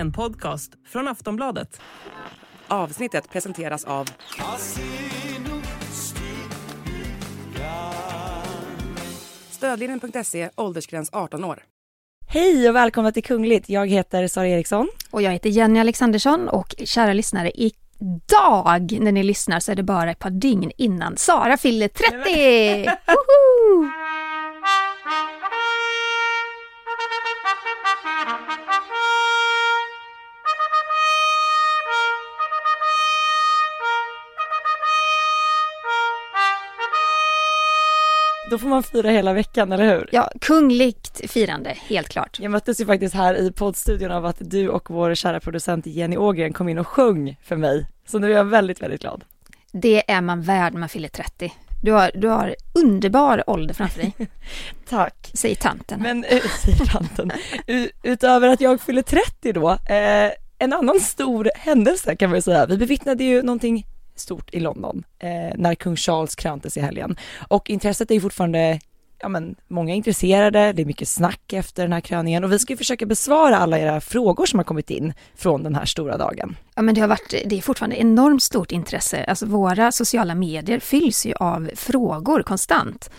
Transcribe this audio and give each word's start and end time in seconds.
En 0.00 0.12
podcast 0.12 0.72
från 0.88 1.08
Aftonbladet. 1.08 1.80
Avsnittet 2.68 3.30
presenteras 3.30 3.84
av 3.84 4.08
Stödlinjen.se, 9.50 10.50
åldersgräns 10.56 11.10
18 11.12 11.44
år. 11.44 11.62
Hej 12.26 12.68
och 12.68 12.76
välkomna 12.76 13.12
till 13.12 13.24
Kungligt. 13.24 13.68
Jag 13.68 13.86
heter 13.86 14.26
Sara 14.26 14.48
Eriksson. 14.48 14.88
Och 15.10 15.22
jag 15.22 15.32
heter 15.32 15.50
Jenny 15.50 15.80
Alexandersson 15.80 16.48
och 16.48 16.74
kära 16.84 17.12
lyssnare, 17.12 17.50
idag 17.54 18.98
när 19.00 19.12
ni 19.12 19.22
lyssnar 19.22 19.60
så 19.60 19.72
är 19.72 19.76
det 19.76 19.82
bara 19.82 20.10
ett 20.10 20.18
par 20.18 20.30
dygn 20.30 20.70
innan 20.76 21.16
Sara 21.16 21.56
fyller 21.56 21.88
30! 21.88 22.90
Då 38.50 38.58
får 38.58 38.68
man 38.68 38.82
fira 38.82 39.10
hela 39.10 39.32
veckan, 39.32 39.72
eller 39.72 39.94
hur? 39.94 40.08
Ja, 40.12 40.30
kungligt 40.40 41.30
firande, 41.30 41.76
helt 41.88 42.08
klart. 42.08 42.38
Jag 42.40 42.50
möttes 42.50 42.80
ju 42.80 42.86
faktiskt 42.86 43.14
här 43.14 43.34
i 43.34 43.52
poddstudion 43.52 44.10
av 44.10 44.26
att 44.26 44.36
du 44.40 44.68
och 44.68 44.90
vår 44.90 45.14
kära 45.14 45.40
producent 45.40 45.86
Jenny 45.86 46.16
Ågren 46.16 46.52
kom 46.52 46.68
in 46.68 46.78
och 46.78 46.88
sjöng 46.88 47.36
för 47.42 47.56
mig. 47.56 47.86
Så 48.06 48.18
nu 48.18 48.32
är 48.32 48.36
jag 48.36 48.44
väldigt, 48.44 48.82
väldigt 48.82 49.00
glad. 49.00 49.24
Det 49.72 50.10
är 50.10 50.20
man 50.20 50.42
värd 50.42 50.72
när 50.72 50.80
man 50.80 50.88
fyller 50.88 51.08
30. 51.08 51.52
Du 51.82 51.92
har, 51.92 52.10
du 52.14 52.28
har 52.28 52.54
underbar 52.74 53.44
ålder 53.46 53.74
framför 53.74 54.00
dig, 54.00 54.12
Tack. 54.88 55.30
säger 55.34 55.56
tanten. 55.56 56.02
Men, 56.02 56.24
äh, 56.24 56.40
säger 56.64 56.86
tanten, 56.86 57.32
utöver 58.02 58.48
att 58.48 58.60
jag 58.60 58.80
fyller 58.80 59.02
30 59.02 59.52
då, 59.52 59.70
eh, 59.70 60.30
en 60.58 60.72
annan 60.72 61.00
stor 61.00 61.50
händelse 61.56 62.16
kan 62.16 62.30
man 62.30 62.38
ju 62.38 62.42
säga. 62.42 62.66
Vi 62.66 62.76
bevittnade 62.76 63.24
ju 63.24 63.42
någonting 63.42 63.86
stort 64.20 64.54
i 64.54 64.60
London 64.60 65.04
eh, 65.18 65.56
när 65.56 65.74
kung 65.74 65.96
Charles 65.96 66.34
kröntes 66.34 66.76
i 66.76 66.80
helgen. 66.80 67.16
Och 67.48 67.70
intresset 67.70 68.10
är 68.10 68.14
ju 68.14 68.20
fortfarande, 68.20 68.80
ja 69.18 69.28
men 69.28 69.56
många 69.68 69.92
är 69.92 69.96
intresserade, 69.96 70.72
det 70.72 70.82
är 70.82 70.86
mycket 70.86 71.08
snack 71.08 71.52
efter 71.52 71.82
den 71.82 71.92
här 71.92 72.00
kröningen 72.00 72.44
och 72.44 72.52
vi 72.52 72.58
ska 72.58 72.72
ju 72.72 72.76
försöka 72.76 73.06
besvara 73.06 73.56
alla 73.56 73.78
era 73.78 74.00
frågor 74.00 74.46
som 74.46 74.58
har 74.58 74.64
kommit 74.64 74.90
in 74.90 75.12
från 75.34 75.62
den 75.62 75.74
här 75.74 75.84
stora 75.84 76.16
dagen. 76.16 76.56
Ja, 76.74 76.82
men 76.82 76.94
det 76.94 77.00
har 77.00 77.08
varit, 77.08 77.34
det 77.46 77.58
är 77.58 77.62
fortfarande 77.62 78.00
enormt 78.00 78.42
stort 78.42 78.72
intresse. 78.72 79.24
Alltså 79.24 79.46
våra 79.46 79.92
sociala 79.92 80.34
medier 80.34 80.78
fylls 80.78 81.26
ju 81.26 81.34
av 81.34 81.70
frågor 81.74 82.42
konstant. 82.42 83.10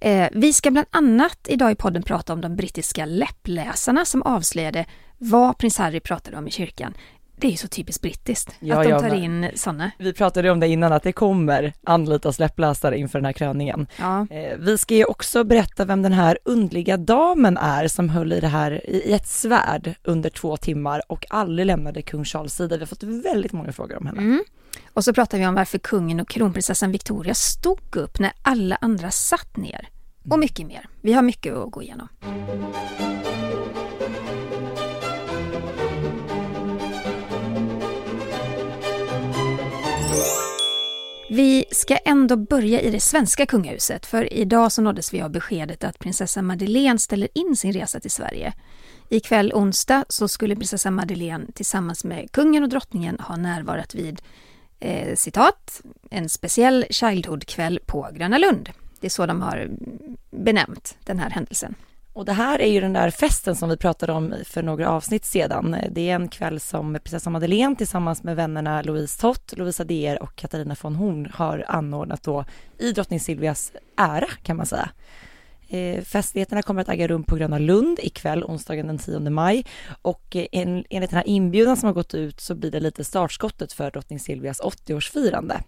Eh, 0.00 0.28
vi 0.32 0.52
ska 0.52 0.70
bland 0.70 0.86
annat 0.90 1.38
idag 1.48 1.72
i 1.72 1.74
podden 1.74 2.02
prata 2.02 2.32
om 2.32 2.40
de 2.40 2.56
brittiska 2.56 3.06
läppläsarna 3.06 4.04
som 4.04 4.22
avslöjade 4.22 4.86
vad 5.18 5.58
prins 5.58 5.78
Harry 5.78 6.00
pratade 6.00 6.36
om 6.36 6.48
i 6.48 6.50
kyrkan. 6.50 6.94
Det 7.36 7.46
är 7.46 7.50
ju 7.50 7.56
så 7.56 7.68
typiskt 7.68 8.02
brittiskt 8.02 8.54
Ja, 8.60 8.76
att 8.78 8.84
de 8.84 8.90
tar 8.90 9.08
med. 9.08 9.18
in 9.18 9.50
sådana. 9.54 9.90
Vi 9.98 10.12
pratade 10.12 10.50
om 10.50 10.60
det 10.60 10.68
innan 10.68 10.92
att 10.92 11.02
det 11.02 11.12
kommer 11.12 11.72
anlitas 11.84 12.38
läppläsare 12.38 12.98
inför 12.98 13.18
den 13.18 13.24
här 13.26 13.32
kröningen. 13.32 13.86
Ja. 13.98 14.26
Eh, 14.30 14.56
Vi 14.58 14.78
ska 14.78 14.94
ju 14.94 15.04
också 15.04 15.44
berätta 15.44 15.84
vem 15.84 16.02
den 16.02 16.12
här 16.12 16.38
undliga 16.44 16.96
damen 16.96 17.56
är 17.56 17.88
som 17.88 18.08
höll 18.08 18.32
i 18.32 18.40
det 18.40 18.48
här 18.48 18.90
i 18.90 19.12
ett 19.12 19.26
svärd 19.28 19.94
under 20.04 20.30
två 20.30 20.56
timmar 20.56 21.02
och 21.08 21.26
aldrig 21.30 21.66
lämnade 21.66 22.02
kung 22.02 22.24
Charles 22.24 22.54
sida. 22.54 22.76
Vi 22.76 22.80
har 22.82 22.86
fått 22.86 23.02
väldigt 23.02 23.52
många 23.52 23.72
frågor 23.72 23.96
om 23.96 24.06
henne. 24.06 24.20
Mm. 24.20 24.44
Och 24.92 25.04
så 25.04 25.12
pratar 25.14 25.38
vi 25.38 25.46
om 25.46 25.54
varför 25.54 25.78
kungen 25.78 26.20
och 26.20 26.28
kronprinsessan 26.28 26.92
Victoria 26.92 27.34
stod 27.34 27.96
upp 27.96 28.18
när 28.18 28.32
alla 28.42 28.78
andra 28.80 29.10
satt 29.10 29.56
ner. 29.56 29.88
Och 30.30 30.38
mycket 30.38 30.66
mer. 30.66 30.86
Vi 31.00 31.12
har 31.12 31.22
mycket 31.22 31.54
att 31.54 31.70
gå 31.70 31.82
igenom. 31.82 32.08
Vi 41.34 41.64
ska 41.70 41.96
ändå 41.96 42.36
börja 42.36 42.80
i 42.80 42.90
det 42.90 43.00
svenska 43.00 43.46
kungahuset 43.46 44.06
för 44.06 44.32
idag 44.32 44.72
så 44.72 44.82
nåddes 44.82 45.14
vi 45.14 45.22
av 45.22 45.30
beskedet 45.30 45.84
att 45.84 45.98
prinsessa 45.98 46.42
Madeleine 46.42 46.98
ställer 46.98 47.28
in 47.34 47.56
sin 47.56 47.72
resa 47.72 48.00
till 48.00 48.10
Sverige. 48.10 48.52
Ikväll 49.08 49.52
onsdag 49.54 50.04
så 50.08 50.28
skulle 50.28 50.56
prinsessa 50.56 50.90
Madeleine 50.90 51.46
tillsammans 51.54 52.04
med 52.04 52.32
kungen 52.32 52.62
och 52.62 52.68
drottningen 52.68 53.18
ha 53.20 53.36
närvarat 53.36 53.94
vid 53.94 54.22
eh, 54.80 55.14
citat, 55.14 55.80
en 56.10 56.28
speciell 56.28 56.86
Childhood-kväll 56.90 57.80
på 57.86 58.08
Gröna 58.12 58.38
Lund. 58.38 58.70
Det 59.00 59.06
är 59.06 59.10
så 59.10 59.26
de 59.26 59.42
har 59.42 59.56
mm, 59.56 60.16
benämnt 60.30 60.96
den 61.04 61.18
här 61.18 61.30
händelsen. 61.30 61.74
Och 62.14 62.24
det 62.24 62.32
här 62.32 62.60
är 62.60 62.66
ju 62.66 62.80
den 62.80 62.92
där 62.92 63.10
festen 63.10 63.56
som 63.56 63.68
vi 63.68 63.76
pratade 63.76 64.12
om 64.12 64.34
för 64.44 64.62
några 64.62 64.90
avsnitt 64.90 65.24
sedan. 65.24 65.76
Det 65.90 66.10
är 66.10 66.14
en 66.14 66.28
kväll 66.28 66.60
som 66.60 66.98
prinsessa 67.04 67.30
Madeleine 67.30 67.76
tillsammans 67.76 68.22
med 68.22 68.36
vännerna 68.36 68.82
Louise 68.82 69.20
Tott, 69.20 69.54
Lovisa 69.56 69.84
Deer 69.84 70.22
och 70.22 70.36
Katarina 70.36 70.76
von 70.82 70.94
Horn 70.94 71.30
har 71.34 71.64
anordnat 71.68 72.22
då 72.22 72.44
i 72.78 72.92
drottning 72.92 73.20
Silvias 73.20 73.72
ära 73.96 74.28
kan 74.42 74.56
man 74.56 74.66
säga. 74.66 74.88
Eh, 75.74 76.02
festligheterna 76.02 76.62
kommer 76.62 76.80
att 76.80 76.88
äga 76.88 77.08
rum 77.08 77.24
på 77.24 77.36
Gröna 77.36 77.58
Lund 77.58 77.98
ikväll, 78.02 78.44
onsdagen 78.44 78.86
den 78.86 78.98
10 78.98 79.20
maj. 79.20 79.66
Och 80.02 80.36
eh, 80.36 80.46
en, 80.52 80.84
enligt 80.90 81.10
den 81.10 81.16
här 81.16 81.28
inbjudan 81.28 81.76
som 81.76 81.86
har 81.86 81.94
gått 81.94 82.14
ut 82.14 82.40
så 82.40 82.54
blir 82.54 82.70
det 82.70 82.80
lite 82.80 83.04
startskottet 83.04 83.72
för 83.72 83.90
drottning 83.90 84.20
Silvias 84.20 84.60
80-årsfirande. 84.60 85.60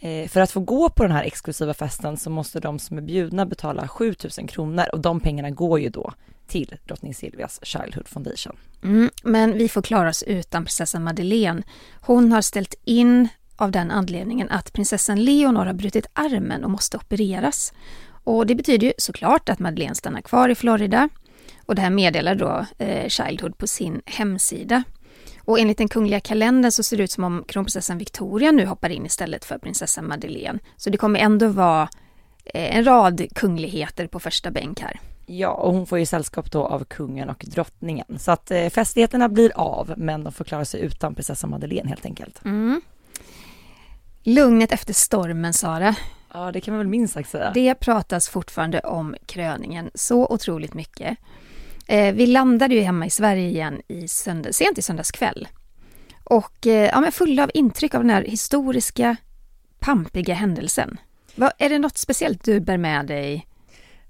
Eh, 0.00 0.28
för 0.28 0.40
att 0.40 0.50
få 0.50 0.60
gå 0.60 0.88
på 0.88 1.02
den 1.02 1.12
här 1.12 1.24
exklusiva 1.24 1.74
festen 1.74 2.16
så 2.16 2.30
måste 2.30 2.60
de 2.60 2.78
som 2.78 2.98
är 2.98 3.02
bjudna 3.02 3.46
betala 3.46 3.88
7000 3.88 4.46
kronor 4.46 4.84
och 4.92 5.00
de 5.00 5.20
pengarna 5.20 5.50
går 5.50 5.80
ju 5.80 5.88
då 5.88 6.12
till 6.46 6.74
drottning 6.86 7.14
Silvias 7.14 7.60
Childhood 7.62 8.08
Foundation. 8.08 8.56
Mm, 8.82 9.10
men 9.22 9.52
vi 9.52 9.68
får 9.68 9.82
klara 9.82 10.08
oss 10.08 10.22
utan 10.22 10.64
prinsessan 10.64 11.02
Madeleine. 11.02 11.62
Hon 12.00 12.32
har 12.32 12.42
ställt 12.42 12.74
in 12.84 13.28
av 13.56 13.70
den 13.70 13.90
anledningen 13.90 14.50
att 14.50 14.72
prinsessan 14.72 15.24
Leonor 15.24 15.66
har 15.66 15.72
brutit 15.72 16.06
armen 16.12 16.64
och 16.64 16.70
måste 16.70 16.96
opereras. 16.96 17.72
Och 18.30 18.46
det 18.46 18.54
betyder 18.54 18.86
ju 18.86 18.92
såklart 18.98 19.48
att 19.48 19.58
Madeleine 19.58 19.94
stannar 19.94 20.20
kvar 20.20 20.48
i 20.48 20.54
Florida. 20.54 21.08
Och 21.66 21.74
det 21.74 21.82
här 21.82 21.90
meddelar 21.90 22.34
då 22.34 22.66
eh, 22.78 23.08
Childhood 23.08 23.58
på 23.58 23.66
sin 23.66 24.02
hemsida. 24.06 24.82
Och 25.44 25.58
enligt 25.58 25.78
den 25.78 25.88
kungliga 25.88 26.20
kalendern 26.20 26.72
så 26.72 26.82
ser 26.82 26.96
det 26.96 27.02
ut 27.02 27.10
som 27.10 27.24
om 27.24 27.44
kronprinsessan 27.48 27.98
Victoria 27.98 28.50
nu 28.50 28.66
hoppar 28.66 28.88
in 28.88 29.06
istället 29.06 29.44
för 29.44 29.58
prinsessan 29.58 30.08
Madeleine. 30.08 30.58
Så 30.76 30.90
det 30.90 30.98
kommer 30.98 31.20
ändå 31.20 31.48
vara 31.48 31.88
eh, 32.44 32.76
en 32.76 32.84
rad 32.84 33.26
kungligheter 33.34 34.06
på 34.06 34.20
första 34.20 34.50
bänk 34.50 34.80
här. 34.80 35.00
Ja, 35.26 35.50
och 35.50 35.72
hon 35.72 35.86
får 35.86 35.98
ju 35.98 36.06
sällskap 36.06 36.52
då 36.52 36.66
av 36.66 36.84
kungen 36.84 37.28
och 37.28 37.44
drottningen. 37.48 38.18
Så 38.18 38.32
att 38.32 38.50
eh, 38.50 38.68
festligheterna 38.68 39.28
blir 39.28 39.52
av, 39.54 39.94
men 39.96 40.24
de 40.24 40.32
får 40.32 40.44
klara 40.44 40.64
sig 40.64 40.80
utan 40.80 41.14
prinsessan 41.14 41.50
Madeleine 41.50 41.88
helt 41.88 42.04
enkelt. 42.04 42.44
Mm. 42.44 42.80
Lugnet 44.22 44.72
efter 44.72 44.94
stormen, 44.94 45.54
Sara. 45.54 45.94
Ja, 46.32 46.52
det 46.52 46.60
kan 46.60 46.74
man 46.74 46.78
väl 46.78 46.88
minst 46.88 47.14
sagt 47.14 47.30
säga. 47.30 47.50
Det 47.54 47.74
pratas 47.74 48.28
fortfarande 48.28 48.80
om 48.80 49.16
kröningen 49.26 49.90
så 49.94 50.26
otroligt 50.26 50.74
mycket. 50.74 51.18
Eh, 51.86 52.14
vi 52.14 52.26
landade 52.26 52.74
ju 52.74 52.80
hemma 52.80 53.06
i 53.06 53.10
Sverige 53.10 53.48
igen 53.48 53.82
i 53.88 54.08
söndag, 54.08 54.52
sent 54.52 54.78
i 54.78 54.82
söndags 54.82 55.10
kväll. 55.10 55.48
Och 56.24 56.66
eh, 56.66 56.90
ja, 56.92 57.00
men 57.00 57.12
fulla 57.12 57.42
av 57.42 57.50
intryck 57.54 57.94
av 57.94 58.00
den 58.00 58.10
här 58.10 58.22
historiska, 58.24 59.16
pampiga 59.78 60.34
händelsen. 60.34 60.96
Vad, 61.34 61.52
är 61.58 61.68
det 61.68 61.78
något 61.78 61.98
speciellt 61.98 62.44
du 62.44 62.60
bär 62.60 62.76
med 62.76 63.06
dig? 63.06 63.46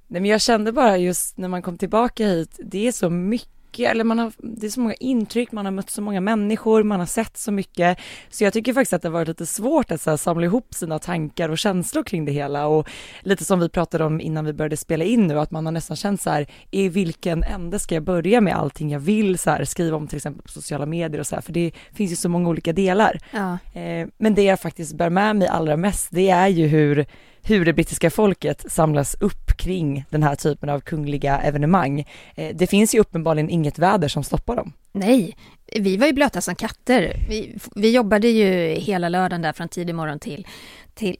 Nej, 0.06 0.20
men 0.20 0.30
jag 0.30 0.40
kände 0.40 0.72
bara 0.72 0.96
just 0.98 1.38
när 1.38 1.48
man 1.48 1.62
kom 1.62 1.78
tillbaka 1.78 2.26
hit, 2.26 2.60
det 2.64 2.88
är 2.88 2.92
så 2.92 3.10
mycket, 3.10 3.59
eller 3.78 4.04
man 4.04 4.18
har, 4.18 4.32
det 4.38 4.66
är 4.66 4.70
så 4.70 4.80
många 4.80 4.94
intryck, 4.94 5.52
man 5.52 5.64
har 5.64 5.72
mött 5.72 5.90
så 5.90 6.02
många 6.02 6.20
människor, 6.20 6.82
man 6.82 7.00
har 7.00 7.06
sett 7.06 7.36
så 7.36 7.52
mycket. 7.52 7.98
Så 8.30 8.44
jag 8.44 8.52
tycker 8.52 8.72
faktiskt 8.72 8.92
att 8.92 9.02
det 9.02 9.08
har 9.08 9.12
varit 9.12 9.28
lite 9.28 9.46
svårt 9.46 9.90
att 9.90 10.00
så 10.00 10.10
här, 10.10 10.16
samla 10.16 10.46
ihop 10.46 10.74
sina 10.74 10.98
tankar 10.98 11.48
och 11.48 11.58
känslor 11.58 12.02
kring 12.02 12.24
det 12.24 12.32
hela 12.32 12.66
och 12.66 12.88
lite 13.20 13.44
som 13.44 13.60
vi 13.60 13.68
pratade 13.68 14.04
om 14.04 14.20
innan 14.20 14.44
vi 14.44 14.52
började 14.52 14.76
spela 14.76 15.04
in 15.04 15.26
nu, 15.26 15.40
att 15.40 15.50
man 15.50 15.66
har 15.66 15.72
nästan 15.72 15.96
känt 15.96 16.20
så 16.20 16.30
här, 16.30 16.46
i 16.70 16.88
vilken 16.88 17.42
ände 17.42 17.78
ska 17.78 17.94
jag 17.94 18.04
börja 18.04 18.40
med 18.40 18.56
allting 18.56 18.90
jag 18.90 19.00
vill 19.00 19.38
så 19.38 19.50
här, 19.50 19.64
skriva 19.64 19.96
om 19.96 20.08
till 20.08 20.16
exempel 20.16 20.42
på 20.42 20.48
sociala 20.48 20.86
medier 20.86 21.20
och 21.20 21.26
så 21.26 21.34
här, 21.34 21.42
för 21.42 21.52
det 21.52 21.72
finns 21.92 22.12
ju 22.12 22.16
så 22.16 22.28
många 22.28 22.48
olika 22.48 22.72
delar. 22.72 23.18
Ja, 23.30 23.58
Eh, 23.74 24.08
men 24.18 24.34
det 24.34 24.42
jag 24.42 24.60
faktiskt 24.60 24.94
bär 24.94 25.10
med 25.10 25.36
mig 25.36 25.48
allra 25.48 25.76
mest, 25.76 26.08
det 26.10 26.30
är 26.30 26.48
ju 26.48 26.66
hur, 26.66 27.06
hur 27.42 27.64
det 27.64 27.72
brittiska 27.72 28.10
folket 28.10 28.64
samlas 28.72 29.14
upp 29.20 29.56
kring 29.56 30.04
den 30.10 30.22
här 30.22 30.34
typen 30.34 30.68
av 30.68 30.80
kungliga 30.80 31.38
evenemang. 31.38 32.04
Eh, 32.34 32.56
det 32.56 32.66
finns 32.66 32.94
ju 32.94 32.98
uppenbarligen 32.98 33.50
inget 33.50 33.78
väder 33.78 34.08
som 34.08 34.24
stoppar 34.24 34.56
dem. 34.56 34.72
nej, 34.92 35.36
vi 35.76 35.96
var 35.96 36.06
ju 36.06 36.12
blöta 36.12 36.40
som 36.40 36.54
katter. 36.54 37.16
Vi, 37.28 37.58
vi 37.74 37.90
jobbade 37.90 38.28
ju 38.28 38.74
hela 38.74 39.08
lördagen 39.08 39.42
där 39.42 39.52
från 39.52 39.68
tidig 39.68 39.94
morgon 39.94 40.18
till, 40.18 40.46
till 40.94 41.16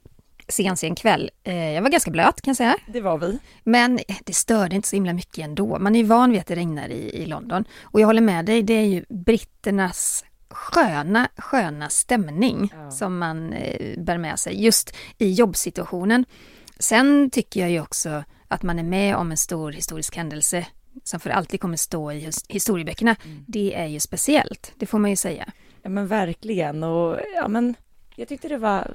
sen, 0.47 0.77
sen 0.77 0.95
kväll. 0.95 1.29
Eh, 1.43 1.71
jag 1.71 1.81
var 1.81 1.89
ganska 1.89 2.11
blöt 2.11 2.41
kan 2.41 2.51
jag 2.51 2.57
säga. 2.57 2.75
Det 2.87 3.01
var 3.01 3.17
vi. 3.17 3.39
Men 3.63 3.99
det 4.23 4.33
störde 4.33 4.75
inte 4.75 4.87
så 4.87 4.95
himla 4.95 5.13
mycket 5.13 5.45
ändå. 5.45 5.79
Man 5.79 5.95
är 5.95 5.99
ju 5.99 6.05
van 6.05 6.31
vid 6.31 6.39
att 6.39 6.47
det 6.47 6.55
regnar 6.55 6.89
i, 6.89 7.23
i 7.23 7.25
London. 7.25 7.65
Och 7.81 8.01
jag 8.01 8.07
håller 8.07 8.21
med 8.21 8.45
dig, 8.45 8.63
det 8.63 8.73
är 8.73 8.85
ju 8.85 9.05
britternas 9.09 10.25
sköna, 10.51 11.29
sköna 11.37 11.89
stämning 11.89 12.73
Ja. 12.73 12.91
som 12.91 13.17
man 13.17 13.53
eh, 13.53 13.99
bär 13.99 14.17
med 14.17 14.39
sig 14.39 14.63
just 14.63 14.95
i 15.17 15.31
jobbsituationen. 15.31 16.25
Sen 16.79 17.29
tycker 17.29 17.59
jag 17.59 17.71
ju 17.71 17.81
också 17.81 18.23
att 18.47 18.63
man 18.63 18.79
är 18.79 18.83
med 18.83 19.15
om 19.15 19.31
en 19.31 19.37
stor 19.37 19.71
historisk 19.71 20.15
händelse. 20.15 20.65
som 21.03 21.19
för 21.19 21.29
alltid 21.29 21.61
kommer 21.61 21.77
stå 21.77 22.11
i 22.11 22.31
historieböckerna, 22.47 23.15
mm. 23.25 23.45
det 23.47 23.75
är 23.75 23.85
ju 23.85 23.99
speciellt, 23.99 24.73
det 24.77 24.85
får 24.85 24.99
man 24.99 25.09
ju 25.09 25.15
säga. 25.15 25.51
Ja 25.81 25.89
men 25.89 26.07
verkligen 26.07 26.83
och 26.83 27.17
ja 27.35 27.47
men 27.47 27.75
jag 28.15 28.27
tyckte 28.27 28.47
det 28.47 28.57
var 28.57 28.91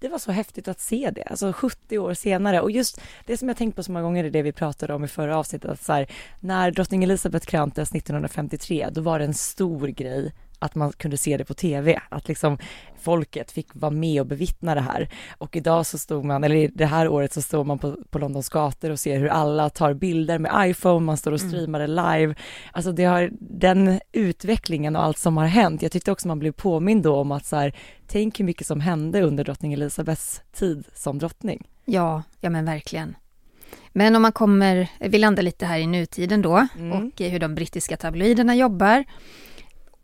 det 0.00 0.08
var 0.08 0.18
så 0.18 0.32
häftigt 0.32 0.68
att 0.68 0.80
se 0.80 1.10
det, 1.14 1.22
alltså 1.22 1.52
70 1.52 1.98
år 1.98 2.14
senare 2.14 2.60
och 2.60 2.70
just 2.70 3.00
det 3.26 3.36
som 3.36 3.48
jag 3.48 3.56
tänkt 3.56 3.76
på 3.76 3.82
så 3.82 3.92
många 3.92 4.02
gånger 4.02 4.24
är 4.24 4.30
det 4.30 4.42
vi 4.42 4.52
pratade 4.52 4.94
om 4.94 5.04
i 5.04 5.08
förra 5.08 5.38
avsnittet 5.38 5.70
att 5.70 5.82
så 5.82 5.92
här, 5.92 6.06
när 6.40 6.70
drottning 6.70 7.04
Elizabeth 7.04 7.46
kröntes 7.46 7.94
1953 7.94 8.88
då 8.92 9.00
var 9.00 9.18
det 9.18 9.24
en 9.24 9.34
stor 9.34 9.88
grej 9.88 10.32
att 10.58 10.74
man 10.74 10.92
kunde 10.92 11.16
se 11.16 11.36
det 11.36 11.44
på 11.44 11.54
tv, 11.54 12.00
att 12.08 12.28
liksom 12.28 12.58
folket 13.00 13.52
fick 13.52 13.68
vara 13.72 13.90
med 13.90 14.20
och 14.20 14.26
bevittna 14.26 14.74
det 14.74 14.80
här. 14.80 15.08
Och 15.38 15.56
idag 15.56 15.86
så 15.86 15.98
stod 15.98 16.24
man, 16.24 16.44
eller 16.44 16.70
det 16.74 16.86
här 16.86 17.08
året 17.08 17.32
så 17.32 17.42
står 17.42 17.64
man 17.64 17.78
på, 17.78 17.96
på 18.10 18.18
Londons 18.18 18.48
gator 18.48 18.90
och 18.90 19.00
ser 19.00 19.18
hur 19.18 19.28
alla 19.28 19.70
tar 19.70 19.94
bilder 19.94 20.38
med 20.38 20.70
iPhone, 20.70 21.06
man 21.06 21.16
står 21.16 21.32
och 21.32 21.40
mm. 21.40 21.50
streamar 21.50 21.78
det 21.78 21.86
live. 21.86 22.34
Alltså 22.72 22.92
det 22.92 23.04
har, 23.04 23.30
den 23.40 24.00
utvecklingen 24.12 24.96
och 24.96 25.04
allt 25.04 25.18
som 25.18 25.36
har 25.36 25.46
hänt, 25.46 25.82
jag 25.82 25.92
tyckte 25.92 26.12
också 26.12 26.28
man 26.28 26.38
blev 26.38 26.52
påmind 26.52 27.02
då 27.02 27.16
om 27.16 27.32
att 27.32 27.46
så 27.46 27.56
här, 27.56 27.74
tänk 28.06 28.40
hur 28.40 28.44
mycket 28.44 28.66
som 28.66 28.80
hände 28.80 29.22
under 29.22 29.44
drottning 29.44 29.72
Elizabeths 29.72 30.42
tid 30.52 30.84
som 30.94 31.18
drottning. 31.18 31.66
Ja, 31.84 32.22
ja 32.40 32.50
men 32.50 32.64
verkligen. 32.64 33.16
Men 33.92 34.16
om 34.16 34.22
man 34.22 34.32
kommer, 34.32 34.88
vi 35.00 35.18
landar 35.18 35.42
lite 35.42 35.66
här 35.66 35.78
i 35.78 35.86
nutiden 35.86 36.42
då 36.42 36.66
mm. 36.78 36.92
och 36.92 37.20
hur 37.20 37.38
de 37.38 37.54
brittiska 37.54 37.96
tabloiderna 37.96 38.54
jobbar 38.54 39.04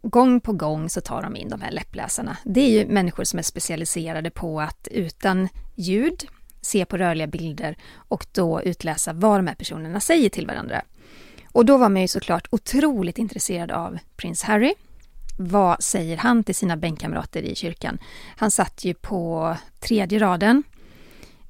gång 0.09 0.41
på 0.41 0.53
gång 0.53 0.91
så 0.91 1.01
tar 1.01 1.23
de 1.23 1.37
in 1.37 1.49
de 1.49 1.61
här 1.61 1.71
läppläsarna. 1.71 2.37
Det 2.45 2.61
är 2.61 2.71
ju 2.71 2.87
människor 2.87 3.25
som 3.25 3.39
är 3.39 3.43
specialiserade 3.43 4.31
på 4.31 4.61
att 4.61 4.89
utan 4.91 5.49
ljud 5.75 6.27
se 6.61 6.85
på 6.85 6.97
rörliga 6.97 7.27
bilder 7.27 7.77
och 7.95 8.27
då 8.33 8.63
utläsa 8.63 9.13
vad 9.13 9.39
de 9.39 9.47
här 9.47 9.55
personerna 9.55 10.01
säger 10.01 10.29
till 10.29 10.47
varandra. 10.47 10.83
Och 11.53 11.65
då 11.65 11.77
var 11.77 11.89
man 11.89 12.03
ju 12.03 12.09
såklart 12.09 12.49
otroligt 12.51 13.19
intresserad 13.19 13.71
av 13.71 13.99
prins 14.17 14.43
Harry. 14.43 14.75
Vad 15.39 15.83
säger 15.83 16.17
han 16.17 16.45
till 16.45 16.55
sina 16.55 16.77
bänkkamrater 16.77 17.43
i 17.43 17.55
kyrkan? 17.55 17.99
Han 18.37 18.51
satt 18.51 18.85
ju 18.85 18.95
på 18.95 19.57
tredje 19.81 20.19
raden. 20.19 20.63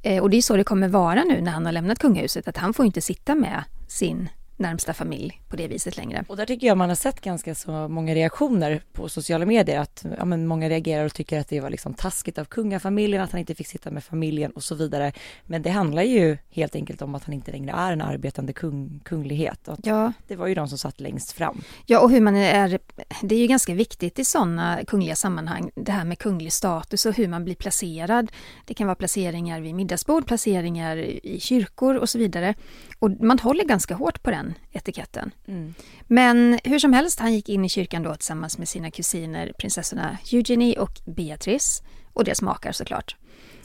Eh, 0.03 0.23
och 0.23 0.31
det 0.31 0.37
är 0.37 0.43
så 0.43 0.57
det 0.57 0.65
kommer 0.65 0.89
vara 0.89 1.25
nu 1.25 1.41
när 1.41 1.53
han 1.53 1.67
har 1.67 1.73
lämnat 1.73 1.99
kungahuset, 1.99 2.49
att 2.49 2.57
han 2.57 2.75
får 2.75 2.87
inte 2.87 3.01
sitta 3.01 3.35
med 3.35 3.65
sin 3.89 4.29
närmsta 4.57 4.95
familj 4.95 5.41
på 5.49 5.57
det 5.57 5.69
viset 5.69 5.97
längre. 5.97 6.25
Och 6.29 6.37
där 6.37 6.47
tycker 6.47 6.67
jag 6.67 6.79
man 6.79 6.89
har 6.89 6.97
sett 6.97 7.21
ganska 7.21 7.55
så 7.55 7.89
många 7.89 8.15
reaktioner 8.15 8.83
på 8.93 9.09
sociala 9.09 9.47
medier 9.47 9.81
att 9.81 10.05
ja, 10.19 10.25
men 10.25 10.47
många 10.47 10.69
reagerar 10.69 11.05
och 11.05 11.15
tycker 11.15 11.41
att 11.41 11.49
det 11.49 11.61
var 11.61 11.71
liksom 11.71 11.95
taskigt 11.95 12.39
av 12.39 12.45
kungafamiljen 12.45 13.23
att 13.23 13.33
han 13.33 13.41
inte 13.41 13.55
fick 13.55 13.67
sitta 13.67 13.91
med 13.91 14.05
familjen 14.05 14.51
och 14.51 14.63
så 14.63 14.75
vidare. 14.75 15.13
Men 15.45 15.63
det 15.63 15.71
handlar 15.71 16.03
ju 16.03 16.39
helt 16.51 16.75
enkelt 16.75 17.03
om 17.03 17.15
att 17.15 17.25
han 17.25 17.35
inte 17.35 17.53
längre 17.53 17.73
är 17.73 17.93
en 17.93 18.01
arbetande 18.01 18.53
kung, 18.53 19.01
kunglighet. 19.05 19.69
Ja. 19.83 20.13
Det 20.27 20.37
var 20.37 20.47
ju 20.47 20.55
de 20.55 20.69
som 20.69 20.79
satt 20.79 21.01
längst 21.01 21.33
fram. 21.33 21.63
Ja, 21.87 22.01
och 22.01 22.11
hur 22.11 22.21
man 22.21 22.37
är, 22.37 22.79
det 23.23 23.35
är 23.35 23.39
ju 23.39 23.47
ganska 23.47 23.75
viktigt 23.75 24.19
i 24.19 24.25
sådana 24.25 24.81
kungliga 24.87 25.17
sammanhang, 25.17 25.71
det 25.75 25.93
här 25.93 26.05
med 26.05 26.19
kunglig 26.19 26.53
status 26.53 27.07
och 27.07 27.15
hur 27.15 27.29
man 27.29 27.45
blir 27.45 27.55
placerad. 27.55 28.33
Det 28.65 28.75
kan 28.75 28.87
vara 28.87 28.95
placeringar 28.95 29.61
vid 29.61 29.75
middagsbord, 29.75 30.27
placeringar 30.27 30.97
i 30.97 31.41
kyrkor 31.41 31.97
och 31.97 32.09
så 32.09 32.19
vidare. 32.19 32.55
Och 32.99 33.11
man 33.21 33.39
håller 33.39 33.65
ganska 33.65 33.95
hårt 33.95 34.23
på 34.23 34.31
den 34.31 34.44
etiketten. 34.73 35.31
Mm. 35.49 35.75
Men 36.07 36.59
hur 36.65 36.79
som 36.79 36.93
helst, 36.93 37.21
han 37.21 37.35
gick 37.35 37.49
in 37.49 37.65
i 37.65 37.69
kyrkan 37.69 38.03
då 38.03 38.15
tillsammans 38.15 38.59
med 38.59 38.69
sina 38.69 38.91
kusiner 38.91 39.53
prinsessorna 39.59 40.19
Eugenie 40.33 40.79
och 40.79 41.01
Beatrice 41.05 41.83
och 42.13 42.25
deras 42.25 42.43
makar 42.43 42.73
såklart. 42.73 43.17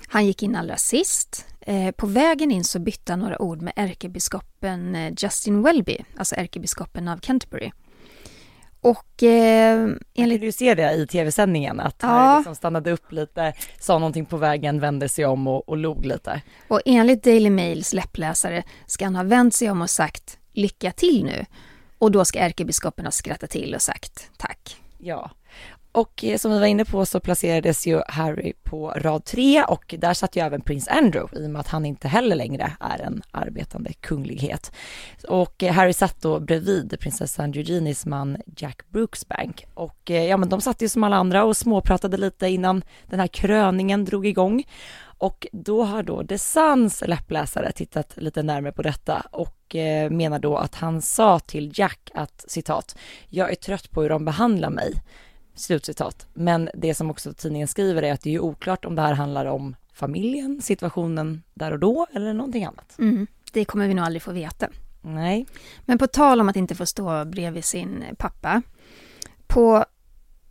Han 0.07 0.25
gick 0.25 0.43
in 0.43 0.55
allra 0.55 0.77
sist. 0.77 1.45
Eh, 1.61 1.91
på 1.91 2.07
vägen 2.07 2.51
in 2.51 2.63
så 2.63 2.79
bytte 2.79 3.11
han 3.11 3.19
några 3.19 3.41
ord 3.41 3.61
med 3.61 3.73
ärkebiskopen 3.75 4.95
eh, 4.95 5.13
Justin 5.17 5.61
Welby, 5.61 5.97
alltså 6.17 6.35
ärkebiskopen 6.35 7.07
av 7.07 7.17
Canterbury. 7.17 7.71
Och 8.81 9.23
eh, 9.23 9.89
enligt... 10.15 10.41
Du 10.41 10.51
se 10.51 10.75
det 10.75 10.93
i 10.93 11.07
tv-sändningen, 11.07 11.79
att 11.79 11.95
ja. 12.01 12.07
Harry 12.07 12.37
liksom 12.37 12.55
stannade 12.55 12.91
upp 12.91 13.11
lite, 13.11 13.53
sa 13.79 13.99
någonting 13.99 14.25
på 14.25 14.37
vägen, 14.37 14.79
vände 14.79 15.09
sig 15.09 15.25
om 15.25 15.47
och, 15.47 15.69
och 15.69 15.77
log 15.77 16.05
lite. 16.05 16.41
Och 16.67 16.81
enligt 16.85 17.23
Daily 17.23 17.49
Mails 17.49 17.93
läppläsare 17.93 18.63
ska 18.85 19.05
han 19.05 19.15
ha 19.15 19.23
vänt 19.23 19.53
sig 19.53 19.71
om 19.71 19.81
och 19.81 19.89
sagt 19.89 20.37
lycka 20.59 20.91
till 20.91 21.23
nu. 21.25 21.45
Och 21.97 22.11
då 22.11 22.25
ska 22.25 22.39
ärkebiskopen 22.39 23.05
ha 23.05 23.11
skrattat 23.11 23.49
till 23.49 23.75
och 23.75 23.81
sagt 23.81 24.29
tack. 24.37 24.77
Ja, 24.97 25.31
och 25.91 26.23
eh, 26.23 26.37
som 26.37 26.51
vi 26.51 26.59
var 26.59 26.65
inne 26.65 26.85
på 26.85 27.05
så 27.05 27.19
placerades 27.19 27.87
ju 27.87 28.01
Harry 28.07 28.53
på 28.63 28.93
rad 28.95 29.25
tre 29.25 29.63
och 29.63 29.95
där 29.97 30.13
satt 30.13 30.35
ju 30.35 30.41
även 30.41 30.61
prins 30.61 30.87
Andrew 30.87 31.39
i 31.41 31.47
och 31.47 31.51
med 31.51 31.59
att 31.59 31.67
han 31.67 31.85
inte 31.85 32.07
heller 32.07 32.35
längre 32.35 32.71
är 32.79 33.01
en 33.01 33.21
arbetande 33.31 33.93
kunglighet. 33.93 34.71
Och 35.27 35.63
eh, 35.63 35.73
Harry 35.73 35.93
satt 35.93 36.21
då 36.21 36.39
bredvid 36.39 36.99
prinsessan 36.99 37.53
Eugenies 37.53 38.05
man 38.05 38.37
Jack 38.57 38.89
Brooksbank 38.89 39.65
och 39.73 40.11
eh, 40.11 40.25
ja 40.25 40.37
men 40.37 40.49
de 40.49 40.61
satt 40.61 40.81
ju 40.81 40.89
som 40.89 41.03
alla 41.03 41.15
andra 41.15 41.43
och 41.43 41.57
småpratade 41.57 42.17
lite 42.17 42.47
innan 42.47 42.83
den 43.09 43.19
här 43.19 43.27
kröningen 43.27 44.05
drog 44.05 44.25
igång. 44.25 44.63
Och 45.01 45.47
då 45.51 45.83
har 45.83 46.03
då 46.03 46.23
The 46.23 46.37
Suns 46.37 47.03
läppläsare 47.07 47.71
tittat 47.71 48.13
lite 48.17 48.43
närmare 48.43 48.71
på 48.71 48.81
detta 48.81 49.23
och 49.31 49.75
menar 50.09 50.39
då 50.39 50.57
att 50.57 50.75
han 50.75 51.01
sa 51.01 51.39
till 51.39 51.71
Jack 51.75 52.11
att 52.13 52.45
citat, 52.47 52.97
jag 53.29 53.51
är 53.51 53.55
trött 53.55 53.91
på 53.91 54.01
hur 54.01 54.09
de 54.09 54.25
behandlar 54.25 54.69
mig. 54.69 54.93
Slutcitat. 55.59 56.27
Men 56.33 56.69
det 56.73 56.93
som 56.95 57.11
också 57.11 57.33
tidningen 57.33 57.67
skriver 57.67 58.03
är 58.03 58.13
att 58.13 58.21
det 58.21 58.35
är 58.35 58.39
oklart 58.39 58.85
om 58.85 58.95
det 58.95 59.01
här 59.01 59.13
handlar 59.13 59.45
om 59.45 59.75
familjen, 59.93 60.61
situationen 60.61 61.43
där 61.53 61.71
och 61.71 61.79
då 61.79 62.07
eller 62.13 62.33
någonting 62.33 62.65
annat. 62.65 62.95
Mm, 62.99 63.27
det 63.51 63.65
kommer 63.65 63.87
vi 63.87 63.93
nog 63.93 64.05
aldrig 64.05 64.21
få 64.21 64.31
veta. 64.31 64.67
Nej. 65.01 65.45
Men 65.81 65.97
på 65.97 66.07
tal 66.07 66.41
om 66.41 66.49
att 66.49 66.55
inte 66.55 66.75
få 66.75 66.85
stå 66.85 67.25
bredvid 67.25 67.65
sin 67.65 68.03
pappa. 68.17 68.61
På 69.47 69.85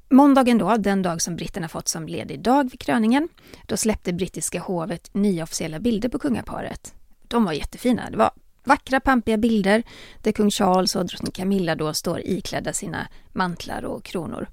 måndagen 0.08 0.58
då, 0.58 0.76
den 0.76 1.02
dag 1.02 1.22
som 1.22 1.36
britterna 1.36 1.68
fått 1.68 1.88
som 1.88 2.06
ledig 2.08 2.40
dag 2.40 2.70
vid 2.70 2.80
kröningen, 2.80 3.28
då 3.66 3.76
släppte 3.76 4.12
brittiska 4.12 4.60
hovet 4.60 5.14
nya 5.14 5.42
officiella 5.42 5.78
bilder 5.78 6.08
på 6.08 6.18
kungaparet. 6.18 6.94
De 7.28 7.44
var 7.44 7.52
jättefina. 7.52 8.10
Det 8.10 8.16
var 8.16 8.30
vackra 8.64 9.00
pampiga 9.00 9.36
bilder 9.36 9.82
där 10.22 10.32
kung 10.32 10.50
Charles 10.50 10.96
och 10.96 11.06
drottning 11.06 11.32
Camilla 11.32 11.74
då 11.74 11.94
står 11.94 12.20
iklädda 12.20 12.72
sina 12.72 13.08
mantlar 13.32 13.84
och 13.84 14.04
kronor. 14.04 14.48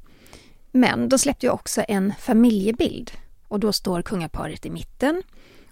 Men 0.75 1.09
de 1.09 1.19
släppte 1.19 1.45
ju 1.45 1.51
också 1.51 1.85
en 1.87 2.13
familjebild 2.19 3.11
och 3.47 3.59
då 3.59 3.73
står 3.73 4.01
kungaparet 4.01 4.65
i 4.65 4.69
mitten 4.69 5.23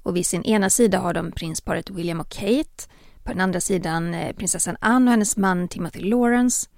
och 0.03 0.15
vid 0.15 0.25
sin 0.25 0.43
ena 0.43 0.69
sida 0.69 0.99
har 0.99 1.13
de 1.13 1.31
prinsparet 1.31 1.89
William 1.89 2.19
och 2.19 2.29
Kate, 2.29 2.87
på 3.23 3.31
den 3.31 3.41
andra 3.41 3.61
sidan 3.61 4.13
eh, 4.13 4.35
prinsessan 4.35 4.77
Anne 4.79 5.05
och 5.05 5.11
hennes 5.11 5.37
man 5.37 5.67
Timothy 5.67 5.99
Lawrence. 5.99 6.69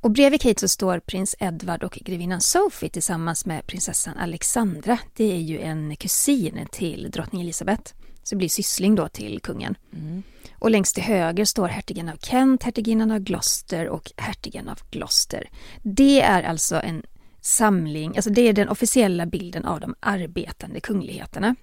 Och 0.00 0.10
bredvid 0.10 0.40
Kate 0.40 0.60
så 0.60 0.68
står 0.68 0.98
prins 0.98 1.36
Edward 1.38 1.82
och 1.82 1.92
grevinnan 1.92 2.40
Sophie 2.40 2.90
tillsammans 2.90 3.46
med 3.46 3.66
prinsessan 3.66 4.16
Alexandra. 4.16 4.98
Det 5.16 5.32
är 5.32 5.40
ju 5.40 5.60
en 5.60 5.96
kusin 5.96 6.66
till 6.72 7.10
drottning 7.10 7.42
Elizabeth. 7.42 7.94
Så 8.22 8.34
det 8.34 8.36
blir 8.36 8.48
syssling 8.48 8.94
då 8.94 9.08
till 9.08 9.40
kungen. 9.40 9.74
Mm. 9.92 10.22
Och 10.58 10.70
längst 10.70 10.94
till 10.94 11.04
höger 11.04 11.44
står 11.44 11.68
hertigen 11.68 12.08
av 12.08 12.16
Kent, 12.16 12.62
hertiginnan 12.62 13.10
av 13.10 13.18
Gloucester 13.18 13.88
och 13.88 14.12
hertigen 14.16 14.68
av 14.68 14.78
Gloucester. 14.90 15.48
Det 15.82 16.20
är 16.20 16.42
alltså 16.42 16.80
en 16.80 17.02
samling, 17.40 18.16
alltså 18.16 18.30
det 18.30 18.40
är 18.40 18.52
den 18.52 18.68
officiella 18.68 19.26
bilden 19.26 19.64
av 19.64 19.80
de 19.80 19.94
arbetande 20.00 20.80
kungligheterna. 20.80 21.56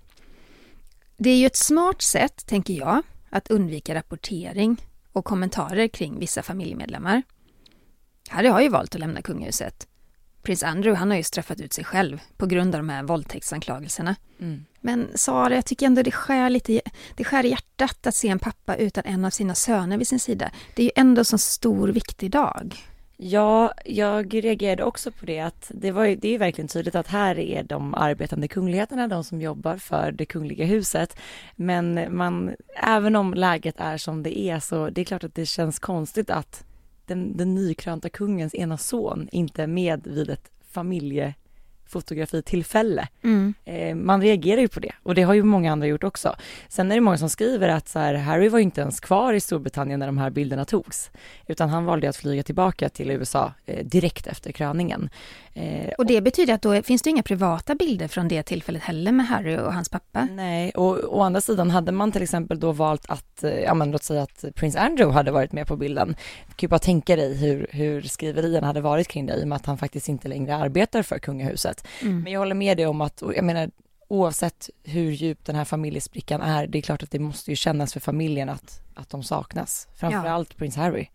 Det 1.18 1.30
är 1.30 1.38
ju 1.38 1.46
ett 1.46 1.56
smart 1.56 2.02
sätt, 2.02 2.46
tänker 2.46 2.74
jag, 2.74 3.02
att 3.30 3.52
undvika 3.52 3.96
rapportering 3.96 4.78
och 5.12 5.26
kommentarer 5.26 5.88
kring 5.88 6.20
vissa 6.20 6.44
familjemedlemmar. 6.44 7.24
Harry 8.30 8.48
har 8.48 8.62
ju 8.62 8.70
valt 8.70 8.96
att 8.96 9.00
lämna 9.00 9.22
kungahuset. 9.22 9.88
Prins 10.42 10.64
Andrew 10.64 11.00
han 11.00 11.10
har 11.10 11.18
ju 11.18 11.24
straffat 11.24 11.62
ut 11.62 11.74
sig 11.74 11.84
själv 11.84 12.22
på 12.38 12.46
grund 12.46 12.76
av 12.76 12.80
de 12.80 12.90
här 12.90 13.04
våldtäktsanklagelserna. 13.04 14.16
Mm. 14.40 14.66
Men 14.82 15.08
Sara, 15.16 15.56
jag 15.56 15.66
tycker 15.66 15.86
ändå 15.86 16.02
det 16.02 16.12
skär 16.12 16.50
lite 16.50 16.82
det 17.16 17.24
skär 17.24 17.46
i 17.46 17.50
hjärtat 17.50 18.08
att 18.08 18.16
se 18.16 18.28
en 18.30 18.40
pappa 18.40 18.76
utan 18.76 19.04
en 19.06 19.26
av 19.26 19.30
sina 19.30 19.56
söner 19.56 19.98
vid 19.98 20.08
sin 20.08 20.20
sida. 20.20 20.52
Det 20.76 20.82
är 20.82 20.86
ju 20.86 20.92
ändå 20.96 21.22
en 21.22 21.26
så 21.26 21.38
stor, 21.38 21.88
viktig 21.88 22.32
dag. 22.32 22.76
Ja, 23.20 23.74
jag 23.86 24.44
reagerade 24.44 24.84
också 24.84 25.12
på 25.12 25.26
det 25.26 25.40
att 25.40 25.72
det, 25.74 25.92
var, 25.92 26.08
det 26.08 26.36
är 26.36 26.40
verkligen 26.40 26.68
tydligt 26.68 26.96
att 26.96 27.08
här 27.08 27.40
är 27.40 27.64
de 27.64 27.94
arbetande 27.94 28.48
kungligheterna, 28.48 29.08
de 29.08 29.24
som 29.24 29.42
jobbar 29.42 29.78
för 29.78 30.12
det 30.12 30.26
kungliga 30.26 30.66
huset. 30.66 31.18
Men 31.56 32.18
man, 32.18 32.56
även 32.84 33.16
om 33.16 33.34
läget 33.34 33.76
är 33.78 33.98
som 33.98 34.24
det 34.24 34.40
är 34.40 34.60
så 34.60 34.90
det 34.90 35.02
är 35.02 35.06
klart 35.06 35.24
att 35.24 35.36
det 35.36 35.46
känns 35.46 35.80
konstigt 35.80 36.30
att 36.30 36.66
den, 37.06 37.38
den 37.38 37.56
nykrönta 37.56 38.10
kungens 38.10 38.56
ena 38.56 38.78
son 38.78 39.30
inte 39.32 39.64
är 39.64 39.68
med 39.68 40.08
vid 40.08 40.30
ett 40.30 40.52
familje 40.72 41.34
fotografitillfälle. 41.88 43.08
Mm. 43.24 43.54
Eh, 43.66 43.96
man 43.96 44.22
reagerar 44.22 44.62
ju 44.62 44.68
på 44.68 44.80
det 44.80 44.92
och 45.04 45.16
det 45.16 45.22
har 45.22 45.34
ju 45.34 45.44
många 45.44 45.72
andra 45.72 45.88
gjort 45.88 46.04
också. 46.04 46.36
Sen 46.68 46.92
är 46.92 46.96
det 46.96 47.02
många 47.02 47.18
som 47.18 47.30
skriver 47.30 47.70
att 47.70 47.88
så 47.88 48.00
här, 48.00 48.14
Harry 48.14 48.50
var 48.50 48.60
ju 48.60 48.64
inte 48.64 48.82
ens 48.82 49.00
kvar 49.00 49.34
i 49.34 49.40
Storbritannien 49.40 50.00
när 50.00 50.08
de 50.08 50.18
här 50.18 50.30
bilderna 50.30 50.66
togs, 50.66 51.12
utan 51.48 51.70
han 51.70 51.86
valde 51.86 52.10
att 52.10 52.16
flyga 52.16 52.44
tillbaka 52.44 52.90
till 52.90 53.12
USA 53.12 53.54
eh, 53.66 53.86
direkt 53.86 54.28
efter 54.28 54.52
kröningen. 54.52 55.10
Eh, 55.58 55.90
Och 55.98 56.06
det 56.06 56.22
betyder 56.22 56.54
att 56.54 56.62
då 56.62 56.84
finns 56.84 57.02
det 57.02 57.10
inga 57.10 57.24
privata 57.24 57.76
bilder 57.76 58.08
från 58.08 58.28
det 58.28 58.44
tillfället 58.44 58.84
heller 58.84 59.12
med 59.12 59.28
Harry 59.28 59.58
och 59.58 59.74
hans 59.74 59.90
pappa? 59.90 60.28
Nej, 60.32 60.72
och 60.72 61.18
å 61.18 61.22
andra 61.22 61.42
sidan 61.42 61.72
hade 61.72 61.92
man 61.92 62.12
till 62.12 62.22
exempel 62.22 62.60
då 62.60 62.72
valt 62.72 63.10
att, 63.10 63.44
eh, 63.44 63.60
ja 63.60 63.74
men 63.74 63.92
låt 63.92 64.04
säga 64.04 64.22
att 64.22 64.46
prins 64.56 64.76
Andrew 64.76 65.14
hade 65.14 65.32
varit 65.32 65.52
med 65.52 65.68
på 65.68 65.76
bilden. 65.76 66.08
Du 66.48 66.54
kan 66.54 66.68
ju 66.68 66.68
bara 66.68 66.80
tänka 66.80 67.16
dig 67.16 67.38
hur, 67.38 67.68
hur 67.72 68.02
skriverierna 68.02 68.68
hade 68.68 68.82
varit 68.82 69.08
kring 69.08 69.26
det 69.26 69.36
i 69.36 69.44
och 69.44 69.48
med 69.48 69.56
att 69.56 69.66
han 69.66 69.78
faktiskt 69.78 70.10
inte 70.10 70.28
längre 70.28 70.56
arbetar 70.56 71.02
för 71.02 71.20
kungahuset. 71.20 71.88
Mm. 72.02 72.22
Men 72.22 72.34
jag 72.34 72.40
håller 72.40 72.56
med 72.56 72.78
dig 72.78 72.86
om 72.88 73.02
att, 73.02 73.22
och 73.22 73.36
jag 73.36 73.46
menar 73.46 73.72
oavsett 74.08 74.70
hur 74.84 75.12
djup 75.12 75.46
den 75.46 75.56
här 75.56 75.66
familjesprickan 75.66 76.42
är, 76.42 76.68
det 76.68 76.78
är 76.78 76.82
klart 76.82 77.04
att 77.04 77.12
det 77.12 77.20
måste 77.20 77.52
ju 77.52 77.56
kännas 77.56 77.94
för 77.94 78.00
familjen 78.00 78.50
att, 78.50 78.82
att 78.94 79.10
de 79.10 79.24
saknas. 79.24 79.88
Framförallt 79.96 80.58
prins 80.58 80.76
Harry. 80.76 81.08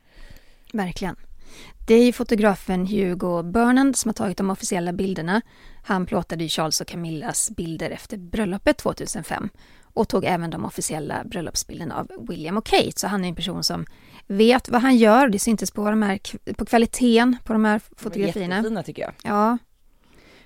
Verkligen. 0.73 1.17
Det 1.87 1.95
är 1.95 2.05
ju 2.05 2.13
fotografen 2.13 2.87
Hugo 2.87 3.43
Burnand 3.43 3.97
som 3.97 4.09
har 4.09 4.15
tagit 4.15 4.39
de 4.39 4.51
officiella 4.51 4.93
bilderna. 4.93 5.43
Han 5.83 6.07
plåtade 6.07 6.43
ju 6.45 6.49
Charles 6.49 6.81
och 6.81 6.87
Camillas 6.87 7.51
bilder 7.51 7.91
efter 7.91 8.17
bröllopet 8.17 8.79
2005 8.79 9.49
och 9.95 10.09
tog 10.09 10.25
även 10.25 10.51
de 10.51 10.65
officiella 10.65 11.25
bröllopsbilderna 11.25 11.97
av 11.97 12.27
William 12.29 12.57
och 12.57 12.67
Kate. 12.67 12.93
Så 12.97 13.07
han 13.07 13.25
är 13.25 13.29
en 13.29 13.35
person 13.35 13.65
som 13.65 13.87
vet 14.27 14.69
vad 14.69 14.83
han 14.83 14.97
gör. 14.97 15.29
Det 15.29 15.39
syntes 15.39 15.71
på, 15.71 15.91
de 15.91 16.03
här, 16.03 16.21
på 16.55 16.65
kvaliteten 16.65 17.37
på 17.45 17.53
de 17.53 17.65
här 17.65 17.81
fotografierna. 17.97 18.57
Jättefina 18.57 18.83
tycker 18.83 19.03
jag. 19.03 19.13
Ja, 19.23 19.59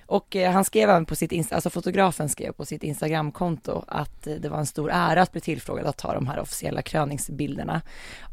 och 0.07 0.37
eh, 0.37 0.53
han 0.53 0.65
skrev 0.65 0.91
även 0.91 1.05
på 1.05 1.15
sitt, 1.17 1.53
alltså 1.53 1.71
fotografen 1.71 2.29
skrev 2.29 2.53
på 2.53 2.65
sitt 2.65 2.83
Instagramkonto 2.83 3.85
att 3.89 4.27
eh, 4.27 4.35
det 4.35 4.49
var 4.49 4.59
en 4.59 4.67
stor 4.67 4.91
ära 4.93 5.23
att 5.23 5.33
bli 5.33 5.41
tillfrågad 5.41 5.87
att 5.87 5.97
ta 5.97 6.15
de 6.15 6.27
här 6.27 6.41
officiella 6.41 6.83
kröningsbilderna. 6.83 7.83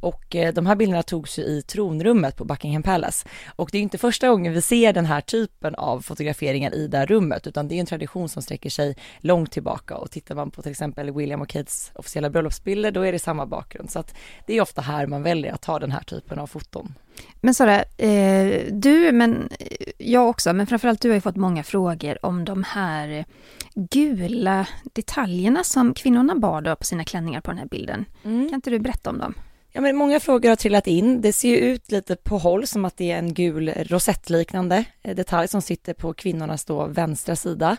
Och 0.01 0.35
eh, 0.35 0.53
de 0.53 0.65
här 0.65 0.75
bilderna 0.75 1.03
togs 1.03 1.39
ju 1.39 1.43
i 1.43 1.61
tronrummet 1.61 2.37
på 2.37 2.45
Buckingham 2.45 2.83
Palace. 2.83 3.27
Och 3.55 3.69
det 3.71 3.77
är 3.77 3.81
inte 3.81 3.97
första 3.97 4.29
gången 4.29 4.53
vi 4.53 4.61
ser 4.61 4.93
den 4.93 5.05
här 5.05 5.21
typen 5.21 5.75
av 5.75 6.01
fotograferingar 6.01 6.75
i 6.75 6.87
det 6.87 6.97
här 6.97 7.05
rummet, 7.05 7.47
utan 7.47 7.67
det 7.67 7.75
är 7.75 7.79
en 7.79 7.85
tradition 7.85 8.29
som 8.29 8.41
sträcker 8.41 8.69
sig 8.69 8.95
långt 9.19 9.51
tillbaka. 9.51 9.97
Och 9.97 10.11
tittar 10.11 10.35
man 10.35 10.51
på 10.51 10.61
till 10.61 10.71
exempel 10.71 11.11
William 11.11 11.41
och 11.41 11.49
Kates 11.49 11.91
officiella 11.95 12.29
bröllopsbilder, 12.29 12.91
då 12.91 13.01
är 13.01 13.11
det 13.11 13.19
samma 13.19 13.45
bakgrund. 13.45 13.91
Så 13.91 13.99
att 13.99 14.15
det 14.47 14.57
är 14.57 14.61
ofta 14.61 14.81
här 14.81 15.07
man 15.07 15.23
väljer 15.23 15.53
att 15.53 15.61
ta 15.61 15.79
den 15.79 15.91
här 15.91 16.03
typen 16.03 16.39
av 16.39 16.47
foton. 16.47 16.93
Men 17.41 17.53
Sara, 17.53 17.83
eh, 17.97 18.65
du, 18.71 19.11
men 19.11 19.49
jag 19.97 20.29
också, 20.29 20.53
men 20.53 20.67
framförallt 20.67 21.01
du 21.01 21.09
har 21.09 21.15
ju 21.15 21.21
fått 21.21 21.35
många 21.35 21.63
frågor 21.63 22.25
om 22.25 22.45
de 22.45 22.63
här 22.63 23.25
gula 23.75 24.67
detaljerna 24.83 25.63
som 25.63 25.93
kvinnorna 25.93 26.35
bar 26.35 26.61
då 26.61 26.75
på 26.75 26.83
sina 26.83 27.03
klänningar 27.03 27.41
på 27.41 27.51
den 27.51 27.57
här 27.57 27.67
bilden. 27.67 28.05
Kan 28.21 28.53
inte 28.53 28.69
du 28.69 28.79
berätta 28.79 29.09
om 29.09 29.17
dem? 29.17 29.33
Ja, 29.75 29.81
men 29.81 29.95
många 29.95 30.19
frågor 30.19 30.49
har 30.49 30.55
trillat 30.55 30.87
in. 30.87 31.21
Det 31.21 31.33
ser 31.33 31.49
ju 31.49 31.57
ut 31.57 31.91
lite 31.91 32.15
på 32.15 32.37
håll 32.37 32.67
som 32.67 32.85
att 32.85 32.97
det 32.97 33.11
är 33.11 33.17
en 33.17 33.33
gul 33.33 33.69
rosettliknande 33.69 34.85
eh, 35.03 35.15
detalj 35.15 35.47
som 35.47 35.61
sitter 35.61 35.93
på 35.93 36.13
kvinnornas 36.13 36.65
då 36.65 36.85
vänstra 36.85 37.35
sida. 37.35 37.77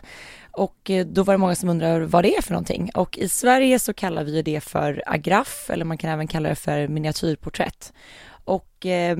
Och 0.51 0.89
eh, 0.89 1.05
då 1.05 1.23
var 1.23 1.33
det 1.33 1.37
många 1.37 1.55
som 1.55 1.69
undrar 1.69 2.01
vad 2.01 2.23
det 2.23 2.35
är 2.35 2.41
för 2.41 2.51
någonting. 2.51 2.91
Och 2.93 3.17
i 3.17 3.29
Sverige 3.29 3.79
så 3.79 3.93
kallar 3.93 4.23
vi 4.23 4.41
det 4.41 4.61
för 4.61 5.03
agraff 5.05 5.69
eller 5.69 5.85
man 5.85 5.97
kan 5.97 6.09
även 6.09 6.27
kalla 6.27 6.49
det 6.49 6.55
för 6.55 6.87
miniatyrporträtt. 6.87 7.93
Och 8.45 8.85
eh, 8.85 9.17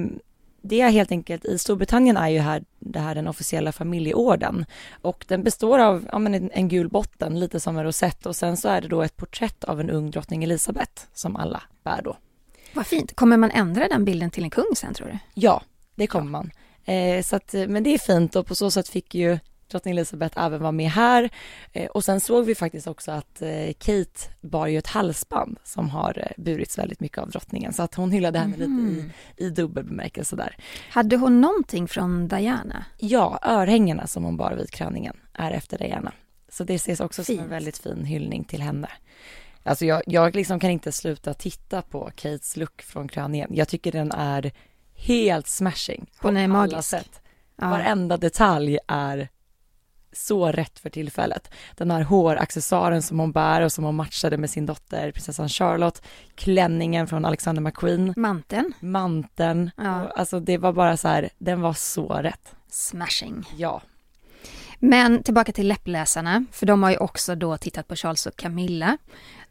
det 0.62 0.82
är 0.82 0.90
helt 0.90 1.12
enkelt, 1.12 1.46
i 1.46 1.58
Storbritannien 1.58 2.18
är 2.18 2.30
ju 2.30 2.40
här, 2.40 2.64
det 2.80 3.00
här 3.00 3.16
den 3.16 3.28
officiella 3.28 3.72
familjeorden 3.72 4.66
och 5.02 5.26
den 5.28 5.44
består 5.44 5.80
av 5.80 6.08
ja, 6.12 6.20
men 6.20 6.34
en, 6.34 6.52
en 6.52 6.68
gul 6.68 6.90
botten, 6.90 7.40
lite 7.40 7.60
som 7.60 7.78
en 7.78 7.84
rosett 7.84 8.26
och 8.26 8.36
sen 8.36 8.58
så 8.58 8.70
är 8.70 8.82
det 8.82 8.88
då 8.88 9.02
ett 9.02 9.18
porträtt 9.18 9.64
av 9.64 9.80
en 9.80 9.90
ung 9.90 10.12
drottning 10.12 10.44
Elizabeth 10.44 11.04
som 11.14 11.36
alla 11.36 11.62
bär 11.84 12.02
då. 12.04 12.18
Vad 12.74 12.88
fint. 12.88 13.16
Kommer 13.16 13.38
man 13.38 13.52
ändra 13.52 13.88
den 13.88 14.06
bilden 14.06 14.32
till 14.32 14.44
en 14.44 14.50
kung 14.50 14.76
sen 14.76 14.94
tror 14.94 15.08
du? 15.08 15.18
Ja, 15.34 15.62
det 15.96 16.08
kommer 16.08 16.32
man. 16.32 16.52
Eh, 16.86 17.24
så 17.24 17.36
att, 17.36 17.54
men 17.54 17.84
det 17.84 17.94
är 17.94 17.98
fint 17.98 18.36
och 18.36 18.48
på 18.48 18.56
så 18.56 18.72
sätt 18.72 18.88
fick 18.88 19.16
ju 19.16 19.40
drottning 19.76 19.92
Elizabeth 19.92 20.44
även 20.44 20.62
vara 20.62 20.72
med 20.72 20.90
här. 20.90 21.30
Eh, 21.72 21.86
och 21.86 22.04
sen 22.04 22.20
såg 22.20 22.46
vi 22.46 22.56
faktiskt 22.56 22.88
också 22.88 23.12
att 23.12 23.42
eh, 23.42 23.74
Kate 23.80 24.20
bar 24.42 24.68
ju 24.68 24.78
ett 24.78 24.88
halsband 24.88 25.60
som 25.64 25.90
har 25.90 26.18
eh, 26.18 26.44
burits 26.44 26.78
väldigt 26.78 27.00
mycket 27.00 27.18
av 27.18 27.30
drottningen 27.30 27.74
så 27.74 27.84
att 27.84 27.96
hon 27.96 28.12
hyllade 28.12 28.40
henne 28.40 28.58
lite 28.58 28.72
i, 28.72 29.46
i 29.46 29.50
dubbel 29.50 29.84
bemärkelse 29.84 30.36
där. 30.36 30.58
Hade 30.90 31.18
hon 31.18 31.42
någonting 31.42 31.88
från 31.88 32.28
Diana? 32.28 32.86
Ja, 32.98 33.40
örhängena 33.42 34.08
som 34.08 34.24
hon 34.24 34.38
bar 34.38 34.52
vid 34.52 34.72
kröningen 34.72 35.18
är 35.34 35.52
efter 35.52 35.78
Diana. 35.78 36.12
Så 36.50 36.64
det 36.64 36.76
ses 36.76 37.00
också 37.00 37.24
som 37.24 37.36
en 37.36 37.40
Fint. 37.40 37.52
väldigt 37.52 37.78
fin 37.78 38.06
hyllning 38.06 38.44
till 38.44 38.62
henne. 38.62 38.90
Alltså 39.64 39.86
jag, 39.86 40.04
jag 40.06 40.36
liksom 40.36 40.60
kan 40.60 40.70
inte 40.70 40.92
sluta 40.92 41.34
titta 41.34 41.82
på 41.82 42.12
Kates 42.16 42.58
look 42.58 42.82
från 42.82 43.08
kröningen. 43.08 43.50
Jag 43.54 43.68
tycker 43.68 43.92
den 43.92 44.12
är 44.12 44.52
helt 44.96 45.48
smashing. 45.48 46.06
på 46.22 46.28
Hon 46.28 46.38
är 46.38 46.48
magisk. 46.48 46.90
Sätt. 46.90 47.22
Ja. 47.62 47.70
Varenda 47.70 48.18
detalj 48.18 48.78
är 48.88 49.30
så 50.16 50.52
rätt 50.52 50.80
för 50.80 50.90
tillfället. 50.90 51.52
Den 51.76 51.92
här 51.92 52.02
håraccessoaren 52.02 53.02
som 53.02 53.20
hon 53.20 53.32
bär 53.32 53.62
och 53.62 53.72
som 53.72 53.84
hon 53.84 53.96
matchade 53.96 54.38
med 54.38 54.50
sin 54.50 54.66
dotter 54.66 55.12
prinsessan 55.12 55.50
Charlotte, 55.50 56.02
klänningen 56.36 57.08
från 57.08 57.26
Alexander 57.26 57.62
McQueen, 57.62 58.14
Manteln? 58.18 58.74
manteln, 58.80 59.72
Ja. 59.78 60.12
alltså 60.16 60.40
det 60.40 60.58
var 60.58 60.74
bara 60.74 60.98
så 60.98 61.08
här, 61.08 61.30
den 61.38 61.62
var 61.62 61.74
så 61.74 62.08
rätt. 62.08 62.56
Smashing. 62.70 63.44
Ja. 63.58 63.82
Men 64.80 65.24
tillbaka 65.24 65.52
till 65.52 65.68
läppläsarna, 65.68 66.46
för 66.52 66.66
de 66.66 66.84
har 66.84 66.90
ju 66.92 66.98
också 66.98 67.36
då 67.36 67.58
tittat 67.58 67.88
på 67.88 67.96
Charles 67.96 68.26
och 68.26 68.36
Camilla. 68.36 68.98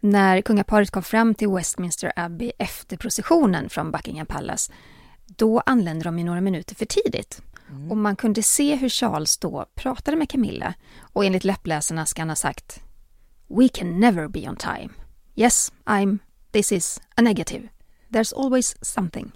När 0.00 0.40
kungaparet 0.40 0.90
kom 0.90 1.02
fram 1.02 1.35
till 1.35 1.49
Westminster 1.49 2.12
Abbey 2.16 2.52
efter 2.59 2.97
processionen 2.97 3.68
från 3.68 3.90
Buckingham 3.90 4.26
Palace, 4.26 4.73
då 5.26 5.61
anlände 5.66 6.04
de 6.04 6.18
ju 6.18 6.25
några 6.25 6.40
minuter 6.40 6.75
för 6.75 6.87
tidigt. 6.87 7.42
Och 7.90 7.97
man 7.97 8.16
kunde 8.16 8.43
se 8.43 8.76
hur 8.76 8.88
Charles 8.88 9.38
då 9.38 9.66
pratade 9.75 10.16
med 10.16 10.31
Camilla 10.31 10.75
och 11.00 11.25
enligt 11.25 11.45
läppläsarna 11.45 12.07
ska 12.07 12.23
han 12.23 12.28
ha 12.28 12.37
sagt 12.37 12.81
We 13.49 13.69
can 13.69 14.00
never 14.00 14.28
be 14.28 14.49
on 14.49 14.57
time. 14.57 14.88
Yes, 15.37 15.73
I'm, 15.85 16.19
this 16.52 16.73
is 16.73 17.00
a 17.16 17.23
negative. 17.23 17.69
There's 18.09 18.45
always 18.45 18.76
something. 18.81 19.33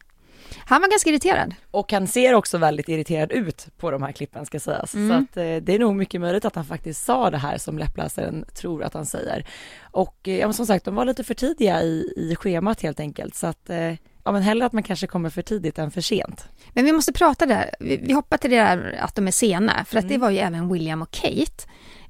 Han 0.56 0.80
var 0.80 0.90
ganska 0.90 1.10
irriterad. 1.10 1.54
Och 1.70 1.92
han 1.92 2.06
ser 2.06 2.34
också 2.34 2.58
väldigt 2.58 2.88
irriterad 2.88 3.32
ut 3.32 3.66
på 3.78 3.90
de 3.90 4.02
här 4.02 4.12
klippen 4.12 4.46
ska 4.46 4.60
sägas. 4.60 4.90
Så 4.90 5.12
att 5.12 5.36
eh, 5.36 5.56
det 5.56 5.74
är 5.74 5.78
nog 5.78 5.96
mycket 5.96 6.20
möjligt 6.20 6.44
att 6.44 6.54
han 6.54 6.64
faktiskt 6.64 7.04
sa 7.04 7.30
det 7.30 7.38
här 7.38 7.58
som 7.58 7.78
läppläsaren 7.78 8.44
tror 8.54 8.82
att 8.82 8.94
han 8.94 9.06
säger. 9.06 9.46
Och 9.90 10.28
eh, 10.28 10.50
som 10.50 10.66
sagt, 10.66 10.84
de 10.84 10.94
var 10.94 11.04
lite 11.04 11.24
för 11.24 11.34
tidiga 11.34 11.82
i, 11.82 12.12
i 12.16 12.36
schemat 12.36 12.82
helt 12.82 13.00
enkelt. 13.00 13.34
Så 13.34 13.46
att, 13.46 13.70
eh, 13.70 13.92
ja 14.28 14.32
men 14.32 14.42
hellre 14.42 14.66
att 14.66 14.72
man 14.72 14.82
kanske 14.82 15.06
kommer 15.06 15.30
för 15.30 15.42
tidigt 15.42 15.78
än 15.78 15.90
för 15.90 16.00
sent. 16.00 16.48
Men 16.72 16.84
vi 16.84 16.92
måste 16.92 17.12
prata 17.12 17.46
där, 17.46 17.74
vi, 17.80 17.96
vi 17.96 18.12
hoppar 18.12 18.36
till 18.36 18.50
det 18.50 18.56
där 18.56 18.98
att 19.00 19.14
de 19.14 19.26
är 19.26 19.30
sena, 19.30 19.84
för 19.84 19.98
att 19.98 20.08
det 20.08 20.18
var 20.18 20.30
ju 20.30 20.38
även 20.38 20.72
William 20.72 21.02
och 21.02 21.10
Kate. 21.10 21.64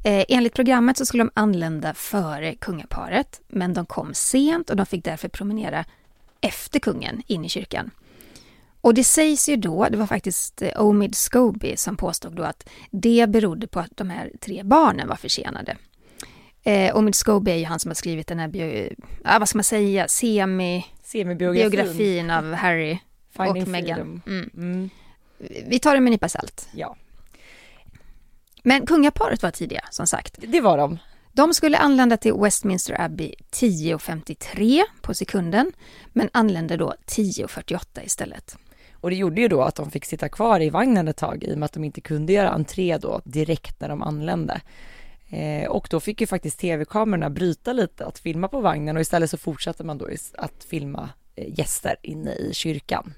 Eh, 0.04 0.24
enligt 0.28 0.54
programmet 0.54 0.96
så 0.96 1.06
skulle 1.06 1.22
de 1.22 1.30
anlända 1.34 1.94
före 1.94 2.54
kungaparet, 2.54 3.40
men 3.48 3.74
de 3.74 3.86
kom 3.86 4.14
sent 4.14 4.70
och 4.70 4.76
de 4.76 4.86
fick 4.86 5.04
därför 5.04 5.28
promenera 5.28 5.84
efter 6.40 6.80
kungen 6.80 7.22
in 7.26 7.44
i 7.44 7.48
kyrkan. 7.48 7.90
Och 8.80 8.94
det 8.94 9.04
sägs 9.04 9.48
ju 9.48 9.56
då, 9.56 9.88
det 9.90 9.96
var 9.96 10.06
faktiskt 10.06 10.62
eh, 10.62 10.80
Omid 10.80 11.14
Scobie 11.14 11.76
som 11.76 11.96
påstod 11.96 12.32
då 12.32 12.42
att 12.42 12.68
det 12.90 13.28
berodde 13.28 13.66
på 13.66 13.80
att 13.80 13.96
de 13.96 14.10
här 14.10 14.32
tre 14.40 14.62
barnen 14.62 15.08
var 15.08 15.16
försenade. 15.16 15.76
Eh, 16.68 16.96
Omid 16.96 17.14
Scobie 17.14 17.54
är 17.54 17.58
ju 17.58 17.64
han 17.64 17.78
som 17.80 17.88
har 17.88 17.94
skrivit 17.94 18.26
den 18.26 18.38
här, 18.38 18.48
bio, 18.48 18.90
ja, 19.24 19.38
vad 19.38 19.48
ska 19.48 19.58
man 19.58 19.64
säga, 19.64 20.08
semi-biografin 20.08 20.82
Semibiografin. 21.04 22.30
av 22.30 22.52
Harry 22.54 22.98
Finding 23.36 23.62
och 23.62 23.68
Meghan. 23.68 24.22
Mm. 24.26 24.50
Mm, 24.56 24.90
Vi 25.66 25.78
tar 25.78 25.94
det 25.94 26.00
med 26.00 26.08
en 26.08 26.12
nypa 26.12 26.28
salt. 26.28 26.68
ja, 26.74 26.96
Men 28.62 28.86
kungaparet 28.86 29.42
var 29.42 29.50
tidiga, 29.50 29.84
som 29.90 30.06
sagt. 30.06 30.34
det 30.38 30.60
var 30.60 30.78
de. 30.78 30.98
De 31.32 31.54
skulle 31.54 31.78
anlända 31.78 32.16
till 32.16 32.32
Westminster 32.34 33.00
Abbey 33.00 33.34
10.53 33.50 34.82
på 35.02 35.14
sekunden, 35.14 35.72
men 36.12 36.30
anlände 36.32 36.76
då 36.76 36.94
10.48 37.06 38.04
istället. 38.04 38.56
Och 39.00 39.10
det 39.10 39.16
gjorde 39.16 39.40
ju 39.40 39.48
då 39.48 39.62
att 39.62 39.74
de 39.74 39.90
fick 39.90 40.04
sitta 40.04 40.28
kvar 40.28 40.60
i 40.60 40.70
vagnen 40.70 41.08
ett 41.08 41.16
tag 41.16 41.44
i 41.44 41.54
och 41.54 41.58
med 41.58 41.64
att 41.66 41.72
de 41.72 41.84
inte 41.84 42.00
kunde 42.00 42.32
göra 42.32 42.50
entré 42.50 42.98
då 42.98 43.20
direkt 43.24 43.80
när 43.80 43.88
de 43.88 44.02
anlände. 44.02 44.60
Eh, 45.30 45.68
och 45.70 45.88
då 45.90 46.00
fick 46.00 46.20
ju 46.20 46.26
faktiskt 46.26 46.60
tv-kamerorna 46.60 47.30
bryta 47.30 47.72
lite 47.72 48.06
att 48.06 48.18
filma 48.18 48.48
på 48.48 48.60
vagnen 48.60 48.96
och 48.96 49.00
istället 49.00 49.30
så 49.30 49.36
fortsatte 49.36 49.84
man 49.84 49.98
då 49.98 50.08
att 50.38 50.64
filma 50.64 51.10
eh, 51.36 51.58
gäster 51.58 51.96
inne 52.02 52.34
i 52.34 52.50
kyrkan. 52.54 53.14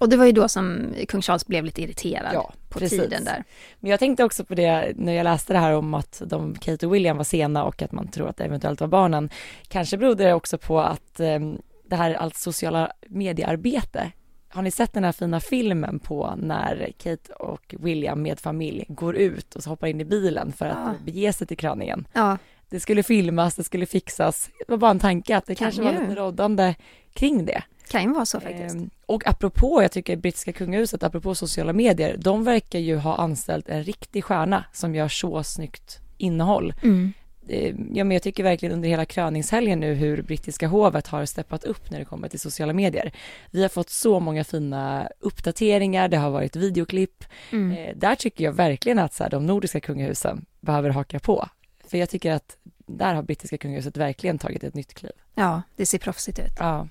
Och 0.00 0.08
det 0.08 0.16
var 0.16 0.24
ju 0.24 0.32
då 0.32 0.48
som 0.48 0.94
kung 1.08 1.22
Charles 1.22 1.46
blev 1.46 1.64
lite 1.64 1.82
irriterad 1.82 2.34
Ja, 2.34 2.52
på 2.68 2.78
precis. 2.78 3.00
tiden 3.00 3.24
där. 3.24 3.44
Men 3.80 3.90
jag 3.90 4.00
tänkte 4.00 4.24
också 4.24 4.44
på 4.44 4.54
det 4.54 4.92
när 4.96 5.12
jag 5.12 5.24
läste 5.24 5.52
det 5.52 5.58
här 5.58 5.72
om 5.72 5.94
att 5.94 6.22
de, 6.26 6.54
Kate 6.54 6.86
och 6.86 6.94
William 6.94 7.16
var 7.16 7.24
sena 7.24 7.64
och 7.64 7.82
att 7.82 7.92
man 7.92 8.08
tror 8.08 8.28
att 8.28 8.36
det 8.36 8.44
eventuellt 8.44 8.80
var 8.80 8.88
barnen. 8.88 9.30
Kanske 9.68 9.96
berodde 9.96 10.24
det 10.24 10.34
också 10.34 10.58
på 10.58 10.80
att 10.80 11.20
eh, 11.20 11.38
det 11.84 11.96
här 11.96 12.14
allt 12.14 12.36
sociala 12.36 12.92
mediearbete 13.08 14.12
har 14.52 14.62
ni 14.62 14.70
sett 14.70 14.92
den 14.92 15.04
här 15.04 15.12
fina 15.12 15.40
filmen 15.40 15.98
på 15.98 16.34
när 16.36 16.92
Kate 16.98 17.32
och 17.32 17.74
William 17.78 18.22
med 18.22 18.40
familj 18.40 18.84
går 18.88 19.16
ut 19.16 19.54
och 19.54 19.62
så 19.62 19.70
hoppar 19.70 19.86
in 19.86 20.00
i 20.00 20.04
bilen 20.04 20.52
för 20.52 20.66
att 20.66 20.78
Ja. 20.84 20.94
bege 21.04 21.32
sig 21.32 21.46
till 21.46 21.56
kröningen? 21.56 22.06
Ja, 22.12 22.38
Det 22.68 22.80
skulle 22.80 23.02
filmas, 23.02 23.54
det 23.54 23.64
skulle 23.64 23.86
fixas. 23.86 24.50
Det 24.58 24.64
var 24.72 24.76
bara 24.78 24.90
en 24.90 24.98
tanke 24.98 25.36
att 25.36 25.46
det 25.46 25.54
Kan 25.54 25.64
kanske 25.66 25.82
var 25.82 25.92
ju. 25.92 26.00
lite 26.00 26.14
rådande 26.14 26.74
kring 27.14 27.44
det. 27.46 27.62
kan 27.90 28.02
ju 28.02 28.12
vara 28.12 28.26
så 28.26 28.40
faktiskt. 28.40 28.74
Ehm, 28.74 28.90
Och 29.06 29.26
apropå, 29.26 29.82
jag 29.82 29.92
tycker 29.92 30.16
brittiska 30.16 30.52
kungahuset, 30.52 31.02
apropå 31.02 31.34
sociala 31.34 31.72
medier, 31.72 32.16
de 32.18 32.44
verkar 32.44 32.78
ju 32.78 32.96
ha 32.96 33.16
anställt 33.16 33.68
en 33.68 33.84
riktig 33.84 34.24
stjärna 34.24 34.64
som 34.72 34.94
gör 34.94 35.08
så 35.08 35.42
snyggt 35.42 35.98
innehåll. 36.18 36.74
Mm. 36.82 37.12
Eh, 37.50 37.74
Ja, 37.92 38.04
men 38.04 38.10
jag 38.10 38.22
tycker 38.22 38.42
verkligen 38.42 38.74
under 38.74 38.88
hela 38.88 39.04
kröningshelgen 39.04 39.80
nu 39.80 39.94
hur 39.94 40.22
brittiska 40.22 40.68
hovet 40.68 41.06
har 41.06 41.24
steppat 41.24 41.64
upp 41.64 41.90
när 41.90 41.98
det 41.98 42.04
kommer 42.04 42.28
till 42.28 42.40
sociala 42.40 42.72
medier. 42.72 43.12
Vi 43.50 43.62
har 43.62 43.68
fått 43.68 43.90
så 43.90 44.20
många 44.20 44.44
fina 44.44 45.08
uppdateringar, 45.20 46.08
det 46.08 46.16
har 46.16 46.30
varit 46.30 46.56
videoklipp. 46.56 47.24
Mm. 47.50 47.76
Eh, 47.76 47.96
där 47.96 48.14
tycker 48.14 48.44
jag 48.44 48.52
verkligen 48.52 48.98
att 48.98 49.14
så 49.14 49.22
här, 49.22 49.30
de 49.30 49.46
nordiska 49.46 49.80
kungahusen 49.80 50.44
behöver 50.60 50.90
haka 50.90 51.18
på. 51.18 51.48
För 51.88 51.98
jag 51.98 52.10
tycker 52.10 52.32
att 52.32 52.56
där 52.86 53.14
har 53.14 53.22
brittiska 53.22 53.58
kungahuset 53.58 53.96
verkligen 53.96 54.38
tagit 54.38 54.64
ett 54.64 54.74
nytt 54.74 54.94
kliv. 54.94 55.12
Ja, 55.34 55.62
det 55.76 55.86
ser 55.86 55.98
proffsigt 55.98 56.38
ut. 56.38 56.52
Ja. 56.58 56.88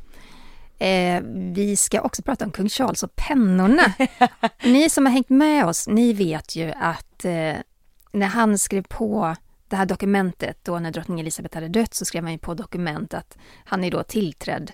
Eh, 0.86 1.22
vi 1.54 1.76
ska 1.76 2.02
också 2.02 2.22
prata 2.22 2.46
om 2.46 2.52
kung 2.52 2.70
Charles 2.70 3.04
och 3.04 3.16
pennorna. 3.16 3.94
ni 4.64 4.90
som 4.90 5.06
har 5.06 5.14
hängt 5.14 5.30
med 5.30 5.66
oss, 5.66 5.88
ni 5.88 6.14
vet 6.14 6.56
ju 6.56 6.72
att 6.72 7.26
eh, 7.26 7.56
när 8.12 8.28
han 8.28 8.58
skrev 8.58 8.84
på 8.84 9.36
det 9.70 9.76
här 9.76 9.86
dokumentet, 9.86 10.58
då 10.64 10.80
när 10.80 10.92
drottning 10.92 11.20
Elizabeth 11.20 11.56
hade 11.56 11.68
dött, 11.68 11.94
så 11.94 12.06
skrev 12.06 12.24
han 12.24 12.32
ju 12.32 12.38
på 12.38 12.54
dokument 12.54 13.14
att 13.14 13.38
han 13.66 13.84
är 13.84 13.92
då 13.92 14.04
tillträdd 14.04 14.72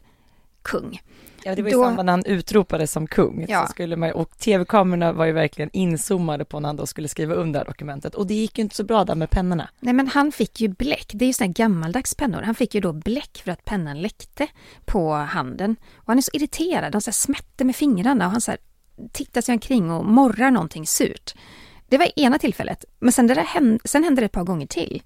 kung. 0.62 1.02
Ja, 1.44 1.56
det 1.56 1.62
var 1.62 1.70
i 1.70 1.74
Då- 1.74 1.84
samband 1.84 2.06
när 2.06 2.14
han 2.14 2.26
utropades 2.26 2.92
som 2.92 3.08
kung. 3.08 3.46
Ja. 3.50 3.66
Så 3.66 3.72
skulle 3.72 3.96
man, 3.96 4.12
och 4.12 4.38
tv-kamerorna 4.38 5.14
var 5.14 5.26
ju 5.26 5.32
verkligen 5.32 5.70
inzoomade 5.74 6.46
på 6.46 6.60
när 6.60 6.70
han 6.70 6.76
då 6.76 6.86
skulle 6.86 7.08
skriva 7.08 7.36
under 7.36 7.54
det 7.54 7.60
här 7.60 7.66
dokumentet. 7.66 8.16
Och 8.16 8.28
det 8.28 8.34
gick 8.34 8.58
ju 8.58 8.62
inte 8.62 8.76
så 8.76 8.84
bra 8.84 9.06
där 9.06 9.16
med 9.16 9.30
pennorna. 9.30 9.70
Nej 9.80 9.94
men 9.94 10.08
han 10.08 10.32
fick 10.32 10.62
ju 10.62 10.68
bläck, 10.68 11.12
det 11.14 11.26
är 11.26 11.28
ju 11.28 11.34
här 11.40 11.48
gammaldags 11.48 12.16
pennor. 12.16 12.42
Han 12.42 12.56
fick 12.56 12.76
ju 12.76 12.82
då 12.82 12.94
bläck 12.94 13.42
för 13.44 13.52
att 13.52 13.66
pennan 13.66 14.02
läckte 14.02 14.48
på 14.86 15.14
handen. 15.14 15.76
Och 15.96 16.08
han 16.08 16.18
är 16.18 16.22
så 16.22 16.32
irriterad, 16.34 16.96
han 16.96 17.02
så 17.02 17.10
här 17.10 17.14
smätter 17.14 17.66
med 17.66 17.76
fingrarna 17.76 18.26
och 18.26 18.32
han 18.32 18.42
så 18.42 18.52
här 18.52 18.60
tittar 19.12 19.42
sig 19.42 19.54
omkring 19.54 19.92
och 19.92 20.06
morrar 20.06 20.52
någonting 20.52 20.88
surt. 20.88 21.36
Det 21.96 22.00
var 22.00 22.12
ena 22.16 22.40
tillfället, 22.40 22.86
men 23.00 23.12
sen, 23.12 23.28
det 23.28 23.42
hände, 23.42 23.80
sen 23.86 24.04
hände 24.04 24.22
det 24.22 24.26
ett 24.26 24.32
par 24.32 24.44
gånger 24.44 24.68
till. 24.68 25.04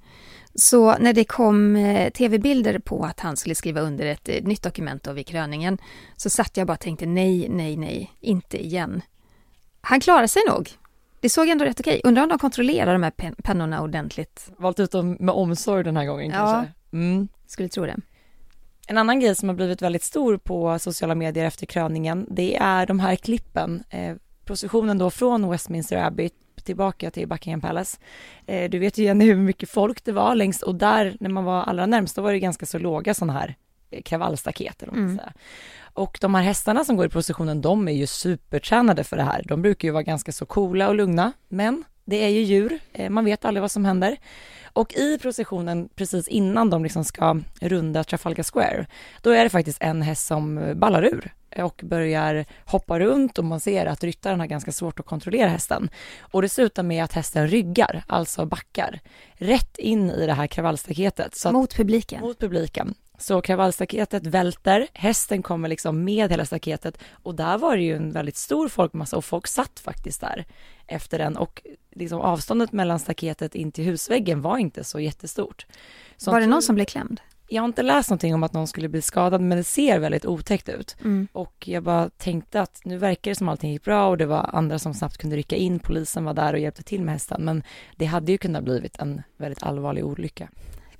Så 0.56 0.98
när 0.98 1.14
det 1.14 1.24
kom 1.24 1.76
eh, 1.76 2.10
tv-bilder 2.12 2.80
på 2.80 3.04
att 3.06 3.20
han 3.20 3.38
skulle 3.38 3.56
skriva 3.56 3.82
under 3.82 4.06
ett 4.06 4.30
eh, 4.30 4.36
nytt 4.44 4.64
dokument 4.64 5.04
då 5.04 5.14
vid 5.14 5.28
kröningen 5.28 5.78
så 6.16 6.30
satt 6.30 6.58
jag 6.58 6.68
bara 6.68 6.74
och 6.74 6.80
tänkte 6.80 7.06
nej, 7.06 7.50
nej, 7.50 7.78
nej, 7.78 8.12
inte 8.20 8.66
igen. 8.66 9.02
Han 9.82 10.00
klarar 10.00 10.28
sig 10.28 10.42
nog. 10.50 10.70
Det 11.20 11.30
såg 11.30 11.48
ändå 11.50 11.66
rätt 11.66 11.80
okej. 11.80 12.02
Undrar 12.04 12.24
om 12.24 12.30
de 12.30 12.40
kontrollerar 12.40 12.94
de 12.94 13.04
här 13.04 13.12
pen- 13.12 13.36
pennorna 13.44 13.82
ordentligt. 13.82 14.52
Valt 14.58 14.80
ut 14.80 14.92
dem 14.92 15.18
med 15.20 15.36
omsorg 15.36 15.84
den 15.84 15.98
här 15.98 16.06
gången 16.06 16.32
Ja. 16.32 16.38
kanske. 16.38 16.74
Mm. 16.94 17.28
Skulle 17.48 17.70
tro 17.70 17.86
det. 17.86 17.98
En 18.88 18.98
annan 18.98 19.20
grej 19.20 19.36
som 19.36 19.50
har 19.50 19.56
blivit 19.56 19.82
väldigt 19.82 20.04
stor 20.04 20.38
på 20.38 20.80
sociala 20.80 21.16
medier 21.16 21.46
efter 21.46 21.66
kröningen, 21.66 22.28
det 22.32 22.56
är 22.56 22.86
de 22.86 23.00
här 23.00 23.16
klippen. 23.16 23.84
Eh, 23.90 24.16
processionen 24.46 24.98
då 24.98 25.10
från 25.10 25.50
Westminster 25.50 25.98
Abbey 25.98 26.30
tillbaka 26.66 27.12
till 27.12 27.28
Buckingham 27.28 27.62
Palace. 27.62 27.98
Eh, 28.46 28.70
du 28.70 28.80
vet 28.80 28.98
ju 28.98 29.04
Jenny 29.04 29.26
hur 29.26 29.36
mycket 29.36 29.70
folk 29.70 30.04
det 30.04 30.12
var 30.12 30.36
längst 30.36 30.64
och 30.64 30.76
där 30.76 31.18
när 31.20 31.30
man 31.30 31.44
var 31.44 31.64
allra 31.64 31.86
närmst 31.86 32.16
då 32.16 32.22
var 32.22 32.32
det 32.32 32.40
ganska 32.40 32.66
så 32.66 32.80
låga 32.80 33.14
sådana 33.14 33.34
här 33.34 33.56
eh, 33.92 34.02
kravallstaket 34.02 34.84
eller 34.84 34.94
säga. 35.18 35.34
Och 35.94 36.18
de 36.22 36.36
här 36.36 36.44
hästarna 36.44 36.84
som 36.84 36.96
går 36.96 37.06
i 37.06 37.10
processionen, 37.10 37.62
de 37.62 37.88
är 37.88 37.92
ju 37.92 38.08
supertränade 38.08 39.04
för 39.04 39.18
det 39.18 39.24
här. 39.24 39.44
De 39.46 39.62
brukar 39.62 39.88
ju 39.88 39.92
vara 39.92 40.04
ganska 40.04 40.32
så 40.32 40.46
coola 40.46 40.88
och 40.88 40.96
lugna, 40.96 41.32
men 41.48 41.84
det 42.10 42.24
är 42.24 42.30
ju 42.30 42.42
djur, 42.42 42.80
eh, 42.94 43.10
man 43.10 43.26
vet 43.26 43.46
aldrig 43.46 43.62
vad 43.62 43.72
som 43.72 43.86
händer. 43.86 44.18
Och 44.74 44.94
i 44.94 45.18
processionen, 45.18 45.90
precis 45.96 46.28
innan 46.28 46.70
de 46.70 46.84
liksom 46.84 47.04
ska 47.04 47.40
runda 47.62 48.04
Trafalgar 48.04 48.44
Square, 48.44 48.86
då 49.22 49.30
är 49.30 49.44
det 49.44 49.50
faktiskt 49.50 49.82
en 49.82 50.02
häst 50.02 50.28
som 50.28 50.74
ballar 50.76 51.04
ur 51.04 51.34
och 51.58 51.82
börjar 51.84 52.46
hoppa 52.66 53.00
runt 53.00 53.38
och 53.38 53.46
man 53.46 53.60
ser 53.60 53.86
att 53.86 54.04
ryttaren 54.04 54.40
har 54.40 54.48
ganska 54.48 54.72
svårt 54.72 55.00
att 55.00 55.06
kontrollera 55.06 55.50
hästen. 55.50 55.90
Och 56.20 56.42
det 56.42 56.50
slutar 56.50 56.84
med 56.84 57.04
att 57.04 57.14
hästen 57.14 57.48
ryggar, 57.48 58.04
alltså 58.08 58.46
backar, 58.46 59.00
rätt 59.34 59.78
in 59.78 60.12
i 60.12 60.26
det 60.26 60.34
här 60.34 60.48
kravallstaketet. 60.48 61.52
Mot 61.52 61.76
publiken. 61.76 62.22
mot 62.22 62.40
publiken. 62.40 62.96
Så 63.20 63.42
kravallstaketet 63.42 64.28
välter, 64.28 64.88
hästen 64.94 65.44
kommer 65.44 65.70
liksom 65.70 66.04
med 66.04 66.32
hela 66.32 66.46
staketet 66.46 66.98
och 67.12 67.36
där 67.36 67.58
var 67.58 67.76
det 67.76 67.84
ju 67.84 67.96
en 67.96 68.12
väldigt 68.12 68.38
stor 68.38 68.68
folkmassa 68.68 69.18
och 69.18 69.26
folk 69.26 69.48
satt 69.48 69.80
faktiskt 69.80 70.22
där 70.22 70.46
efter 70.88 71.18
den 71.18 71.38
och 71.38 71.62
liksom 71.92 72.22
avståndet 72.22 72.72
mellan 72.72 73.00
staketet 73.00 73.56
in 73.56 73.72
till 73.72 73.84
husväggen 73.84 74.42
var 74.42 74.58
inte 74.58 74.84
så 74.84 75.00
jättestort. 75.00 75.66
Så 76.18 76.32
Var 76.32 76.40
det 76.40 76.48
någon 76.48 76.62
som 76.62 76.76
blev 76.76 76.86
klämd? 76.86 77.22
Jag 77.52 77.62
har 77.62 77.68
inte 77.68 77.84
läst 77.84 78.10
någonting 78.10 78.34
om 78.34 78.44
att 78.44 78.54
någon 78.54 78.68
skulle 78.68 78.90
bli 78.90 79.02
skadad 79.02 79.42
men 79.42 79.58
det 79.58 79.64
ser 79.64 80.00
väldigt 80.00 80.26
otäckt 80.26 80.70
ut. 80.70 80.96
Mm. 81.02 81.28
Och 81.32 81.68
jag 81.68 81.84
bara 81.84 82.10
tänkte 82.10 82.62
att 82.62 82.82
nu 82.86 82.98
verkar 82.98 83.32
det 83.32 83.36
som 83.36 83.50
allting 83.50 83.72
gick 83.72 83.84
bra 83.84 84.08
och 84.08 84.18
det 84.18 84.26
var 84.26 84.50
andra 84.54 84.80
som 84.80 84.94
snabbt 84.94 85.18
kunde 85.18 85.36
rycka 85.36 85.56
in, 85.56 85.80
polisen 85.80 86.26
var 86.26 86.34
där 86.34 86.54
och 86.54 86.60
hjälpte 86.60 86.84
till 86.84 87.02
med 87.02 87.14
hästen 87.14 87.46
men 87.46 87.64
det 87.96 88.06
hade 88.06 88.32
ju 88.32 88.38
kunnat 88.38 88.64
blivit 88.64 89.00
en 89.00 89.22
väldigt 89.38 89.64
allvarlig 89.64 90.06
olycka. 90.06 90.50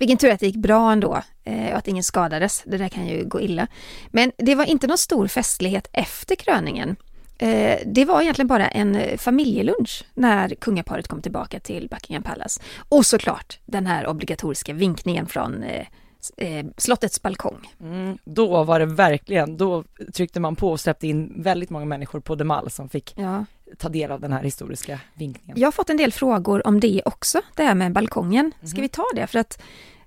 Vilken 0.00 0.18
tur 0.18 0.30
att 0.30 0.40
det 0.40 0.46
gick 0.46 0.56
bra 0.56 0.92
ändå 0.92 1.22
eh, 1.44 1.70
och 1.70 1.76
att 1.76 1.88
ingen 1.88 2.04
skadades. 2.04 2.62
Det 2.66 2.78
där 2.78 2.88
kan 2.88 3.06
ju 3.06 3.24
gå 3.24 3.40
illa. 3.40 3.66
Men 4.10 4.32
det 4.38 4.54
var 4.54 4.64
inte 4.64 4.86
någon 4.86 4.98
stor 4.98 5.28
festlighet 5.28 5.88
efter 5.92 6.34
kröningen. 6.34 6.96
Eh, 7.38 7.78
det 7.86 8.04
var 8.04 8.22
egentligen 8.22 8.46
bara 8.46 8.68
en 8.68 9.18
familjelunch 9.18 10.04
när 10.14 10.48
kungaparet 10.48 11.08
kom 11.08 11.22
tillbaka 11.22 11.60
till 11.60 11.88
Buckingham 11.88 12.22
Palace. 12.22 12.60
Och 12.88 13.06
såklart 13.06 13.58
den 13.66 13.86
här 13.86 14.06
obligatoriska 14.06 14.72
vinkningen 14.72 15.26
från 15.26 15.62
eh, 15.62 16.66
slottets 16.76 17.22
balkong. 17.22 17.68
Mm, 17.80 18.18
då 18.24 18.64
var 18.64 18.78
det 18.78 18.86
verkligen, 18.86 19.56
då 19.56 19.84
tryckte 20.14 20.40
man 20.40 20.56
på 20.56 20.70
och 20.70 20.80
släppte 20.80 21.06
in 21.06 21.42
väldigt 21.42 21.70
många 21.70 21.84
människor 21.84 22.20
på 22.20 22.34
Demal 22.34 22.70
som 22.70 22.88
fick 22.88 23.14
Ja. 23.16 23.44
Ta 23.78 23.88
del 23.88 24.10
av 24.10 24.20
den 24.20 24.32
här 24.32 24.42
historiska 24.42 25.00
vinkningen. 25.14 25.60
Jag 25.60 25.66
har 25.66 25.72
fått 25.72 25.90
en 25.90 25.96
del 25.96 26.12
frågor 26.12 26.66
om 26.66 26.80
det 26.80 27.02
också, 27.04 27.40
det 27.56 27.62
här 27.62 27.74
med 27.74 27.92
balkongen. 27.92 28.52
Ska 28.62 28.80
vi 28.80 28.88
ta 28.88 29.04
det? 29.14 29.26
För 29.26 29.38
att 29.38 29.62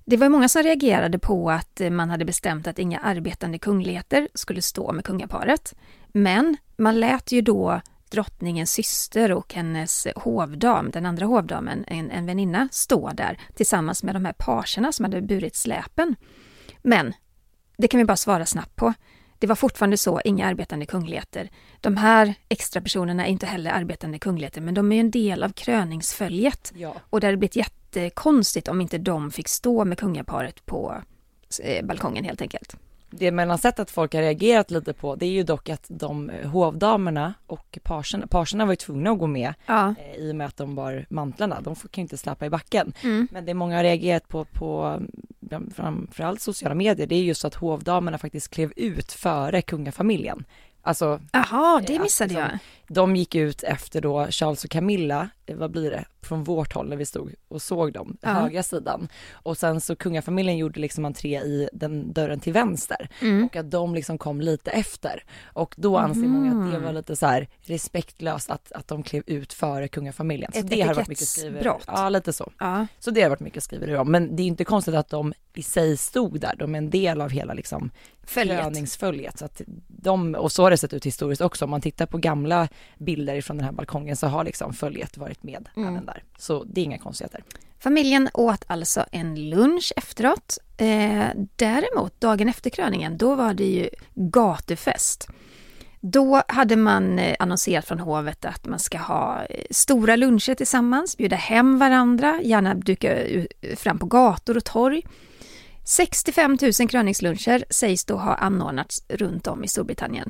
det 0.05 0.17
var 0.17 0.29
många 0.29 0.49
som 0.49 0.63
reagerade 0.63 1.19
på 1.19 1.51
att 1.51 1.81
man 1.91 2.09
hade 2.09 2.25
bestämt 2.25 2.67
att 2.67 2.79
inga 2.79 2.99
arbetande 2.99 3.59
kungligheter 3.59 4.27
skulle 4.33 4.61
stå 4.61 4.91
med 4.93 5.05
kungaparet. 5.05 5.73
Men 6.07 6.57
man 6.77 6.99
lät 6.99 7.31
ju 7.31 7.41
då 7.41 7.81
drottningens 8.09 8.71
syster 8.71 9.31
och 9.31 9.53
hennes 9.53 10.07
hovdam, 10.15 10.91
den 10.91 11.05
andra 11.05 11.25
hovdamen, 11.25 11.85
en, 11.87 12.11
en 12.11 12.25
väninna, 12.25 12.69
stå 12.71 13.11
där 13.13 13.39
tillsammans 13.55 14.03
med 14.03 14.15
de 14.15 14.25
här 14.25 14.33
parserna 14.33 14.91
som 14.91 15.05
hade 15.05 15.21
burit 15.21 15.55
släpen. 15.55 16.15
Men 16.81 17.13
det 17.77 17.87
kan 17.87 17.97
vi 17.97 18.05
bara 18.05 18.17
svara 18.17 18.45
snabbt 18.45 18.75
på. 18.75 18.93
Det 19.43 19.47
var 19.47 19.55
fortfarande 19.55 19.97
så, 19.97 20.21
inga 20.25 20.47
arbetande 20.47 20.85
kungligheter. 20.85 21.49
De 21.81 21.97
här 21.97 22.33
extra 22.49 22.81
personerna 22.81 23.25
är 23.25 23.29
inte 23.31 23.45
heller 23.45 23.71
arbetande 23.71 24.19
kungligheter, 24.19 24.61
men 24.61 24.73
de 24.73 24.91
är 24.91 24.99
en 24.99 25.11
del 25.11 25.43
av 25.43 25.49
kröningsföljet. 25.49 26.71
Ja. 26.75 26.95
Och 27.09 27.19
det 27.19 27.27
hade 27.27 27.37
blivit 27.37 27.55
jättekonstigt 27.55 28.67
om 28.67 28.81
inte 28.81 28.97
de 28.97 29.31
fick 29.31 29.47
stå 29.47 29.85
med 29.85 29.97
kungaparet 29.97 30.65
på 30.65 30.95
eh, 31.63 31.85
balkongen 31.85 32.25
helt 32.25 32.41
enkelt. 32.41 32.75
Det 33.17 33.31
man 33.31 33.49
har 33.49 33.57
sett 33.57 33.79
att 33.79 33.91
folk 33.91 34.13
har 34.13 34.21
reagerat 34.21 34.71
lite 34.71 34.93
på 34.93 35.15
det 35.15 35.25
är 35.25 35.29
ju 35.31 35.43
dock 35.43 35.69
att 35.69 35.85
de 35.89 36.29
eh, 36.29 36.49
hovdamerna 36.49 37.33
och 37.47 37.79
parserna, 37.83 38.27
parserna 38.27 38.65
var 38.65 38.71
ju 38.71 38.75
tvungna 38.75 39.11
att 39.11 39.19
gå 39.19 39.27
med 39.27 39.53
Ja. 39.65 39.95
eh, 39.99 40.15
i 40.21 40.31
och 40.31 40.35
med 40.35 40.47
att 40.47 40.57
de 40.57 40.75
bar 40.75 41.05
mantlarna. 41.09 41.61
De 41.61 41.75
får- 41.75 41.89
kan 41.89 42.01
ju 42.01 42.03
inte 42.05 42.17
släppa 42.17 42.45
i 42.45 42.49
backen. 42.49 42.93
Mm. 43.03 43.27
Men 43.31 43.45
det 43.45 43.53
många 43.53 43.75
har 43.75 43.83
reagerat 43.83 44.27
på, 44.27 44.45
på 44.45 44.99
framförallt 45.75 46.41
sociala 46.41 46.75
medier, 46.75 47.07
det 47.07 47.15
är 47.15 47.23
just 47.23 47.45
att 47.45 47.55
hovdamerna 47.55 48.17
faktiskt 48.17 48.49
klev 48.49 48.73
ut 48.75 49.11
före 49.11 49.61
kungafamiljen. 49.61 50.45
Alltså, 50.81 51.19
Jaha, 51.31 51.81
det 51.87 51.95
att 51.95 52.01
missade 52.03 52.27
liksom- 52.33 52.49
jag. 52.51 52.59
De 52.87 53.15
gick 53.15 53.35
ut 53.35 53.63
efter 53.63 54.01
då 54.01 54.27
Charles 54.29 54.63
och 54.63 54.69
Camilla, 54.69 55.29
eh, 55.45 55.55
vad 55.55 55.71
blir 55.71 55.91
det, 55.91 56.05
från 56.21 56.43
vårt 56.43 56.73
håll 56.73 56.89
när 56.89 56.95
vi 56.97 57.05
stod 57.05 57.33
och 57.47 57.61
såg 57.61 57.93
dem, 57.93 58.17
Ja. 58.21 58.29
högra 58.29 58.63
sidan. 58.63 59.07
Och 59.33 59.57
sen 59.57 59.81
så 59.81 59.95
kungafamiljen 59.95 60.57
gjorde 60.57 60.79
liksom 60.79 61.05
entré 61.05 61.39
i 61.39 61.69
den 61.73 62.13
dörren 62.13 62.39
till 62.39 62.53
vänster 62.53 63.09
Mm. 63.21 63.45
och 63.45 63.55
att 63.55 63.71
de 63.71 63.95
liksom 63.95 64.17
kom 64.17 64.41
lite 64.41 64.71
efter. 64.71 65.23
Och 65.45 65.75
då 65.77 65.97
anser 65.97 66.21
många 66.27 66.65
att 66.65 66.71
det 66.73 66.79
var 66.79 66.93
lite 66.93 67.15
så 67.15 67.25
här 67.25 67.47
respektlöst 67.61 68.49
att, 68.51 68.71
att 68.71 68.87
de 68.87 69.03
klev 69.03 69.23
ut 69.27 69.53
före 69.53 69.87
kungafamiljen. 69.87 70.51
Så 70.51 70.59
Ett 70.59 70.69
det 70.69 70.81
har 70.81 70.93
varit 70.93 71.07
mycket 71.07 71.37
etikettsbrott. 71.37 71.83
Ja, 71.87 72.09
lite 72.09 72.33
så. 72.33 72.51
Ja. 72.59 72.87
Så 72.99 73.11
det 73.11 73.21
har 73.21 73.29
varit 73.29 73.39
mycket 73.39 73.63
skriverier 73.63 73.97
om. 73.97 74.11
Men 74.11 74.35
det 74.35 74.43
är 74.43 74.47
inte 74.47 74.63
konstigt 74.65 74.95
att 74.95 75.09
de 75.09 75.33
i 75.53 75.63
sig 75.63 75.97
stod 75.97 76.39
där. 76.39 76.55
De 76.59 76.73
är 76.75 76.77
en 76.77 76.89
del 76.89 77.21
av 77.21 77.29
hela 77.29 77.53
liksom 77.53 77.91
Följet. 78.23 78.59
kröningsföljet. 78.61 79.37
Så 79.39 79.45
att 79.45 79.61
de, 79.87 80.35
och 80.35 80.51
så 80.51 80.63
har 80.63 80.71
det 80.71 80.77
sett 80.77 80.93
ut 80.93 81.05
historiskt 81.05 81.41
också. 81.41 81.65
Om 81.65 81.71
man 81.71 81.81
tittar 81.81 82.05
på 82.05 82.17
gamla 82.17 82.67
bilder 82.97 83.41
från 83.41 83.57
den 83.57 83.65
här 83.65 83.71
balkongen 83.71 84.15
så 84.15 84.27
har 84.27 84.43
liksom 84.43 84.73
följet 84.73 85.17
varit 85.17 85.43
med 85.43 85.69
Mm. 85.75 85.89
även 85.93 86.05
där. 86.05 86.23
Så 86.37 86.63
det 86.63 86.81
är 86.81 86.85
inga 86.85 86.97
konstigheter. 86.97 87.43
Familjen 87.79 88.29
åt 88.33 88.65
alltså 88.67 89.05
en 89.11 89.49
lunch 89.49 89.93
efteråt. 89.95 90.57
Eh, 90.77 91.25
däremot, 91.55 92.21
dagen 92.21 92.49
efter 92.49 92.69
kröningen, 92.69 93.17
då 93.17 93.35
var 93.35 93.53
det 93.53 93.65
ju 93.65 93.89
gatufest. 94.15 95.27
Då 96.01 96.41
hade 96.47 96.75
man 96.75 97.19
eh, 97.19 97.35
annonserat 97.39 97.85
från 97.85 97.99
hovet 97.99 98.45
att 98.45 98.65
man 98.65 98.79
ska 98.79 98.97
ha 98.97 99.45
eh, 99.45 99.65
stora 99.71 100.15
luncher 100.15 100.55
tillsammans, 100.55 101.17
bjuda 101.17 101.35
hem 101.35 101.79
varandra, 101.79 102.39
gärna 102.43 102.73
duka 102.73 103.17
fram 103.75 103.99
på 103.99 104.05
gator 104.05 104.57
och 104.57 104.65
torg. 104.65 105.01
65 105.85 106.57
000 106.79 106.89
kröningsluncher 106.89 107.65
sägs 107.69 108.05
då 108.05 108.15
ha 108.15 108.35
anordnats 108.35 109.03
runt 109.09 109.47
om 109.47 109.63
i 109.63 109.67
Storbritannien. 109.67 110.29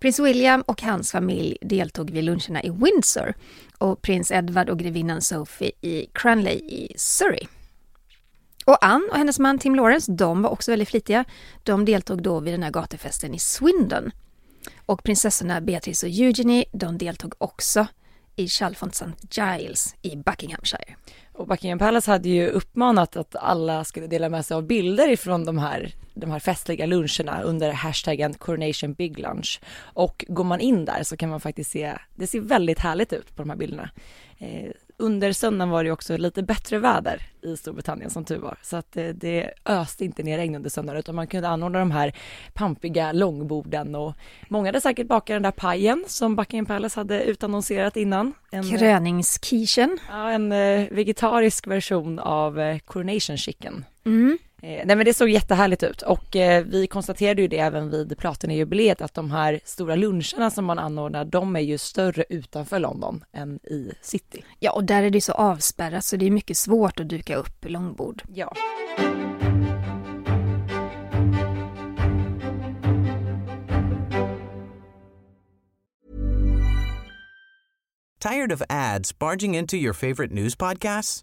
Prins 0.00 0.18
William 0.18 0.62
och 0.62 0.82
hans 0.82 1.12
familj 1.12 1.56
deltog 1.60 2.10
vid 2.10 2.24
luncherna 2.24 2.62
i 2.62 2.70
Windsor 2.70 3.34
och 3.78 4.02
prins 4.02 4.30
Edward 4.30 4.68
och 4.70 4.78
grevinnan 4.78 5.22
Sophie 5.22 5.72
i 5.80 6.06
Cranley 6.12 6.54
i 6.54 6.92
Surrey. 6.96 7.46
Och 8.64 8.84
Anne 8.84 9.08
och 9.10 9.16
hennes 9.16 9.38
man 9.38 9.58
Tim 9.58 9.74
Lawrence, 9.74 10.12
de 10.12 10.42
var 10.42 10.50
också 10.50 10.72
väldigt 10.72 10.88
flitiga. 10.88 11.24
De 11.62 11.84
deltog 11.84 12.22
då 12.22 12.40
vid 12.40 12.54
den 12.54 12.62
här 12.62 12.70
gatufesten 12.70 13.34
i 13.34 13.38
Swindon. 13.38 14.10
Och 14.86 15.02
prinsessorna 15.02 15.60
Beatrice 15.60 16.02
och 16.02 16.08
Eugenie, 16.08 16.64
de 16.72 16.98
deltog 16.98 17.34
också 17.38 17.86
i 18.36 18.48
Chalfont 18.48 18.94
St. 18.94 19.12
Giles 19.30 19.94
i 20.02 20.16
Buckinghamshire. 20.16 20.96
Och 21.40 21.46
Buckingham 21.46 21.78
Palace 21.78 22.10
hade 22.10 22.28
ju 22.28 22.48
uppmanat 22.48 23.16
att 23.16 23.36
alla 23.36 23.84
skulle 23.84 24.06
dela 24.06 24.28
med 24.28 24.46
sig 24.46 24.54
av 24.54 24.62
bilder 24.62 25.08
ifrån 25.08 25.44
de 25.44 25.58
här, 25.58 25.94
de 26.14 26.30
här 26.30 26.38
festliga 26.38 26.86
luncherna 26.86 27.42
under 27.42 27.72
hashtaggen 27.72 28.34
Coronation 28.34 28.92
Big 28.92 29.18
Lunch. 29.18 29.60
Och 29.82 30.24
går 30.28 30.44
man 30.44 30.60
in 30.60 30.84
där 30.84 31.02
så 31.02 31.16
kan 31.16 31.30
man 31.30 31.40
faktiskt 31.40 31.70
se, 31.70 31.92
det 32.14 32.26
ser 32.26 32.40
väldigt 32.40 32.78
härligt 32.78 33.12
ut 33.12 33.36
på 33.36 33.42
de 33.42 33.50
här 33.50 33.56
bilderna. 33.56 33.90
Eh, 34.38 34.70
under 35.00 35.32
söndagen 35.32 35.70
var 35.70 35.84
det 35.84 35.92
också 35.92 36.16
lite 36.16 36.42
bättre 36.42 36.78
väder 36.78 37.22
i 37.42 37.56
Storbritannien 37.56 38.10
som 38.10 38.24
tur 38.24 38.38
var. 38.38 38.58
Så 38.62 38.76
att 38.76 38.92
det, 38.92 39.12
det 39.12 39.50
öste 39.64 40.04
inte 40.04 40.22
ner 40.22 40.38
regn 40.38 40.54
under 40.54 40.70
söndagen 40.70 40.98
utan 40.98 41.14
man 41.14 41.26
kunde 41.26 41.48
anordna 41.48 41.78
de 41.78 41.90
här 41.90 42.12
pampiga 42.54 43.12
långborden 43.12 43.94
och 43.94 44.14
många 44.48 44.68
hade 44.68 44.80
säkert 44.80 45.06
bakat 45.06 45.34
den 45.34 45.42
där 45.42 45.50
pajen 45.50 46.04
som 46.06 46.36
Buckingham 46.36 46.66
Palace 46.66 47.00
hade 47.00 47.24
utannonserat 47.24 47.96
innan. 47.96 48.32
En, 48.50 48.64
eh, 48.64 48.78
Kröningskischen. 48.78 49.98
Ja, 50.08 50.30
en 50.30 50.52
eh, 50.52 50.88
vegetarisk 50.90 51.66
version 51.66 52.18
av 52.18 52.60
eh, 52.60 52.78
coronation 52.78 53.36
chicken. 53.36 53.84
Mm. 54.06 54.38
Eh, 54.62 54.82
nej 54.86 54.96
men 54.96 55.04
det 55.04 55.14
såg 55.14 55.28
jättehärligt 55.28 55.82
ut 55.82 56.02
och 56.02 56.36
eh, 56.36 56.64
vi 56.64 56.86
konstaterade 56.86 57.42
ju 57.42 57.48
det 57.48 57.58
även 57.58 57.90
vid 57.90 58.18
Platina-jubileet 58.18 59.00
att 59.00 59.14
de 59.14 59.30
här 59.30 59.60
stora 59.64 59.94
luncherna 59.94 60.50
som 60.50 60.64
man 60.64 60.78
anordnar, 60.78 61.24
de 61.24 61.56
är 61.56 61.60
ju 61.60 61.78
större 61.78 62.24
utanför 62.28 62.78
London 62.78 63.24
än 63.32 63.56
i 63.56 63.92
city. 64.00 64.44
Ja, 64.58 64.72
och 64.72 64.84
där 64.84 65.02
är 65.02 65.10
det 65.10 65.20
så 65.20 65.32
avspärrat 65.32 66.04
så 66.04 66.16
det 66.16 66.26
är 66.26 66.30
mycket 66.30 66.56
svårt 66.56 67.00
att 67.00 67.08
duka 67.08 67.36
upp 67.36 67.64
långbord. 67.64 68.22
Ja. 68.34 68.54
Tired 78.20 78.52
of 78.52 78.62
ads 78.68 79.18
barging 79.18 79.54
into 79.54 79.76
your 79.76 79.94
favorite 79.94 80.34
news 80.34 80.54
podcasts? 80.54 81.22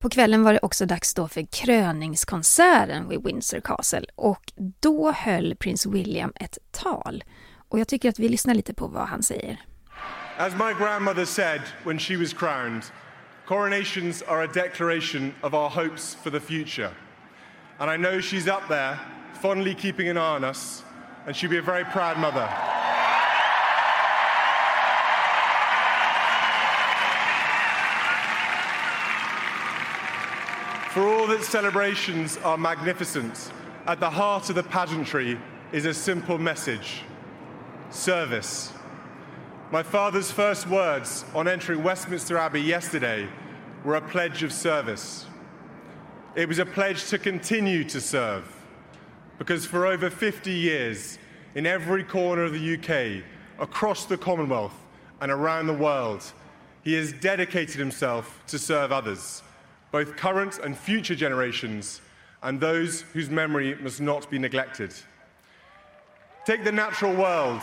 På 0.00 0.08
kvällen 0.10 0.42
var 0.42 0.52
det 0.52 0.58
också 0.62 0.86
dags 0.86 1.14
då 1.14 1.28
för 1.28 1.42
kröningskonserten 1.52 3.08
vid 3.08 3.24
Windsor 3.24 3.60
Castle 3.60 4.06
och 4.14 4.52
då 4.80 5.12
höll 5.12 5.56
prins 5.56 5.86
William 5.86 6.32
ett 6.34 6.58
tal. 6.70 7.24
Och 7.68 7.78
jag 7.78 7.88
tycker 7.88 8.08
att 8.08 8.18
vi 8.18 8.28
lyssnar 8.28 8.54
lite 8.54 8.74
på 8.74 8.86
vad 8.86 9.08
han 9.08 9.22
säger. 9.22 9.60
As 10.36 10.52
my 10.52 10.84
grandmother 10.84 11.24
said 11.24 11.60
when 11.84 11.98
she 11.98 12.16
was 12.16 12.32
crowned, 12.32 12.82
coronations 13.46 14.22
are 14.22 14.44
a 14.44 14.46
declaration 14.54 15.34
of 15.40 15.54
our 15.54 15.68
hopes 15.68 16.16
for 16.22 16.30
the 16.30 16.40
future. 16.40 16.90
And 17.78 17.90
I 17.90 17.96
know 17.96 18.20
she's 18.20 18.56
up 18.56 18.68
there, 18.68 18.96
fondly 19.42 19.74
keeping 19.74 20.08
an 20.08 20.16
eye 20.16 20.36
on 20.36 20.44
us, 20.44 20.84
and 21.26 21.36
she'll 21.36 21.50
be 21.50 21.58
a 21.58 21.72
very 21.72 21.84
proud 21.84 22.18
mother. 22.18 22.48
For 30.90 31.06
all 31.06 31.26
that 31.26 31.42
celebrations 31.42 32.38
are 32.38 32.56
magnificent, 32.56 33.52
at 33.86 34.00
the 34.00 34.08
heart 34.08 34.48
of 34.48 34.54
the 34.54 34.62
pageantry 34.62 35.38
is 35.70 35.84
a 35.84 35.92
simple 35.92 36.38
message 36.38 37.02
service. 37.90 38.72
My 39.70 39.82
father's 39.82 40.30
first 40.30 40.66
words 40.66 41.26
on 41.34 41.46
entering 41.46 41.82
Westminster 41.82 42.38
Abbey 42.38 42.62
yesterday 42.62 43.28
were 43.84 43.96
a 43.96 44.00
pledge 44.00 44.42
of 44.42 44.50
service. 44.50 45.26
It 46.34 46.48
was 46.48 46.58
a 46.58 46.64
pledge 46.64 47.04
to 47.10 47.18
continue 47.18 47.84
to 47.84 48.00
serve, 48.00 48.50
because 49.36 49.66
for 49.66 49.84
over 49.84 50.08
50 50.08 50.50
years, 50.50 51.18
in 51.54 51.66
every 51.66 52.02
corner 52.02 52.44
of 52.44 52.54
the 52.54 52.74
UK, 52.76 53.22
across 53.62 54.06
the 54.06 54.16
Commonwealth, 54.16 54.86
and 55.20 55.30
around 55.30 55.66
the 55.66 55.74
world, 55.74 56.32
he 56.82 56.94
has 56.94 57.12
dedicated 57.12 57.76
himself 57.76 58.42
to 58.46 58.58
serve 58.58 58.90
others 58.90 59.42
both 59.90 60.16
current 60.16 60.58
and 60.58 60.76
future 60.76 61.14
generations, 61.14 62.00
and 62.42 62.60
those 62.60 63.02
whose 63.12 63.30
memory 63.30 63.74
must 63.80 64.00
not 64.00 64.30
be 64.30 64.38
neglected. 64.38 64.94
Take 66.44 66.64
the 66.64 66.72
natural 66.72 67.14
world. 67.14 67.62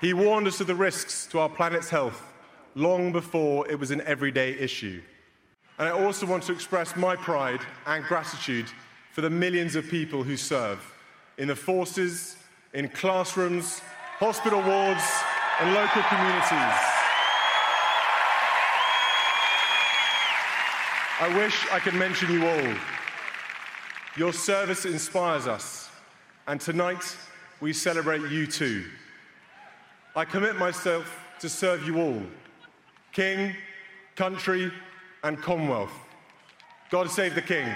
He 0.00 0.14
warned 0.14 0.46
us 0.46 0.60
of 0.60 0.66
the 0.66 0.74
risks 0.74 1.26
to 1.26 1.38
our 1.38 1.48
planet's 1.48 1.88
health 1.88 2.32
long 2.74 3.12
before 3.12 3.68
it 3.70 3.78
was 3.78 3.90
an 3.90 4.00
everyday 4.02 4.52
issue. 4.52 5.02
And 5.78 5.88
I 5.88 5.92
also 5.92 6.26
want 6.26 6.42
to 6.44 6.52
express 6.52 6.96
my 6.96 7.16
pride 7.16 7.60
and 7.86 8.04
gratitude 8.04 8.66
for 9.12 9.20
the 9.20 9.30
millions 9.30 9.76
of 9.76 9.88
people 9.88 10.22
who 10.22 10.36
serve 10.36 10.80
in 11.38 11.48
the 11.48 11.56
forces, 11.56 12.36
in 12.72 12.88
classrooms, 12.88 13.80
hospital 14.18 14.62
wards, 14.62 15.04
and 15.60 15.74
local 15.74 16.02
communities. 16.02 16.91
I 21.22 21.28
wish 21.36 21.70
I 21.70 21.78
could 21.78 21.94
mention 21.94 22.32
you 22.32 22.48
all. 22.48 22.74
Your 24.16 24.32
service 24.32 24.86
inspires 24.86 25.46
us, 25.46 25.88
and 26.48 26.60
tonight 26.60 27.16
we 27.60 27.72
celebrate 27.72 28.22
you 28.22 28.44
too. 28.44 28.86
I 30.16 30.24
commit 30.24 30.56
myself 30.56 31.16
to 31.38 31.48
serve 31.48 31.86
you 31.86 32.00
all 32.00 32.20
King, 33.12 33.54
country, 34.16 34.72
and 35.22 35.40
Commonwealth. 35.40 35.92
God 36.90 37.08
save 37.08 37.36
the 37.36 37.42
King. 37.42 37.72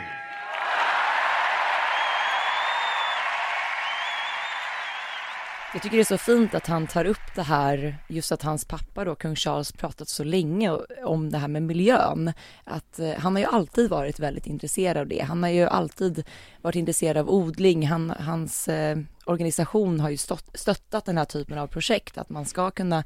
Jag 5.77 5.83
tycker 5.83 5.97
det 5.97 6.03
är 6.03 6.05
så 6.05 6.19
fint 6.19 6.55
att 6.55 6.67
han 6.67 6.87
tar 6.87 7.05
upp 7.05 7.35
det 7.35 7.43
här, 7.43 7.99
just 8.09 8.33
att 8.33 8.43
hans 8.43 8.65
pappa 8.65 9.05
då, 9.05 9.15
kung 9.15 9.37
Charles, 9.37 9.73
pratat 9.73 10.09
så 10.09 10.25
länge 10.25 10.71
om 11.05 11.31
det 11.31 11.39
här 11.39 11.49
med 11.49 11.63
miljön. 11.63 12.33
Att 12.65 12.99
eh, 12.99 13.13
han 13.19 13.35
har 13.35 13.41
ju 13.41 13.47
alltid 13.47 13.91
varit 13.91 14.19
väldigt 14.19 14.47
intresserad 14.47 14.97
av 14.97 15.07
det. 15.07 15.21
Han 15.21 15.43
har 15.43 15.51
ju 15.51 15.67
alltid 15.67 16.25
varit 16.63 16.77
intresserad 16.77 17.17
av 17.17 17.31
odling. 17.31 17.87
Han, 17.87 18.11
hans 18.19 18.69
eh, 18.69 18.99
organisation 19.25 20.01
har 20.01 20.11
ju 20.11 20.17
stöttat 20.55 21.05
den 21.05 21.19
här 21.19 21.25
typen 21.25 21.59
av 21.59 21.67
projekt, 21.67 22.19
att 22.19 22.31
man 22.31 22.47
ska 22.47 22.71
kunna 22.71 23.05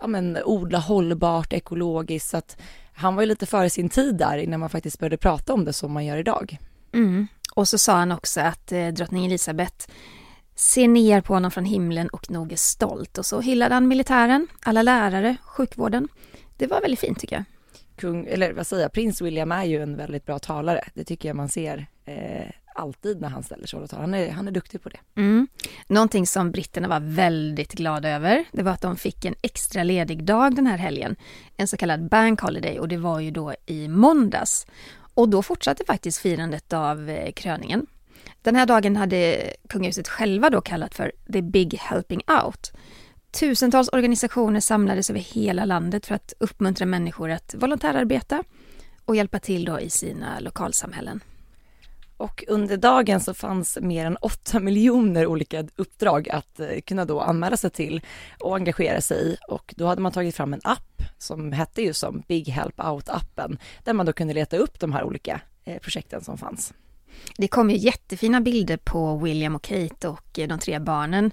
ja, 0.00 0.06
men, 0.06 0.38
odla 0.44 0.78
hållbart, 0.78 1.52
ekologiskt. 1.52 2.30
Så 2.30 2.36
att 2.36 2.60
han 2.92 3.14
var 3.14 3.22
ju 3.22 3.28
lite 3.28 3.46
före 3.46 3.70
sin 3.70 3.88
tid 3.88 4.16
där 4.16 4.38
innan 4.38 4.60
man 4.60 4.70
faktiskt 4.70 4.98
började 4.98 5.16
prata 5.16 5.52
om 5.52 5.64
det 5.64 5.72
som 5.72 5.92
man 5.92 6.04
gör 6.04 6.16
idag. 6.16 6.58
Mm. 6.92 7.26
Och 7.54 7.68
så 7.68 7.78
sa 7.78 7.92
han 7.92 8.12
också 8.12 8.40
att 8.40 8.72
eh, 8.72 8.88
drottning 8.88 9.26
Elisabeth 9.26 9.86
ser 10.62 10.88
ner 10.88 11.20
på 11.20 11.34
honom 11.34 11.50
från 11.50 11.64
himlen 11.64 12.08
och 12.08 12.30
nog 12.30 12.52
är 12.52 12.56
stolt. 12.56 13.18
Och 13.18 13.26
så 13.26 13.40
hyllade 13.40 13.74
han 13.74 13.88
militären, 13.88 14.46
alla 14.62 14.82
lärare, 14.82 15.36
sjukvården. 15.42 16.08
Det 16.56 16.66
var 16.66 16.80
väldigt 16.80 17.00
fint 17.00 17.18
tycker 17.18 17.36
jag. 17.36 17.44
Kung, 17.96 18.26
eller 18.26 18.52
vad 18.52 18.66
säger 18.66 18.82
jag, 18.82 18.92
prins 18.92 19.20
William 19.20 19.52
är 19.52 19.64
ju 19.64 19.82
en 19.82 19.96
väldigt 19.96 20.26
bra 20.26 20.38
talare. 20.38 20.84
Det 20.94 21.04
tycker 21.04 21.28
jag 21.28 21.36
man 21.36 21.48
ser 21.48 21.86
eh, 22.04 22.46
alltid 22.74 23.20
när 23.20 23.28
han 23.28 23.42
ställer 23.42 23.66
sig 23.66 23.80
och 23.80 23.90
talar. 23.90 24.02
Han 24.02 24.14
är, 24.14 24.30
han 24.30 24.48
är 24.48 24.52
duktig 24.52 24.82
på 24.82 24.88
det. 24.88 24.98
Mm. 25.16 25.48
Någonting 25.86 26.26
som 26.26 26.50
britterna 26.50 26.88
var 26.88 27.00
väldigt 27.00 27.72
glada 27.72 28.08
över, 28.08 28.44
det 28.52 28.62
var 28.62 28.72
att 28.72 28.82
de 28.82 28.96
fick 28.96 29.24
en 29.24 29.34
extra 29.42 29.82
ledig 29.82 30.24
dag 30.24 30.54
den 30.54 30.66
här 30.66 30.78
helgen. 30.78 31.16
En 31.56 31.68
så 31.68 31.76
kallad 31.76 32.08
bank 32.08 32.40
holiday 32.40 32.78
och 32.78 32.88
det 32.88 32.96
var 32.96 33.20
ju 33.20 33.30
då 33.30 33.54
i 33.66 33.88
måndags. 33.88 34.66
Och 35.14 35.28
då 35.28 35.42
fortsatte 35.42 35.84
faktiskt 35.84 36.18
firandet 36.18 36.72
av 36.72 37.10
eh, 37.10 37.32
kröningen. 37.32 37.86
Den 38.42 38.56
här 38.56 38.66
dagen 38.66 38.96
hade 38.96 39.52
kungahuset 39.68 40.08
själva 40.08 40.50
då 40.50 40.60
kallat 40.60 40.94
för 40.94 41.12
The 41.32 41.42
Big 41.42 41.74
Helping 41.74 42.22
Out. 42.44 42.72
Tusentals 43.30 43.88
organisationer 43.88 44.60
samlades 44.60 45.10
över 45.10 45.20
hela 45.20 45.64
landet 45.64 46.06
för 46.06 46.14
att 46.14 46.32
uppmuntra 46.40 46.86
människor 46.86 47.30
att 47.30 47.54
volontärarbeta. 47.58 48.42
och 49.04 49.16
hjälpa 49.16 49.38
till 49.38 49.64
då 49.64 49.80
i 49.80 49.90
sina 49.90 50.40
lokalsamhällen. 50.40 51.20
Och 52.16 52.44
under 52.48 52.76
dagen 52.76 53.20
så 53.20 53.34
fanns 53.34 53.78
mer 53.80 54.06
än 54.06 54.16
8 54.16 54.60
miljoner 54.60 55.26
olika 55.26 55.64
uppdrag 55.76 56.28
att 56.28 56.60
eh, 56.60 56.80
kunna 56.86 57.04
då 57.04 57.20
anmäla 57.20 57.56
sig 57.56 57.70
till 57.70 58.00
och 58.40 58.56
engagera 58.56 59.00
sig 59.00 59.32
i. 59.32 59.36
Och 59.48 59.74
då 59.76 59.86
hade 59.86 60.02
man 60.02 60.12
tagit 60.12 60.36
fram 60.36 60.52
en 60.52 60.60
app 60.64 61.02
som 61.18 61.52
hette 61.52 61.82
ju 61.82 61.92
som 61.92 62.22
Big 62.28 62.48
Help 62.48 62.78
Out-appen, 62.78 63.58
där 63.84 63.92
man 63.92 64.06
då 64.06 64.12
kunde 64.12 64.34
leta 64.34 64.56
upp 64.56 64.80
de 64.80 64.92
här 64.92 65.04
olika 65.04 65.40
eh, 65.64 65.78
projekten 65.78 66.24
som 66.24 66.38
fanns. 66.38 66.74
Det 67.36 67.48
kom 67.48 67.70
ju 67.70 67.76
jättefina 67.76 68.40
bilder 68.40 68.76
på 68.76 69.16
William 69.16 69.54
och 69.54 69.62
Kate 69.62 70.08
och 70.08 70.38
eh, 70.38 70.48
de 70.48 70.58
tre 70.58 70.78
barnen. 70.78 71.30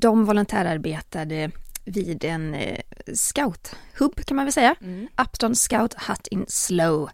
De 0.00 0.24
volontärarbetade 0.24 1.50
vid 1.84 2.24
en 2.24 2.56
scouthubb 3.14 4.24
kan 4.24 4.36
man 4.36 4.44
väl 4.44 4.52
säga. 4.52 4.74
Mm. 4.80 5.08
Upton 5.22 5.54
Scout 5.54 5.94
Hut 6.08 6.26
in 6.26 6.44
Slow. 6.48 7.10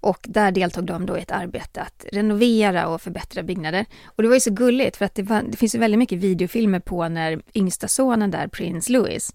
Och 0.00 0.18
där 0.22 0.52
deltog 0.52 0.84
de 0.84 1.06
då 1.06 1.18
i 1.18 1.20
ett 1.20 1.30
arbete 1.30 1.82
att 1.82 2.04
renovera 2.12 2.88
och 2.88 3.02
förbättra 3.02 3.42
byggnader. 3.42 3.86
Och 4.04 4.22
det 4.22 4.28
var 4.28 4.36
ju 4.36 4.40
så 4.40 4.50
gulligt 4.50 4.96
för 4.96 5.04
att 5.04 5.14
det, 5.14 5.22
var, 5.22 5.42
det 5.42 5.56
finns 5.56 5.74
ju 5.74 5.78
väldigt 5.78 5.98
mycket 5.98 6.18
videofilmer 6.18 6.80
på 6.80 7.08
när 7.08 7.42
yngsta 7.54 7.88
sonen 7.88 8.30
där, 8.30 8.48
Prince 8.48 8.92
Louis, 8.92 9.34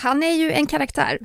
han 0.00 0.22
är 0.22 0.34
ju 0.34 0.52
en 0.52 0.66
karaktär. 0.66 1.18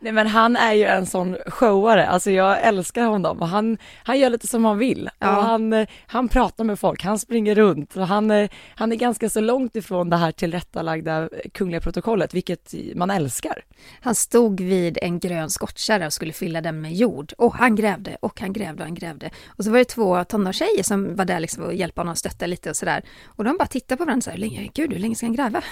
Nej 0.00 0.12
men 0.12 0.26
han 0.26 0.56
är 0.56 0.72
ju 0.72 0.84
en 0.84 1.06
sån 1.06 1.36
showare, 1.46 2.06
alltså 2.06 2.30
jag 2.30 2.62
älskar 2.62 3.04
honom 3.04 3.40
och 3.40 3.48
han, 3.48 3.78
han 4.04 4.18
gör 4.18 4.30
lite 4.30 4.46
som 4.46 4.64
han 4.64 4.78
vill. 4.78 5.10
Ja. 5.18 5.36
Och 5.36 5.44
han, 5.44 5.86
han 6.06 6.28
pratar 6.28 6.64
med 6.64 6.78
folk, 6.78 7.04
han 7.04 7.18
springer 7.18 7.54
runt 7.54 7.96
och 7.96 8.06
han, 8.06 8.48
han 8.74 8.92
är 8.92 8.96
ganska 8.96 9.28
så 9.28 9.40
långt 9.40 9.76
ifrån 9.76 10.10
det 10.10 10.16
här 10.16 10.32
tillrättalagda 10.32 11.28
kungliga 11.54 11.80
protokollet, 11.80 12.34
vilket 12.34 12.74
man 12.94 13.10
älskar. 13.10 13.64
Han 14.00 14.14
stod 14.14 14.60
vid 14.60 14.98
en 15.02 15.18
grön 15.18 15.50
skottkärra 15.50 16.06
och 16.06 16.12
skulle 16.12 16.32
fylla 16.32 16.60
den 16.60 16.80
med 16.80 16.94
jord 16.94 17.32
och 17.38 17.54
han 17.54 17.76
grävde 17.76 18.16
och 18.20 18.40
han 18.40 18.52
grävde 18.52 18.82
och 18.82 18.86
han 18.86 18.94
grävde. 18.94 19.30
Och 19.46 19.64
så 19.64 19.70
var 19.70 19.78
det 19.78 19.84
två 19.84 20.24
tonårstjejer 20.24 20.82
som 20.82 21.16
var 21.16 21.24
där 21.24 21.40
liksom 21.40 21.64
och 21.64 21.74
hjälpte 21.74 22.00
honom 22.00 22.12
att 22.12 22.18
stötta 22.18 22.46
lite 22.46 22.70
och 22.70 22.76
sådär. 22.76 23.02
Och 23.26 23.44
de 23.44 23.56
bara 23.56 23.68
tittade 23.68 23.96
på 23.96 24.04
varandra 24.04 24.22
så 24.22 24.30
här, 24.30 24.70
gud 24.74 24.92
hur 24.92 25.00
länge 25.00 25.14
ska 25.14 25.26
han 25.26 25.34
gräva? 25.34 25.62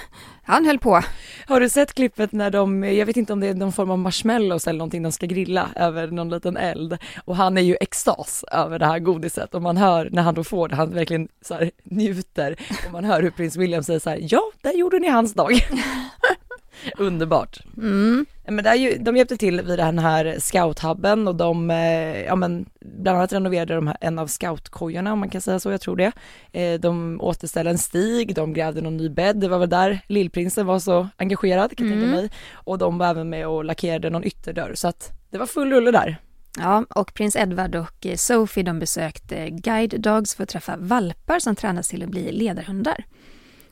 Han 0.42 0.66
höll 0.66 0.78
på. 0.78 1.02
Har 1.46 1.60
du 1.60 1.68
sett 1.68 1.94
klippet 1.94 2.32
när 2.32 2.45
de, 2.50 2.84
jag 2.84 3.06
vet 3.06 3.16
inte 3.16 3.32
om 3.32 3.40
det 3.40 3.46
är 3.46 3.54
någon 3.54 3.72
form 3.72 3.90
av 3.90 3.98
marshmallows 3.98 4.66
eller 4.66 4.78
någonting 4.78 5.02
de 5.02 5.12
ska 5.12 5.26
grilla 5.26 5.68
över 5.76 6.06
någon 6.06 6.30
liten 6.30 6.56
eld. 6.56 6.98
Och 7.24 7.36
han 7.36 7.58
är 7.58 7.62
ju 7.62 7.76
extas 7.80 8.44
över 8.52 8.78
det 8.78 8.86
här 8.86 8.98
godiset. 8.98 9.54
Och 9.54 9.62
man 9.62 9.76
hör 9.76 10.08
när 10.12 10.22
han 10.22 10.34
då 10.34 10.44
får 10.44 10.68
det, 10.68 10.76
han 10.76 10.90
verkligen 10.90 11.28
så 11.42 11.54
här 11.54 11.70
njuter. 11.84 12.56
Och 12.86 12.92
man 12.92 13.04
hör 13.04 13.22
hur 13.22 13.30
prins 13.30 13.56
William 13.56 13.82
säger 13.82 14.00
så 14.00 14.10
här, 14.10 14.18
ja, 14.30 14.42
där 14.60 14.72
gjorde 14.72 14.98
ni 14.98 15.08
hans 15.08 15.34
dag. 15.34 15.52
Underbart. 16.98 17.60
Mm. 17.76 18.26
Men 18.48 18.64
det 18.64 18.76
ju, 18.76 18.98
de 18.98 19.16
hjälpte 19.16 19.36
till 19.36 19.60
vid 19.60 19.78
den 19.78 19.98
här 19.98 20.36
scouthubben 20.38 21.28
och 21.28 21.34
de, 21.34 21.70
eh, 21.70 22.24
ja 22.24 22.36
men 22.36 22.66
bland 22.80 23.18
annat 23.18 23.32
renoverade 23.32 23.74
de 23.74 23.86
här, 23.86 23.96
en 24.00 24.18
av 24.18 24.26
scoutkojorna 24.26 25.12
om 25.12 25.18
man 25.18 25.30
kan 25.30 25.40
säga 25.40 25.60
så, 25.60 25.70
jag 25.70 25.80
tror 25.80 25.96
det. 25.96 26.12
Eh, 26.52 26.80
de 26.80 27.20
återställde 27.20 27.70
en 27.70 27.78
stig, 27.78 28.34
de 28.34 28.52
grävde 28.52 28.80
någon 28.80 28.96
ny 28.96 29.08
bädd, 29.08 29.36
det 29.36 29.48
var 29.48 29.58
väl 29.58 29.68
där 29.68 30.00
lillprinsen 30.06 30.66
var 30.66 30.78
så 30.78 31.08
engagerad 31.16 31.76
kan 31.76 31.86
jag 31.86 31.96
mm. 31.96 32.10
tänka 32.10 32.22
mig. 32.22 32.30
Och 32.52 32.78
de 32.78 32.98
var 32.98 33.06
även 33.06 33.28
med 33.28 33.48
och 33.48 33.64
lackerade 33.64 34.10
någon 34.10 34.24
ytterdörr 34.24 34.74
så 34.74 34.88
att 34.88 35.12
det 35.30 35.38
var 35.38 35.46
full 35.46 35.72
rulle 35.72 35.90
där. 35.90 36.16
Ja, 36.58 36.84
och 36.90 37.14
prins 37.14 37.36
Edward 37.36 37.74
och 37.74 38.06
Sophie 38.16 38.62
de 38.62 38.78
besökte 38.78 39.50
guide 39.50 40.00
dogs 40.00 40.34
för 40.34 40.42
att 40.42 40.48
träffa 40.48 40.76
valpar 40.76 41.38
som 41.38 41.56
tränas 41.56 41.88
till 41.88 42.02
att 42.02 42.08
bli 42.08 42.32
ledarhundar. 42.32 43.04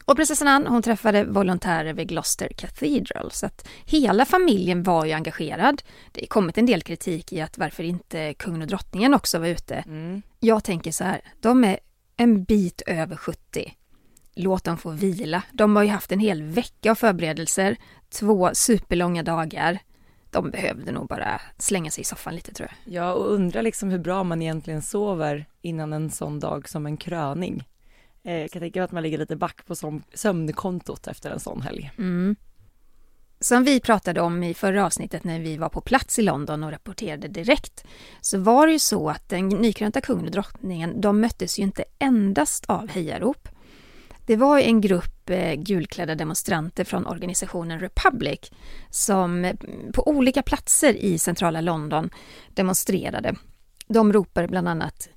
Och 0.04 0.16
prinsessan 0.16 0.48
Anne 0.48 0.70
hon 0.70 0.82
träffade 0.82 1.24
volontärer 1.24 1.92
vid 1.92 2.08
Gloucester 2.08 2.48
Cathedral 2.48 3.30
så 3.30 3.46
att 3.46 3.68
hela 3.84 4.24
familjen 4.24 4.82
var 4.82 5.04
ju 5.04 5.12
engagerad. 5.12 5.82
Det 6.12 6.20
har 6.20 6.26
kommit 6.26 6.58
en 6.58 6.66
del 6.66 6.82
kritik 6.82 7.32
i 7.32 7.40
att 7.40 7.58
varför 7.58 7.82
inte 7.82 8.34
kungen 8.34 8.62
och 8.62 8.68
drottningen 8.68 9.14
också 9.14 9.38
var 9.38 9.46
ute. 9.46 9.74
Mm. 9.74 10.22
Jag 10.40 10.64
tänker 10.64 10.92
så 10.92 11.04
här, 11.04 11.20
de 11.40 11.64
är 11.64 11.78
en 12.16 12.44
bit 12.44 12.82
över 12.86 13.16
70. 13.16 13.74
Låt 14.34 14.64
dem 14.64 14.78
få 14.78 14.90
vila. 14.90 15.42
De 15.52 15.76
har 15.76 15.82
ju 15.82 15.88
haft 15.88 16.12
en 16.12 16.18
hel 16.18 16.42
vecka 16.42 16.90
av 16.90 16.94
förberedelser, 16.94 17.76
två 18.10 18.50
superlånga 18.52 19.22
dagar. 19.22 19.78
De 20.30 20.50
behövde 20.50 20.92
nog 20.92 21.08
bara 21.08 21.40
slänga 21.58 21.90
sig 21.90 22.02
i 22.02 22.04
soffan 22.04 22.34
lite 22.34 22.54
tror 22.54 22.68
jag. 22.68 22.94
Ja, 22.94 23.12
och 23.12 23.32
undra 23.32 23.62
liksom 23.62 23.90
hur 23.90 23.98
bra 23.98 24.24
man 24.24 24.42
egentligen 24.42 24.82
sover 24.82 25.46
innan 25.62 25.92
en 25.92 26.10
sån 26.10 26.40
dag 26.40 26.68
som 26.68 26.86
en 26.86 26.96
kröning. 26.96 27.64
Eh, 28.24 28.34
jag 28.34 28.50
kan 28.50 28.60
tänka 28.60 28.80
mig 28.80 28.84
att 28.84 28.92
man 28.92 29.02
ligger 29.02 29.18
lite 29.18 29.36
back 29.36 29.66
på 29.66 29.74
sömnkontot 30.14 31.06
efter 31.06 31.30
en 31.30 31.40
sån 31.40 31.62
helg. 31.62 31.90
Mm. 31.98 32.36
Som 33.40 33.64
vi 33.64 33.80
pratade 33.80 34.20
om 34.20 34.42
i 34.42 34.54
förra 34.54 34.86
avsnittet 34.86 35.24
när 35.24 35.40
vi 35.40 35.56
var 35.56 35.68
på 35.68 35.80
plats 35.80 36.18
i 36.18 36.22
London 36.22 36.62
och 36.62 36.70
rapporterade 36.70 37.28
direkt, 37.28 37.84
så 38.20 38.38
var 38.38 38.66
det 38.66 38.72
ju 38.72 38.78
så 38.78 39.08
att 39.10 39.28
den 39.28 39.48
nykrönta 39.48 40.00
kungen 40.00 40.24
och 40.24 40.30
drottningen, 40.30 41.00
de 41.00 41.20
möttes 41.20 41.58
ju 41.58 41.62
inte 41.62 41.84
endast 41.98 42.64
av 42.66 42.88
hejarop. 42.88 43.48
Det 44.26 44.36
var 44.36 44.58
en 44.58 44.80
grupp 44.80 45.30
eh, 45.30 45.54
gulklädda 45.54 46.14
demonstranter 46.14 46.84
från 46.84 47.06
organisationen 47.06 47.80
Republic 47.80 48.50
som 48.90 49.44
mm, 49.44 49.56
på 49.94 50.08
olika 50.08 50.42
platser 50.42 50.94
i 50.94 51.18
centrala 51.18 51.60
London 51.60 52.10
demonstrerade. 52.48 53.34
De 53.86 54.12
ropade 54.12 54.48
bland 54.48 54.68
annat 54.68 55.08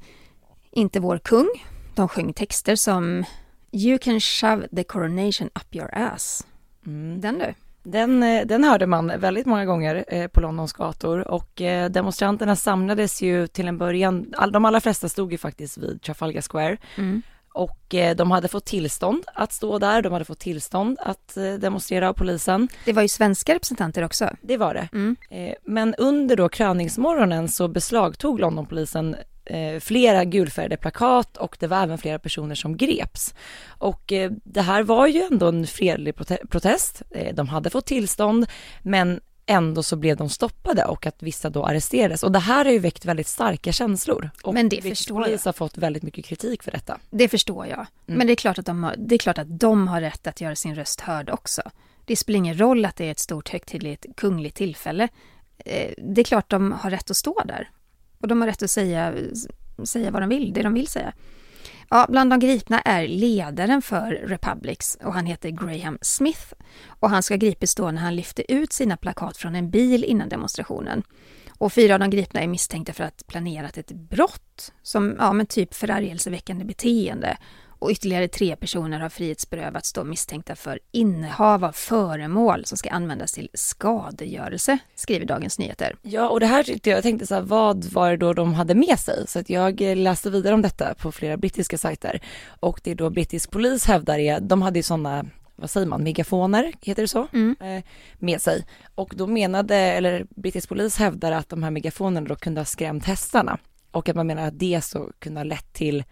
“Inte 0.71 0.99
vår 0.99 1.17
kung”, 1.17 1.49
de 1.97 2.07
sjöng 2.07 2.33
texter 2.33 2.75
som 2.75 3.25
You 3.71 3.97
can 3.97 4.19
shove 4.19 4.67
the 4.75 4.83
coronation 4.83 5.49
up 5.55 5.75
your 5.75 5.89
ass. 5.93 6.47
Mm. 6.86 7.21
Den 7.21 7.39
du? 7.39 7.53
Den, 7.83 8.23
eh, 8.23 8.45
den 8.45 8.63
hörde 8.63 8.88
man 8.88 9.12
väldigt 9.19 9.45
många 9.45 9.65
gånger 9.65 10.05
eh, 10.07 10.27
på 10.27 10.41
Londons 10.41 10.73
gator 10.73 11.27
och 11.27 11.62
eh, 11.62 11.89
demonstranterna 11.89 12.55
samlades 12.55 13.21
ju 13.21 13.47
till 13.47 13.67
en 13.67 13.77
början, 13.77 14.33
de 14.51 14.65
allra 14.65 14.81
flesta 14.81 15.10
stod 15.10 15.31
ju 15.31 15.38
faktiskt 15.38 15.77
vid 15.77 16.01
Trafalgar 16.01 16.41
Square 16.41 16.77
mm. 16.95 17.21
och 17.53 17.95
de 18.15 18.31
hade 18.31 18.47
fått 18.47 18.65
tillstånd 18.65 19.23
att 19.36 19.53
stå 19.53 19.79
där, 19.79 20.01
de 20.01 20.13
hade 20.13 20.25
fått 20.25 20.39
tillstånd 20.39 20.97
att 20.99 21.38
demonstrera 21.60 22.10
av 22.10 22.13
polisen. 22.13 22.67
Det 22.86 22.93
var 22.93 23.01
ju 23.01 23.07
svenska 23.07 23.55
representanter 23.55 24.03
också. 24.03 24.29
Det 24.41 24.57
var 24.57 24.73
det. 24.73 24.89
Mm. 24.93 25.15
Men 25.63 25.95
under 25.95 26.36
då 26.36 26.49
kröningsmorgonen 26.49 27.49
så 27.49 27.67
beslagtog 27.67 28.39
Londonpolisen 28.39 29.15
eh, 29.49 29.79
flera 29.79 30.25
gulfärgade 30.25 30.77
plakat 30.77 31.38
och 31.38 31.57
det 31.60 31.67
var 31.67 31.83
även 31.83 31.97
flera 31.97 32.19
personer 32.19 32.55
som 32.55 32.77
greps. 32.77 33.33
Och 33.67 34.13
eh, 34.13 34.31
det 34.43 34.62
här 34.62 34.83
var 34.83 35.07
ju 35.07 35.21
ändå 35.31 35.47
en 35.47 35.67
fredlig 35.67 36.15
prote 36.15 36.38
protest. 36.49 37.01
Eh, 37.12 37.36
de 37.36 37.47
hade 37.47 37.69
fått 37.69 37.86
tillstånd, 37.86 38.45
men 38.81 39.19
ändå 39.45 39.83
så 39.83 39.95
blev 39.95 40.17
de 40.17 40.29
stoppade 40.29 40.86
och 40.86 41.05
att 41.05 41.23
vissa 41.23 41.49
då 41.49 41.65
arresterades. 41.65 42.23
Och 42.23 42.31
det 42.31 42.39
här 42.39 42.65
har 42.65 42.71
ju 42.71 42.79
väckt 42.79 43.05
väldigt 43.05 43.27
starka 43.27 43.71
känslor. 43.71 44.29
Och 44.43 44.53
men 44.53 44.69
det 44.69 44.81
förstår 44.81 45.27
jag. 45.27 45.39
har 45.39 45.53
fått 45.53 45.77
väldigt 45.77 46.03
mycket 46.03 46.25
kritik 46.25 46.63
för 46.63 46.71
detta. 46.71 46.97
Det 47.10 47.29
förstår 47.29 47.65
jag. 47.65 47.79
Mm. 47.79 48.17
Men 48.17 48.27
det 48.27 48.33
är, 48.33 48.36
klart 48.36 48.60
att 48.60 48.65
de 48.65 48.83
har, 48.83 48.95
det 48.97 49.15
är 49.15 49.19
klart 49.19 49.38
att 49.38 49.60
de 49.60 49.88
har 49.88 50.01
rätt 50.01 50.27
att 50.27 50.41
göra 50.41 50.55
sin 50.55 50.75
röst 50.75 51.01
hörd 51.01 51.29
också. 51.29 51.62
Det 52.05 52.15
spelar 52.15 52.38
ingen 52.38 52.60
roll 52.60 52.86
att 52.86 52.95
det 52.95 53.05
är 53.05 53.12
ett 53.12 53.19
stort 53.19 53.49
högtidligt 53.49 54.05
kungligt 54.15 54.57
tillfälle. 54.57 55.07
Det 55.97 56.21
är 56.21 56.23
klart 56.23 56.49
de 56.49 56.71
har 56.71 56.89
rätt 56.89 57.12
att 57.12 57.17
stå 57.17 57.41
där. 57.45 57.69
Och 58.19 58.27
de 58.27 58.41
har 58.41 58.47
rätt 58.47 58.63
att 58.63 58.71
säga, 58.71 59.13
säga 59.84 60.12
vad 60.12 60.21
de 60.21 60.30
vill, 60.30 60.53
det 60.53 60.63
de 60.63 60.73
vill 60.73 60.88
säga. 60.88 61.13
Ja, 61.89 62.06
bland 62.10 62.30
de 62.30 62.39
gripna 62.39 62.82
är 62.82 63.08
ledaren 63.08 63.82
för 63.82 64.12
Republics 64.12 64.97
och 65.03 65.13
han 65.13 65.25
heter 65.25 65.49
Graham 65.49 65.97
Smith. 66.01 66.53
Och 66.88 67.10
han 67.10 67.23
ska 67.23 67.36
gripits 67.36 67.75
då 67.75 67.91
när 67.91 68.01
han 68.01 68.15
lyfte 68.15 68.53
ut 68.53 68.73
sina 68.73 68.97
plakat 68.97 69.38
från 69.38 69.56
en 69.56 69.69
bil 69.71 70.03
innan 70.03 70.30
demonstrationen. 70.30 71.03
Och 71.60 71.73
fyra 71.73 71.93
av 71.93 71.99
de 71.99 72.10
gripna 72.10 72.41
är 72.41 72.47
misstänkta 72.47 72.93
för 72.93 73.03
att 73.03 73.23
planerat 73.27 73.77
ett 73.77 73.91
brott, 73.91 74.73
som 74.84 75.15
ja, 75.19 75.34
men 75.34 75.45
typ 75.45 75.73
förargelseväckande 75.73 76.65
beteende 76.65 77.38
och 77.79 77.91
ytterligare 77.91 78.27
tre 78.27 78.55
personer 78.55 78.99
har 78.99 79.09
frihetsberövats 79.09 79.93
då 79.93 80.03
misstänkta 80.03 80.55
för 80.55 80.79
innehav 80.91 81.65
av 81.65 81.71
föremål 81.71 82.65
som 82.65 82.77
ska 82.77 82.89
användas 82.89 83.31
till 83.31 83.49
skadegörelse, 83.53 84.77
skriver 84.95 85.25
Dagens 85.25 85.59
Nyheter. 85.59 85.95
Ja, 86.01 86.29
och 86.29 86.39
det 86.39 86.45
här 86.45 86.63
tyckte 86.63 86.89
jag, 86.89 86.97
jag 86.97 87.03
tänkte 87.03 87.27
så 87.27 87.35
här, 87.35 87.41
vad 87.41 87.85
var 87.85 88.11
det 88.11 88.17
då 88.17 88.33
de 88.33 88.53
hade 88.53 88.75
med 88.75 88.99
sig? 88.99 89.27
Så 89.27 89.39
att 89.39 89.49
jag 89.49 89.81
läste 89.81 90.29
vidare 90.29 90.53
om 90.53 90.61
detta 90.61 90.93
på 90.93 91.11
flera 91.11 91.37
brittiska 91.37 91.77
sajter 91.77 92.21
och 92.59 92.79
det 92.83 92.91
är 92.91 92.95
då 92.95 93.09
brittisk 93.09 93.51
polis 93.51 93.85
hävdar 93.85 94.19
är, 94.19 94.39
de 94.39 94.61
hade 94.61 94.79
ju 94.79 94.83
sådana 94.83 95.25
vad 95.59 95.69
säger 95.69 95.87
man, 95.87 96.03
megafoner, 96.03 96.73
heter 96.81 97.01
det 97.01 97.07
så, 97.07 97.27
mm. 97.33 97.55
eh, 97.59 97.83
med 98.19 98.41
sig. 98.41 98.65
Och 98.95 99.13
då 99.15 99.27
menade, 99.27 99.75
eller 99.75 100.25
brittisk 100.29 100.69
polis 100.69 100.97
hävdar 100.97 101.31
att 101.31 101.49
de 101.49 101.63
här 101.63 101.71
megafonerna 101.71 102.27
då 102.27 102.35
kunde 102.35 102.61
ha 102.61 102.65
skrämt 102.65 103.05
hästarna 103.05 103.57
och 103.91 104.09
att 104.09 104.15
man 104.15 104.27
menar 104.27 104.47
att 104.47 104.59
det 104.59 104.81
så 104.83 105.11
kunde 105.19 105.39
ha 105.39 105.43
lett 105.43 105.73
till 105.73 106.03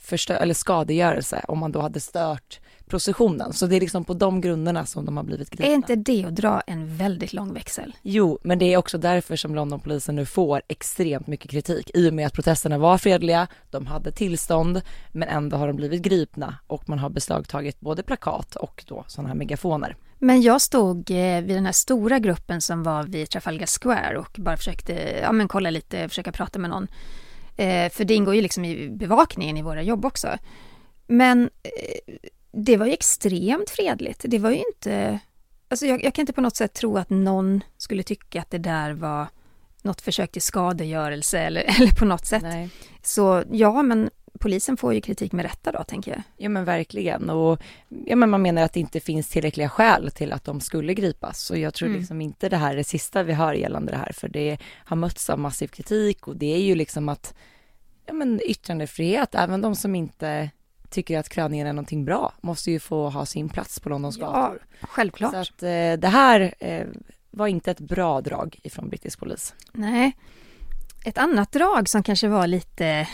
förstö 0.00 0.36
eller 0.36 0.54
skadegörelse 0.54 1.44
om 1.48 1.58
man 1.58 1.72
då 1.72 1.80
hade 1.80 2.00
stört 2.00 2.60
processionen. 2.86 3.52
Så 3.52 3.66
det 3.66 3.76
är 3.76 3.80
liksom 3.80 4.04
på 4.04 4.14
de 4.14 4.40
grunderna 4.40 4.86
som 4.86 5.04
de 5.04 5.16
har 5.16 5.24
blivit 5.24 5.50
gripna. 5.50 5.66
Är 5.66 5.74
inte 5.74 5.96
det 5.96 6.24
att 6.24 6.36
dra 6.36 6.60
en 6.60 6.96
väldigt 6.96 7.32
lång 7.32 7.54
växel? 7.54 7.96
Jo, 8.02 8.38
men 8.42 8.58
det 8.58 8.72
är 8.72 8.76
också 8.76 8.98
därför 8.98 9.36
som 9.36 9.54
Londonpolisen 9.54 10.16
nu 10.16 10.26
får 10.26 10.62
extremt 10.68 11.26
mycket 11.26 11.50
kritik 11.50 11.90
i 11.94 12.10
och 12.10 12.14
med 12.14 12.26
att 12.26 12.32
protesterna 12.32 12.78
var 12.78 12.98
fredliga, 12.98 13.46
de 13.70 13.86
hade 13.86 14.12
tillstånd, 14.12 14.82
men 15.12 15.28
ändå 15.28 15.56
har 15.56 15.66
de 15.66 15.76
blivit 15.76 16.02
gripna 16.02 16.54
och 16.66 16.88
man 16.88 16.98
har 16.98 17.10
beslagtagit 17.10 17.80
både 17.80 18.02
plakat 18.02 18.56
och 18.56 18.84
då 18.88 19.04
sådana 19.06 19.28
här 19.28 19.36
megafoner. 19.36 19.96
Men 20.18 20.42
jag 20.42 20.60
stod 20.60 21.10
eh, 21.10 21.40
vid 21.40 21.56
den 21.56 21.66
här 21.66 21.72
stora 21.72 22.18
gruppen 22.18 22.60
som 22.60 22.82
var 22.82 23.02
vid 23.02 23.30
Trafalgar 23.30 23.66
Square 23.80 24.18
och 24.18 24.36
bara 24.38 24.56
försökte 24.56 25.20
ja, 25.22 25.32
men 25.32 25.48
kolla 25.48 25.70
lite, 25.70 26.08
försöka 26.08 26.32
prata 26.32 26.58
med 26.58 26.70
någon. 26.70 26.88
Eh, 27.60 27.90
för 27.90 28.04
det 28.04 28.14
ingår 28.14 28.34
ju 28.34 28.42
liksom 28.42 28.64
i 28.64 28.88
bevakningen 28.88 29.56
i 29.56 29.62
våra 29.62 29.82
jobb 29.82 30.04
också. 30.04 30.38
Men 31.06 31.50
eh, 31.62 32.14
det 32.52 32.76
var 32.76 32.86
ju 32.86 32.92
extremt 32.92 33.70
fredligt. 33.70 34.24
Det 34.28 34.38
var 34.38 34.50
ju 34.50 34.56
inte... 34.56 35.18
Alltså 35.68 35.86
jag, 35.86 36.04
jag 36.04 36.14
kan 36.14 36.22
inte 36.22 36.32
på 36.32 36.40
något 36.40 36.56
sätt 36.56 36.74
tro 36.74 36.98
att 36.98 37.10
någon 37.10 37.60
skulle 37.76 38.02
tycka 38.02 38.40
att 38.40 38.50
det 38.50 38.58
där 38.58 38.92
var 38.92 39.26
något 39.82 40.00
försök 40.00 40.32
till 40.32 40.42
skadegörelse 40.42 41.38
eller, 41.38 41.60
eller 41.80 41.90
på 41.92 42.04
något 42.04 42.26
sätt. 42.26 42.42
Nej. 42.42 42.68
Så 43.02 43.44
ja, 43.50 43.82
men 43.82 44.10
polisen 44.40 44.76
får 44.76 44.94
ju 44.94 45.00
kritik 45.00 45.32
med 45.32 45.42
rätta 45.44 45.72
då, 45.72 45.84
tänker 45.84 46.10
jag. 46.10 46.22
Ja 46.36 46.48
men 46.48 46.64
verkligen 46.64 47.30
och 47.30 47.60
ja, 48.06 48.16
men 48.16 48.30
man 48.30 48.42
menar 48.42 48.62
att 48.62 48.72
det 48.72 48.80
inte 48.80 49.00
finns 49.00 49.28
tillräckliga 49.28 49.68
skäl 49.68 50.10
till 50.10 50.32
att 50.32 50.44
de 50.44 50.60
skulle 50.60 50.94
gripas 50.94 51.50
och 51.50 51.58
jag 51.58 51.74
tror 51.74 51.86
Mm. 51.88 51.98
liksom 52.00 52.20
inte 52.20 52.48
det 52.48 52.56
här 52.56 52.72
är 52.72 52.76
det 52.76 52.84
sista 52.84 53.22
vi 53.22 53.32
hör 53.32 53.52
gällande 53.54 53.92
det 53.92 53.98
här 53.98 54.12
för 54.12 54.28
det 54.28 54.58
har 54.84 54.96
mötts 54.96 55.30
av 55.30 55.38
massiv 55.38 55.68
kritik 55.68 56.28
och 56.28 56.36
det 56.36 56.54
är 56.54 56.60
ju 56.62 56.74
liksom 56.74 57.08
att 57.08 57.34
ja 58.06 58.12
men 58.12 58.40
yttrandefrihet, 58.44 59.34
även 59.34 59.60
de 59.60 59.74
som 59.76 59.94
inte 59.94 60.50
tycker 60.90 61.18
att 61.18 61.28
kröningen 61.28 61.66
är 61.66 61.72
någonting 61.72 62.04
bra 62.04 62.32
måste 62.40 62.70
ju 62.70 62.80
få 62.80 63.08
ha 63.10 63.26
sin 63.26 63.48
plats 63.48 63.80
på 63.80 63.88
Londons 63.88 64.18
Ja, 64.18 64.26
gator. 64.26 64.58
självklart. 64.80 65.32
Så 65.32 65.36
att 65.38 65.62
eh, 65.62 65.92
det 66.00 66.08
här 66.08 66.54
eh, 66.58 66.86
var 67.30 67.46
inte 67.46 67.70
ett 67.70 67.80
bra 67.80 68.20
drag 68.20 68.58
ifrån 68.62 68.88
brittisk 68.88 69.18
polis. 69.18 69.54
Nej. 69.72 70.12
Ett 71.04 71.18
annat 71.18 71.52
drag 71.52 71.88
som 71.88 72.02
kanske 72.02 72.28
var 72.28 72.46
lite 72.46 73.08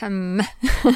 Hmm. 0.00 0.42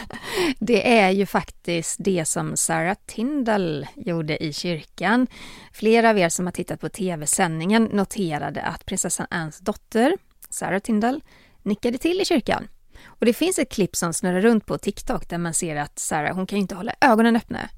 det 0.58 0.98
är 0.98 1.10
ju 1.10 1.26
faktiskt 1.26 1.96
det 1.98 2.24
som 2.24 2.56
Sarah 2.56 2.96
Tindall 3.06 3.86
gjorde 3.94 4.44
i 4.44 4.52
kyrkan. 4.52 5.26
Flera 5.72 6.10
av 6.10 6.18
er 6.18 6.28
som 6.28 6.46
har 6.46 6.52
tittat 6.52 6.80
på 6.80 6.88
tv-sändningen 6.88 7.84
noterade 7.84 8.62
att 8.62 8.86
prinsessan 8.86 9.26
Annes 9.30 9.58
dotter, 9.58 10.16
Sarah 10.50 10.80
Tindall, 10.80 11.20
nickade 11.62 11.98
till 11.98 12.20
i 12.20 12.24
kyrkan. 12.24 12.68
Och 13.04 13.26
det 13.26 13.32
finns 13.32 13.58
ett 13.58 13.72
klipp 13.72 13.96
som 13.96 14.12
snurrar 14.14 14.40
runt 14.40 14.66
på 14.66 14.78
TikTok 14.78 15.28
där 15.28 15.38
man 15.38 15.54
ser 15.54 15.76
att 15.76 15.98
Sarah, 15.98 16.34
hon 16.34 16.46
kan 16.46 16.58
ju 16.58 16.62
inte 16.62 16.74
hålla 16.74 16.94
ögonen 17.00 17.36
öppna. 17.36 17.68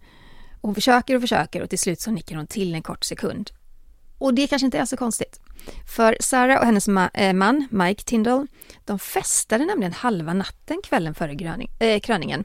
Hon 0.60 0.74
försöker 0.74 1.14
och 1.14 1.20
försöker 1.20 1.62
och 1.62 1.70
till 1.70 1.78
slut 1.78 2.00
så 2.00 2.10
nickar 2.10 2.36
hon 2.36 2.46
till 2.46 2.74
en 2.74 2.82
kort 2.82 3.04
sekund. 3.04 3.50
Och 4.18 4.34
det 4.34 4.46
kanske 4.46 4.66
inte 4.66 4.78
är 4.78 4.84
så 4.84 4.96
konstigt. 4.96 5.40
För 5.86 6.16
Sarah 6.20 6.58
och 6.58 6.66
hennes 6.66 6.88
ma- 6.88 7.10
eh, 7.14 7.32
man, 7.32 7.68
Mike 7.70 8.02
Tindall, 8.04 8.46
de 8.84 8.98
festade 8.98 9.64
nämligen 9.64 9.92
halva 9.92 10.32
natten 10.32 10.80
kvällen 10.84 11.14
före 11.14 11.34
gröning, 11.34 11.70
eh, 11.78 12.00
kröningen. 12.00 12.44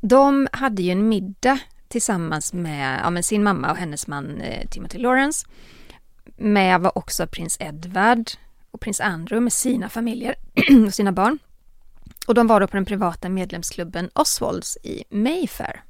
De 0.00 0.48
hade 0.52 0.82
ju 0.82 0.90
en 0.90 1.08
middag 1.08 1.58
tillsammans 1.88 2.52
med, 2.52 3.00
ja, 3.04 3.10
med 3.10 3.24
sin 3.24 3.42
mamma 3.42 3.70
och 3.70 3.76
hennes 3.76 4.06
man 4.06 4.40
eh, 4.40 4.68
Timothy 4.68 4.98
Lawrence. 4.98 5.46
Med 6.36 6.80
var 6.80 6.98
också 6.98 7.26
prins 7.26 7.56
Edward 7.60 8.30
och 8.70 8.80
prins 8.80 9.00
Andrew 9.00 9.40
med 9.40 9.52
sina 9.52 9.88
familjer 9.88 10.34
och 10.86 10.94
sina 10.94 11.12
barn. 11.12 11.38
Och 12.26 12.34
de 12.34 12.46
var 12.46 12.60
då 12.60 12.66
på 12.66 12.76
den 12.76 12.84
privata 12.84 13.28
medlemsklubben 13.28 14.10
Oswalds 14.14 14.78
i 14.82 15.04
Mayfair. 15.10 15.82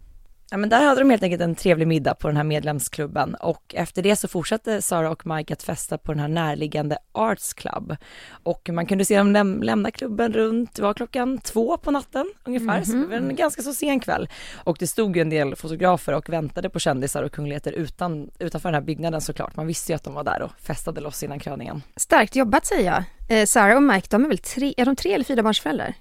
Ja 0.55 0.59
men 0.59 0.69
där 0.71 0.85
hade 0.85 1.01
de 1.01 1.11
helt 1.11 1.23
enkelt 1.23 1.43
en 1.43 1.55
trevlig 1.55 1.87
middag 1.88 2.14
på 2.14 2.29
den 2.29 2.37
här 2.37 2.45
medlemsklubben 2.45 3.35
och 3.35 3.75
efter 3.75 4.03
det 4.03 4.17
så 4.17 4.29
fortsatte 4.29 4.83
Sara 4.83 5.11
och 5.11 5.27
Mike 5.27 5.53
att 5.53 5.62
festa 5.62 5.99
på 5.99 6.12
den 6.12 6.21
här 6.21 6.29
närliggande 6.29 6.99
Arts 7.12 7.53
Club. 7.55 7.97
Och 8.43 8.69
man 8.73 8.87
kunde 8.87 9.05
se 9.05 9.19
dem 9.19 9.37
läm- 9.37 9.62
lämna 9.62 9.90
klubben 9.90 10.33
runt, 10.33 10.75
det 10.75 10.83
var 10.83 10.95
klockan 10.95 11.38
två 11.38 11.77
på 11.77 11.90
natten 11.90 12.33
ungefär, 12.45 12.83
så 12.83 12.93
det 12.93 13.07
var 13.07 13.17
en 13.17 13.37
ganska 13.37 13.62
så 13.62 13.73
sen 13.73 14.01
kväll. 14.01 14.29
Och 14.64 14.77
det 14.81 14.87
stod 14.87 15.17
ju 15.17 15.23
en 15.23 15.31
del 15.31 15.57
fotografer 15.57 16.12
och 16.12 16.29
väntade 16.29 16.71
på 16.71 16.79
kändisar 16.79 17.23
och 17.23 17.33
kungligheter 17.33 17.73
utan, 17.73 18.31
utanför 18.38 18.69
den 18.69 18.75
här 18.75 18.87
byggnaden 18.87 19.21
såklart. 19.21 19.57
Man 19.57 19.67
visste 19.67 19.93
ju 19.93 19.97
att 19.97 20.05
de 20.05 20.14
var 20.14 20.25
där 20.25 20.43
och 20.43 20.51
festade 20.59 21.01
loss 21.01 21.23
innan 21.23 21.38
kröningen. 21.38 21.83
Starkt 21.97 22.37
jobbat 22.37 22.67
säger 22.67 22.93
jag. 22.93 23.05
Eh, 23.40 23.47
Sarah 23.47 23.77
och 23.77 23.83
Mike, 23.83 24.07
de 24.11 24.25
är 24.25 24.29
väl 24.29 24.38
tre, 24.38 24.75
är 24.77 24.85
de 24.85 24.97
tre 24.97 25.14
eller 25.14 25.25
fyra 25.25 25.43
barnsföräldrar? 25.43 25.95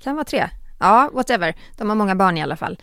Kan 0.00 0.14
vara 0.14 0.24
tre. 0.24 0.48
Ja, 0.80 1.10
whatever. 1.12 1.54
De 1.76 1.88
har 1.88 1.96
många 1.96 2.14
barn 2.14 2.38
i 2.38 2.42
alla 2.42 2.56
fall. 2.56 2.78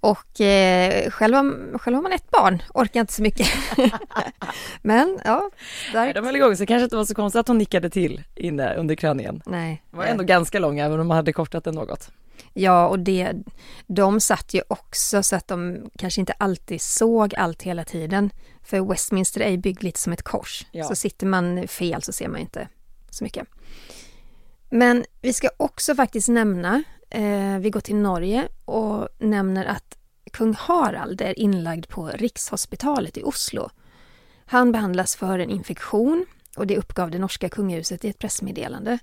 Och 0.00 0.40
eh, 0.40 1.10
själv, 1.10 1.34
har, 1.34 1.78
själv 1.78 1.94
har 1.94 2.02
man 2.02 2.12
ett 2.12 2.30
barn, 2.30 2.62
orkar 2.74 3.00
inte 3.00 3.12
så 3.12 3.22
mycket. 3.22 3.48
Men 4.82 5.18
ja, 5.24 5.50
starkt. 5.90 6.14
De 6.14 6.24
höll 6.24 6.36
igång, 6.36 6.56
så 6.56 6.62
det 6.62 6.66
kanske 6.66 6.84
inte 6.84 6.96
var 6.96 7.04
så 7.04 7.14
konstigt 7.14 7.40
att 7.40 7.48
hon 7.48 7.58
nickade 7.58 7.90
till 7.90 8.22
inne 8.34 8.74
under 8.74 8.94
kröningen. 8.94 9.42
Nej. 9.46 9.82
Det 9.90 9.96
var 9.96 10.04
ändå 10.04 10.24
ganska 10.24 10.58
lång 10.58 10.78
även 10.78 11.00
om 11.00 11.06
man 11.06 11.16
hade 11.16 11.32
kortat 11.32 11.64
den 11.64 11.74
något. 11.74 12.10
Ja, 12.54 12.88
och 12.88 12.98
det, 12.98 13.32
de 13.86 14.20
satt 14.20 14.54
ju 14.54 14.62
också 14.68 15.22
så 15.22 15.36
att 15.36 15.48
de 15.48 15.90
kanske 15.98 16.20
inte 16.20 16.32
alltid 16.32 16.80
såg 16.80 17.34
allt 17.34 17.62
hela 17.62 17.84
tiden. 17.84 18.30
För 18.62 18.80
Westminster 18.80 19.40
är 19.40 19.50
ju 19.50 19.56
byggd 19.56 19.82
lite 19.82 20.00
som 20.00 20.12
ett 20.12 20.22
kors. 20.22 20.66
Ja. 20.72 20.84
Så 20.84 20.94
sitter 20.94 21.26
man 21.26 21.68
fel 21.68 22.02
så 22.02 22.12
ser 22.12 22.28
man 22.28 22.40
inte 22.40 22.68
så 23.10 23.24
mycket. 23.24 23.48
Men 24.70 25.04
vi 25.20 25.32
ska 25.32 25.48
också 25.56 25.94
faktiskt 25.94 26.28
nämna, 26.28 26.82
eh, 27.10 27.58
vi 27.58 27.70
går 27.70 27.80
till 27.80 27.96
Norge 27.96 28.48
och 28.64 29.08
nämner 29.18 29.64
att 29.64 29.98
kung 30.32 30.54
Harald 30.54 31.20
är 31.20 31.38
inlagd 31.38 31.88
på 31.88 32.06
Rikshospitalet 32.06 33.16
i 33.16 33.22
Oslo. 33.22 33.70
Han 34.46 34.72
behandlas 34.72 35.16
för 35.16 35.38
en 35.38 35.50
infektion 35.50 36.26
och 36.56 36.66
det 36.66 36.76
uppgav 36.76 37.10
det 37.10 37.18
norska 37.18 37.48
kungahuset 37.48 38.04
i 38.04 38.08
ett 38.08 38.18
pressmeddelande. 38.18 38.98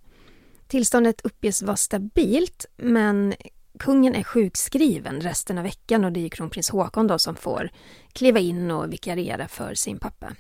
Tillståndet 0.68 1.22
uppges 1.22 1.62
vara 1.62 1.78
stabilt 1.78 2.66
men 2.78 3.34
kungen 3.80 4.16
är 4.16 4.24
sjukskriven 4.24 5.22
resten 5.22 5.58
av 5.58 5.64
veckan 5.64 6.06
och 6.06 6.12
det 6.12 6.26
är 6.26 6.30
kronprins 6.30 6.70
Håkon 6.70 7.08
då 7.08 7.20
som 7.20 7.36
får 7.36 7.70
kliva 8.14 8.40
in 8.40 8.72
och 8.72 8.94
vikariera 8.94 9.48
för 9.48 9.74
sin 9.74 10.00
pappa. 10.00 10.36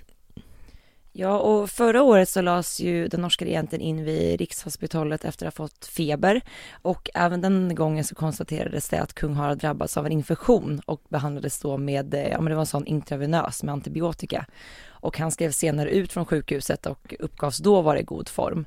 Ja, 1.17 1.38
och 1.38 1.69
förra 1.69 2.04
året 2.04 2.30
så 2.30 2.41
lades 2.41 2.80
ju 2.80 3.08
den 3.08 3.21
norska 3.21 3.45
regenten 3.45 3.82
in 3.82 4.04
vid 4.04 4.39
Rikshospitalet 4.39 5.25
efter 5.25 5.47
att 5.47 5.58
ha 5.58 5.65
fått 5.65 5.86
feber 5.86 6.41
och 6.82 7.10
även 7.13 7.41
den 7.41 7.75
gången 7.75 8.04
så 8.04 8.15
konstaterades 8.15 8.89
det 8.89 9.01
att 9.01 9.13
kung 9.13 9.34
Harald 9.34 9.60
drabbats 9.60 9.97
av 9.97 10.06
en 10.06 10.12
infektion 10.12 10.82
och 10.86 11.01
behandlades 11.10 11.60
då 11.60 11.78
med, 11.78 12.13
eh, 12.13 12.28
ja 12.28 12.41
men 12.41 12.49
det 12.49 12.56
var 12.56 12.62
en 12.62 12.65
sån 12.65 12.86
intravenös 12.86 13.63
med 13.63 13.73
antibiotika. 13.73 14.45
Och 14.88 15.19
han 15.19 15.32
skrevs 15.32 15.58
senare 15.58 15.89
ut 15.89 16.13
från 16.13 16.25
sjukhuset 16.25 16.86
och 16.86 17.15
uppgavs 17.19 17.58
då 17.58 17.82
vara 17.82 17.99
i 17.99 18.04
god 18.04 18.30
form. 18.30 18.65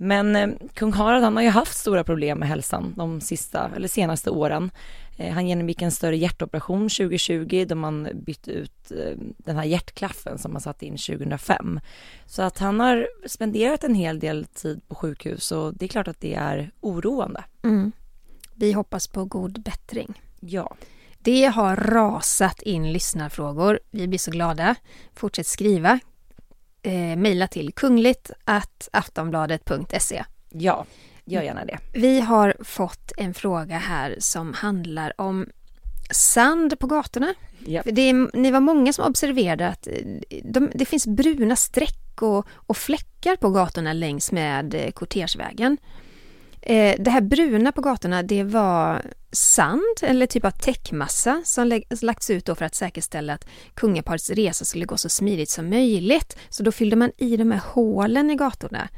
Men 0.00 0.36
eh, 0.36 0.48
kung 0.74 0.92
Harald 0.92 1.24
han 1.24 1.36
har 1.36 1.42
ju 1.42 1.48
haft 1.48 1.76
stora 1.76 2.04
problem 2.04 2.38
med 2.38 2.48
hälsan 2.48 2.94
de 2.96 3.20
sista, 3.20 3.70
eller 3.76 3.88
senaste 3.88 4.30
åren. 4.30 4.70
Eh, 5.16 5.32
han 5.34 5.48
genomgick 5.48 5.82
en 5.82 5.92
större 5.92 6.16
hjärtoperation 6.16 6.88
2020 6.88 7.64
då 7.68 7.74
man 7.74 8.08
bytte 8.14 8.50
ut 8.50 8.90
eh, 8.90 9.18
den 9.36 9.56
här 9.56 9.64
hjärtklaffen 9.64 10.38
som 10.38 10.52
man 10.52 10.60
satte 10.60 10.86
in 10.86 10.96
2005. 10.96 11.80
Så 12.26 12.42
att 12.42 12.58
han 12.58 12.80
har 12.80 13.08
spenderat 13.26 13.84
en 13.84 13.94
hel 13.94 14.18
del 14.18 14.44
tid 14.44 14.80
på 14.88 14.94
sjukhus 14.94 15.52
och 15.52 15.74
det 15.74 15.84
är 15.84 15.88
klart 15.88 16.08
att 16.08 16.20
det 16.20 16.34
är 16.34 16.70
oroande. 16.80 17.44
Mm. 17.64 17.92
Vi 18.54 18.72
hoppas 18.72 19.06
på 19.06 19.24
god 19.24 19.62
bättring. 19.62 20.22
Ja, 20.40 20.76
Det 21.18 21.44
har 21.44 21.76
rasat 21.76 22.62
in 22.62 22.92
lyssnarfrågor. 22.92 23.80
Vi 23.90 24.08
blir 24.08 24.18
så 24.18 24.30
glada. 24.30 24.74
Fortsätt 25.14 25.46
skriva. 25.46 26.00
Eh, 26.82 27.16
mejla 27.16 27.46
till 27.46 27.72
kungligt 27.72 28.30
aftonbladet.se. 28.92 30.24
ja, 30.48 30.86
gör 31.24 31.42
gärna 31.42 31.64
det. 31.64 31.78
Vi 31.92 32.20
har 32.20 32.56
fått 32.60 33.12
en 33.16 33.34
fråga 33.34 33.78
här 33.78 34.16
som 34.18 34.54
handlar 34.54 35.20
om 35.20 35.46
sand 36.10 36.78
på 36.78 36.86
gatorna. 36.86 37.34
Det 37.84 38.02
är, 38.02 38.36
ni 38.36 38.50
var 38.50 38.60
många 38.60 38.92
som 38.92 39.04
observerade 39.04 39.68
att 39.68 39.86
eh, 39.86 39.94
de, 40.44 40.70
det 40.74 40.84
finns 40.84 41.06
bruna 41.06 41.56
streck 41.56 42.22
och, 42.22 42.46
och 42.52 42.76
fläckar 42.76 43.36
på 43.36 43.50
gatorna 43.50 43.92
längs 43.92 44.32
med 44.32 44.74
eh, 44.74 44.90
kortegevägen. 44.90 45.78
Eh, 45.82 46.07
Eh, 46.62 46.96
det 46.98 47.10
här 47.10 47.20
bruna 47.20 47.72
på 47.72 47.80
gatorna 47.80 48.22
det 48.22 48.42
var 48.42 49.02
sand 49.32 49.98
eller 50.02 50.26
typ 50.26 50.44
av 50.44 50.50
täckmassa 50.50 51.42
som 51.44 51.80
lagts 52.02 52.30
ut 52.30 52.44
då 52.44 52.54
för 52.54 52.64
att 52.64 52.74
säkerställa 52.74 53.32
att 53.32 53.46
kungaparets 53.74 54.30
resa 54.30 54.64
skulle 54.64 54.84
gå 54.84 54.96
så 54.96 55.08
smidigt 55.08 55.50
som 55.50 55.70
möjligt. 55.70 56.36
Så 56.48 56.62
då 56.62 56.72
fyllde 56.72 56.96
man 56.96 57.10
i 57.16 57.36
de 57.36 57.50
här 57.50 57.60
hålen 57.64 58.30
i 58.30 58.34
gatorna 58.34 58.78
eh, 58.82 58.88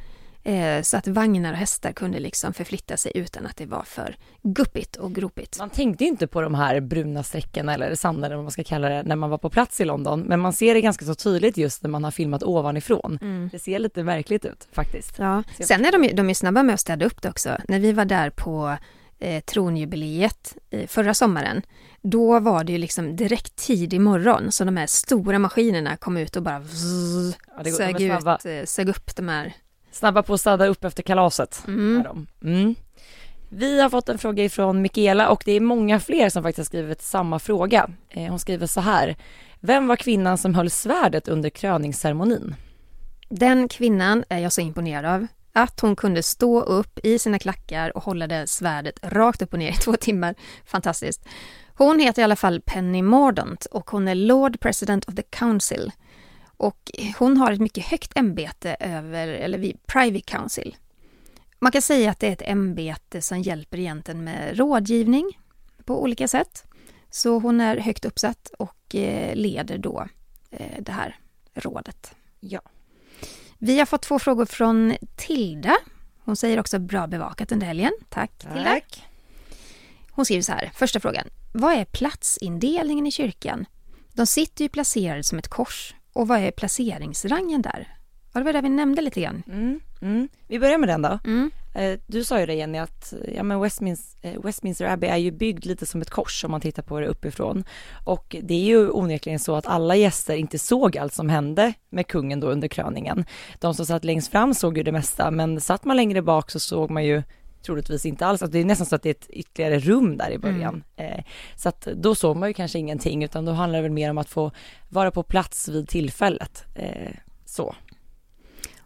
så 0.82 0.96
att 0.96 1.06
vagnar 1.08 1.52
och 1.52 1.58
hästar 1.58 1.92
kunde 1.92 2.18
liksom 2.18 2.52
förflytta 2.54 2.96
sig 2.96 3.12
utan 3.14 3.46
att 3.46 3.56
det 3.56 3.66
var 3.66 3.82
för 3.82 4.16
guppigt 4.42 4.96
och 4.96 5.14
gropigt. 5.14 5.58
Man 5.58 5.70
tänkte 5.70 6.04
inte 6.04 6.26
på 6.26 6.40
de 6.40 6.54
här 6.54 6.80
bruna 6.80 7.22
strecken 7.22 7.68
eller 7.68 7.94
sanden 7.94 8.24
eller 8.24 8.36
vad 8.36 8.44
man 8.44 8.50
ska 8.52 8.64
kalla 8.64 8.88
det 8.88 9.02
när 9.02 9.16
man 9.16 9.30
var 9.30 9.38
på 9.38 9.50
plats 9.50 9.80
i 9.80 9.84
London. 9.84 10.20
Men 10.20 10.40
man 10.40 10.52
ser 10.52 10.74
det 10.74 10.80
ganska 10.80 11.04
så 11.04 11.14
tydligt 11.14 11.56
just 11.56 11.82
när 11.82 11.90
man 11.90 12.04
har 12.04 12.10
filmat 12.10 12.42
ovanifrån. 12.42 13.18
Det 13.52 13.58
ser 13.58 13.78
lite 13.78 14.02
märkligt 14.02 14.44
ut 14.44 14.68
faktiskt. 14.72 15.18
Ja. 15.18 15.42
Sen 15.60 15.84
är 15.84 15.92
de, 15.92 16.04
ju- 16.04 16.12
de 16.12 16.30
är 16.30 16.34
snabba 16.34 16.62
med 16.62 16.74
att 16.74 16.80
städa 16.80 17.06
upp 17.06 17.22
det 17.22 17.28
också. 17.28 17.56
När 17.68 17.78
vi 17.80 17.92
var 17.92 18.04
där 18.04 18.30
på 18.30 18.76
eh, 19.18 19.40
tronjubileet 19.44 20.56
eh, 20.70 20.86
förra 20.86 21.14
sommaren, 21.14 21.62
då 22.02 22.40
var 22.40 22.64
det 22.64 22.72
ju 22.72 22.78
liksom 22.78 23.16
direkt 23.16 23.56
tidig 23.56 24.00
morgon, 24.00 24.52
så 24.52 24.64
de 24.64 24.76
här 24.76 24.86
stora 24.86 25.38
maskinerna 25.38 25.96
kom 25.96 26.16
ut 26.16 26.36
och 26.36 26.42
bara 26.42 26.58
vzz, 26.58 27.36
Ja, 27.56 27.64
sög, 27.76 27.94
ut, 28.02 28.44
eh, 28.44 28.64
sög 28.64 28.88
upp 28.88 29.16
de 29.16 29.28
här. 29.28 29.52
Snabba 29.90 30.22
på 30.22 30.34
att 30.34 30.40
städa 30.40 30.66
upp 30.66 30.84
efter 30.84 31.02
kalaset. 31.02 31.62
Mm. 31.66 32.00
är 32.00 32.04
de. 32.04 32.26
Mm. 32.42 32.74
Vi 33.48 33.80
har 33.80 33.90
fått 33.90 34.08
en 34.08 34.18
fråga 34.18 34.44
ifrån 34.44 34.82
Mikaela 34.82 35.28
och 35.28 35.42
det 35.44 35.52
är 35.52 35.60
många 35.60 36.00
fler 36.00 36.28
som 36.28 36.42
faktiskt 36.42 36.58
har 36.58 36.64
skrivit 36.64 37.02
samma 37.02 37.38
fråga. 37.38 37.90
Eh, 38.08 38.30
hon 38.30 38.38
skriver 38.38 38.66
så 38.66 38.80
här. 38.80 39.16
Vem 39.60 39.86
var 39.86 39.96
kvinnan 39.96 40.38
som 40.38 40.54
höll 40.54 40.70
svärdet 40.70 41.28
under 41.28 41.50
kröningsceremonin? 41.50 42.54
Den 43.28 43.68
kvinnan 43.68 44.24
är 44.28 44.38
jag 44.38 44.52
så 44.52 44.60
imponerad 44.60 45.04
av. 45.04 45.26
Att 45.52 45.80
hon 45.80 45.96
kunde 45.96 46.22
stå 46.22 46.60
upp 46.60 46.98
i 47.02 47.18
sina 47.18 47.38
klackar 47.38 47.96
och 47.96 48.02
hålla 48.02 48.26
det 48.26 48.46
svärdet 48.46 48.98
rakt 49.02 49.42
upp 49.42 49.52
och 49.52 49.58
ner 49.58 49.70
i 49.70 49.74
två 49.74 49.92
timmar. 49.92 50.34
Fantastiskt. 50.64 51.24
Hon 51.74 52.00
heter 52.00 52.22
i 52.22 52.24
alla 52.24 52.36
fall 52.36 52.60
Penny 52.60 53.02
Mordaunt 53.02 53.66
och 53.66 53.90
hon 53.90 54.08
är 54.08 54.14
Lord 54.14 54.60
President 54.60 55.08
of 55.08 55.14
the 55.14 55.22
Council. 55.22 55.92
Och 56.60 56.90
hon 57.18 57.36
har 57.36 57.52
ett 57.52 57.60
mycket 57.60 57.86
högt 57.86 58.16
ämbete 58.16 58.76
över, 58.80 59.28
eller 59.28 59.58
vid 59.58 59.86
Privy 59.86 60.20
Council. 60.20 60.76
Man 61.58 61.72
kan 61.72 61.82
säga 61.82 62.10
att 62.10 62.20
det 62.20 62.26
är 62.28 62.32
ett 62.32 62.42
ämbete 62.44 63.22
som 63.22 63.42
hjälper 63.42 63.78
egentligen 63.78 64.24
med 64.24 64.58
rådgivning 64.58 65.38
på 65.84 66.02
olika 66.02 66.28
sätt. 66.28 66.64
Så 67.10 67.38
hon 67.38 67.60
är 67.60 67.76
högt 67.76 68.04
uppsatt 68.04 68.50
och 68.58 68.94
eh, 68.94 69.34
leder 69.36 69.78
då 69.78 70.06
eh, 70.50 70.82
det 70.82 70.92
här 70.92 71.18
rådet. 71.54 72.14
Ja. 72.40 72.60
Vi 73.58 73.78
har 73.78 73.86
fått 73.86 74.02
två 74.02 74.18
frågor 74.18 74.46
från 74.46 74.94
Tilda. 75.16 75.76
Hon 76.24 76.36
säger 76.36 76.60
också 76.60 76.78
bra 76.78 77.06
bevakat 77.06 77.52
under 77.52 77.66
helgen. 77.66 77.92
Tack, 78.08 78.38
Tilda. 78.38 78.64
Tack. 78.64 79.02
Hon 80.10 80.24
skriver 80.24 80.42
så 80.42 80.52
här, 80.52 80.70
första 80.74 81.00
frågan. 81.00 81.26
Vad 81.52 81.74
är 81.74 81.84
platsindelningen 81.84 83.06
i 83.06 83.10
kyrkan? 83.10 83.66
De 84.12 84.26
sitter 84.26 84.64
ju 84.64 84.68
placerade 84.68 85.24
som 85.24 85.38
ett 85.38 85.48
kors. 85.48 85.94
Och 86.12 86.28
vad 86.28 86.38
är 86.40 86.50
placeringsrangen 86.50 87.62
där? 87.62 87.96
Ja, 88.32 88.40
det 88.40 88.44
var 88.44 88.52
det 88.52 88.60
vi 88.60 88.68
nämnde 88.68 89.02
lite 89.02 89.20
grann. 89.20 89.42
Mm, 89.46 89.80
mm. 90.02 90.28
Vi 90.48 90.58
börjar 90.58 90.78
med 90.78 90.88
den 90.88 91.02
då. 91.02 91.18
Mm. 91.24 91.50
Eh, 91.74 91.98
Du 92.06 92.24
sa 92.24 92.40
ju 92.40 92.46
det 92.46 92.54
Jenny 92.54 92.78
att 92.78 93.14
ja, 93.36 93.42
men 93.42 93.60
Westminster, 93.60 94.28
eh, 94.30 94.40
Westminster 94.42 94.84
Abbey 94.84 95.10
är 95.10 95.16
ju 95.16 95.30
byggd 95.30 95.64
lite 95.66 95.86
som 95.86 96.00
ett 96.00 96.10
kors 96.10 96.44
om 96.44 96.50
man 96.50 96.60
tittar 96.60 96.82
på 96.82 97.00
det 97.00 97.06
uppifrån. 97.06 97.64
Och 98.04 98.36
det 98.42 98.54
är 98.54 98.64
ju 98.64 98.90
onekligen 98.90 99.38
så 99.38 99.56
att 99.56 99.66
alla 99.66 99.96
gäster 99.96 100.34
inte 100.36 100.58
såg 100.58 100.98
allt 100.98 101.14
som 101.14 101.28
hände 101.28 101.72
med 101.90 102.06
kungen 102.06 102.40
då 102.40 102.46
under 102.46 102.68
kröningen. 102.68 103.24
De 103.58 103.74
som 103.74 103.86
satt 103.86 104.04
längst 104.04 104.30
fram 104.30 104.54
såg 104.54 104.76
ju 104.76 104.82
det 104.82 104.92
mesta 104.92 105.30
men 105.30 105.60
satt 105.60 105.84
man 105.84 105.96
längre 105.96 106.22
bak 106.22 106.50
så 106.50 106.60
såg 106.60 106.90
man 106.90 107.04
ju 107.04 107.22
troligtvis 107.62 108.06
inte 108.06 108.26
alls. 108.26 108.42
Alltså 108.42 108.52
det 108.52 108.58
är 108.58 108.64
nästan 108.64 108.86
så 108.86 108.96
att 108.96 109.02
det 109.02 109.08
är 109.08 109.14
ett 109.14 109.30
ytterligare 109.30 109.78
rum 109.78 110.16
där 110.16 110.30
i 110.30 110.38
början. 110.38 110.84
Eh, 110.96 111.24
så 111.56 111.68
att 111.68 111.80
då 111.80 112.14
såg 112.14 112.36
man 112.36 112.48
ju 112.48 112.54
kanske 112.54 112.78
ingenting 112.78 113.24
utan 113.24 113.44
då 113.44 113.52
handlar 113.52 113.78
det 113.78 113.82
väl 113.82 113.92
mer 113.92 114.10
om 114.10 114.18
att 114.18 114.28
få 114.28 114.52
vara 114.88 115.10
på 115.10 115.22
plats 115.22 115.68
vid 115.68 115.88
tillfället. 115.88 116.64
Eh, 116.74 117.14
så. 117.44 117.74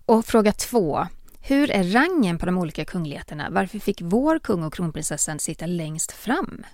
Och 0.07 0.25
fråga 0.25 0.53
två. 0.53 1.07
Hur 1.41 1.70
är 1.70 1.85
rangen 1.85 2.39
på 2.39 2.47
de 2.47 2.59
olika 2.59 2.85
kungligheterna? 2.85 3.49
Varför 3.51 3.79
fick 3.79 4.03
vår 4.03 4.39
kung 4.39 4.64
och 4.64 4.75
kronprinsessan 4.75 5.39
sitta 5.39 5.66
längst 5.66 6.12
fram? 6.12 6.64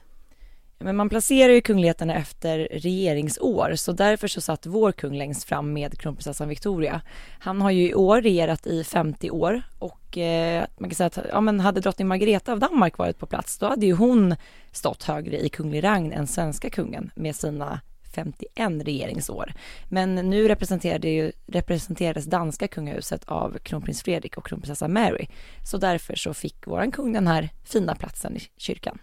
Men 0.82 0.96
man 0.96 1.08
placerar 1.08 1.52
ju 1.52 1.60
kungligheterna 1.60 2.14
efter 2.14 2.68
regeringsår 2.70 3.74
så 3.74 3.92
därför 3.92 4.28
så 4.28 4.40
satt 4.40 4.66
vår 4.66 4.92
kung 4.92 5.18
längst 5.18 5.44
fram 5.44 5.72
med 5.72 5.98
kronprinsessan 5.98 6.48
Victoria. 6.48 7.00
Han 7.38 7.60
har 7.60 7.70
ju 7.70 7.88
i 7.88 7.94
år 7.94 8.22
regerat 8.22 8.66
i 8.66 8.84
50 8.84 9.30
år 9.30 9.62
och 9.78 10.18
eh, 10.18 10.64
man 10.78 10.90
kan 10.90 10.94
säga 10.94 11.06
att 11.06 11.18
ja, 11.30 11.40
men 11.40 11.60
hade 11.60 11.80
drottning 11.80 12.08
Margareta 12.08 12.52
av 12.52 12.58
Danmark 12.58 12.98
varit 12.98 13.18
på 13.18 13.26
plats 13.26 13.58
då 13.58 13.66
hade 13.66 13.86
ju 13.86 13.92
hon 13.92 14.36
stått 14.72 15.02
högre 15.02 15.38
i 15.38 15.48
kunglig 15.48 15.84
rang 15.84 16.12
än 16.12 16.26
svenska 16.26 16.70
kungen 16.70 17.10
med 17.14 17.36
sina 17.36 17.80
51 18.14 18.82
regeringsår. 18.84 19.52
Men 19.88 20.14
nu 20.14 20.48
representerade 20.48 21.08
ju, 21.08 21.32
representerades 21.46 22.24
danska 22.24 22.68
kungahuset 22.68 23.24
av 23.24 23.58
kronprins 23.58 24.02
Fredrik 24.02 24.36
och 24.36 24.46
kronprinsessa 24.46 24.88
Mary. 24.88 25.26
Så 25.70 25.78
därför 25.78 26.14
så 26.14 26.34
fick 26.34 26.66
våran 26.66 26.92
kung 26.92 27.12
den 27.12 27.26
här 27.26 27.48
fina 27.64 27.94
platsen 27.94 28.36
i 28.36 28.40
kyrkan. 28.56 28.98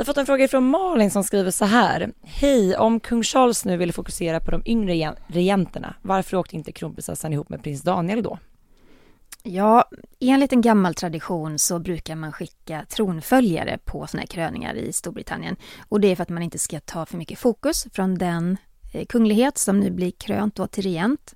Vi 0.00 0.02
har 0.02 0.06
fått 0.06 0.16
en 0.16 0.26
fråga 0.26 0.48
från 0.48 0.70
Malin 0.70 1.10
som 1.10 1.24
skriver 1.24 1.50
så 1.50 1.64
här. 1.64 2.12
Hej, 2.22 2.76
om 2.76 3.00
kung 3.00 3.22
Charles 3.22 3.64
nu 3.64 3.76
ville 3.76 3.92
fokusera 3.92 4.40
på 4.40 4.50
de 4.50 4.62
yngre 4.66 5.14
regenterna, 5.26 5.94
varför 6.02 6.36
åkte 6.36 6.56
inte 6.56 6.72
kronprinsessan 6.72 7.32
ihop 7.32 7.48
med 7.48 7.62
prins 7.62 7.82
Daniel 7.82 8.22
då? 8.22 8.38
Ja, 9.42 9.84
enligt 10.20 10.52
en 10.52 10.60
gammal 10.60 10.94
tradition 10.94 11.58
så 11.58 11.78
brukar 11.78 12.16
man 12.16 12.32
skicka 12.32 12.86
tronföljare 12.88 13.78
på 13.84 14.06
såna 14.06 14.20
här 14.20 14.26
kröningar 14.26 14.74
i 14.74 14.92
Storbritannien. 14.92 15.56
Och 15.88 16.00
det 16.00 16.08
är 16.08 16.16
för 16.16 16.22
att 16.22 16.28
man 16.28 16.42
inte 16.42 16.58
ska 16.58 16.80
ta 16.80 17.06
för 17.06 17.16
mycket 17.16 17.38
fokus 17.38 17.86
från 17.92 18.14
den 18.14 18.56
eh, 18.92 19.06
kunglighet 19.06 19.58
som 19.58 19.80
nu 19.80 19.90
blir 19.90 20.10
krönt 20.10 20.54
då 20.54 20.66
till 20.66 20.82
regent. 20.82 21.34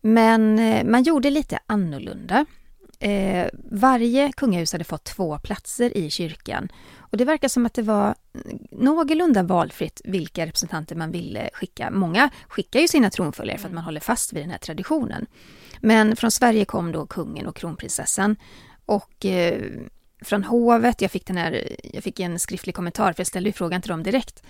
Men 0.00 0.58
eh, 0.58 0.84
man 0.84 1.02
gjorde 1.02 1.30
lite 1.30 1.58
annorlunda. 1.66 2.46
Eh, 2.98 3.48
varje 3.70 4.32
kungahus 4.32 4.72
hade 4.72 4.84
fått 4.84 5.04
två 5.04 5.38
platser 5.38 5.96
i 5.96 6.10
kyrkan. 6.10 6.68
Och 6.98 7.16
det 7.16 7.24
verkar 7.24 7.48
som 7.48 7.66
att 7.66 7.74
det 7.74 7.82
var 7.82 8.14
någorlunda 8.70 9.42
valfritt 9.42 10.00
vilka 10.04 10.46
representanter 10.46 10.96
man 10.96 11.10
ville 11.10 11.50
skicka. 11.52 11.90
Många 11.90 12.30
skickar 12.48 12.80
ju 12.80 12.88
sina 12.88 13.10
tronföljare 13.10 13.58
för 13.58 13.68
att 13.68 13.74
man 13.74 13.84
håller 13.84 14.00
fast 14.00 14.32
vid 14.32 14.42
den 14.42 14.50
här 14.50 14.58
traditionen. 14.58 15.26
Men 15.80 16.16
från 16.16 16.30
Sverige 16.30 16.64
kom 16.64 16.92
då 16.92 17.06
kungen 17.06 17.46
och 17.46 17.56
kronprinsessan. 17.56 18.36
Och 18.86 19.26
eh, 19.26 19.62
från 20.22 20.44
hovet, 20.44 21.00
jag 21.00 21.10
fick, 21.10 21.26
den 21.26 21.36
här, 21.36 21.76
jag 21.92 22.04
fick 22.04 22.20
en 22.20 22.38
skriftlig 22.38 22.74
kommentar 22.74 23.12
för 23.12 23.20
jag 23.20 23.26
ställde 23.26 23.48
ju 23.48 23.52
frågan 23.52 23.82
till 23.82 23.90
dem 23.90 24.02
direkt. 24.02 24.42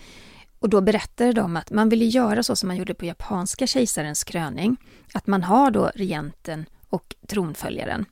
Och 0.59 0.69
då 0.69 0.81
berättade 0.81 1.33
de 1.33 1.57
att 1.57 1.71
man 1.71 1.89
ville 1.89 2.05
göra 2.05 2.43
så 2.43 2.57
som 2.57 2.67
man 2.67 2.77
gjorde 2.77 2.95
på 2.95 3.05
japanska 3.05 3.67
kejsarens 3.67 4.25
kröning. 4.25 4.77
Att 5.15 5.27
man 5.27 5.43
har 5.43 5.71
då 5.71 5.91
regenten 5.95 6.67
och 6.89 7.15
tronföljaren. 7.29 8.07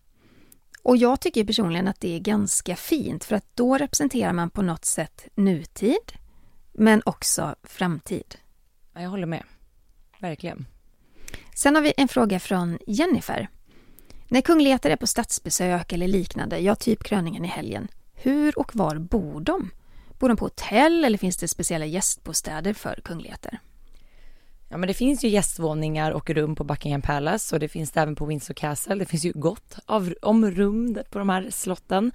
Och 0.85 0.97
jag 0.97 1.21
tycker 1.21 1.45
personligen 1.45 1.89
att 1.89 2.01
det 2.01 2.15
är 2.15 2.19
ganska 2.19 2.77
fint 2.77 3.25
för 3.25 3.37
att 3.37 3.47
då 3.55 3.79
representerar 3.79 4.33
man 4.33 4.51
på 4.51 4.63
något 4.63 4.85
sätt 4.85 5.29
nutid 5.35 6.13
men 6.73 7.03
också 7.07 7.55
framtid. 7.63 8.35
Ja, 8.95 9.01
Jag 9.01 9.11
håller 9.11 9.27
med. 9.27 9.43
Verkligen. 10.19 10.67
Sen 11.55 11.75
har 11.75 11.83
vi 11.83 11.93
en 11.97 12.09
fråga 12.09 12.41
från 12.41 12.79
Jennifer. 12.87 13.49
När 14.29 14.41
kungligheter 14.41 14.91
är 14.91 14.97
på 14.97 15.07
statsbesök 15.07 15.93
eller 15.93 16.09
liknande, 16.09 16.59
ja 16.59 16.75
typ 16.75 17.05
kröningen 17.05 17.45
i 17.45 17.49
helgen, 17.49 17.89
hur 18.13 18.59
och 18.59 18.77
var 18.77 18.99
bor 18.99 19.41
de? 19.41 19.71
Bor 20.19 20.29
de 20.29 20.37
på 20.37 20.45
hotell 20.45 21.05
eller 21.05 21.19
finns 21.19 21.37
det 21.37 21.49
speciella 21.49 21.87
gästbostäder 21.87 22.75
för 22.75 23.01
kungligheter? 23.05 23.59
Ja 24.75 24.79
men 24.79 24.87
det 24.87 24.95
finns 24.95 25.25
ju 25.25 25.29
gästvåningar 25.29 26.11
och 26.11 26.31
rum 26.31 26.55
på 26.55 26.65
Buckingham 26.65 27.03
Palace 27.03 27.57
och 27.57 27.61
det 27.61 27.69
finns 27.69 27.91
det 27.91 28.01
även 28.01 28.17
på 28.17 28.27
Windsor 28.27 28.55
Castle. 28.55 28.95
Det 28.95 29.05
finns 29.05 29.25
ju 29.25 29.33
gott 29.33 29.79
av, 29.87 30.15
om 30.23 30.51
rum 30.51 30.99
på 31.11 31.19
de 31.19 31.29
här 31.29 31.47
slotten. 31.51 32.13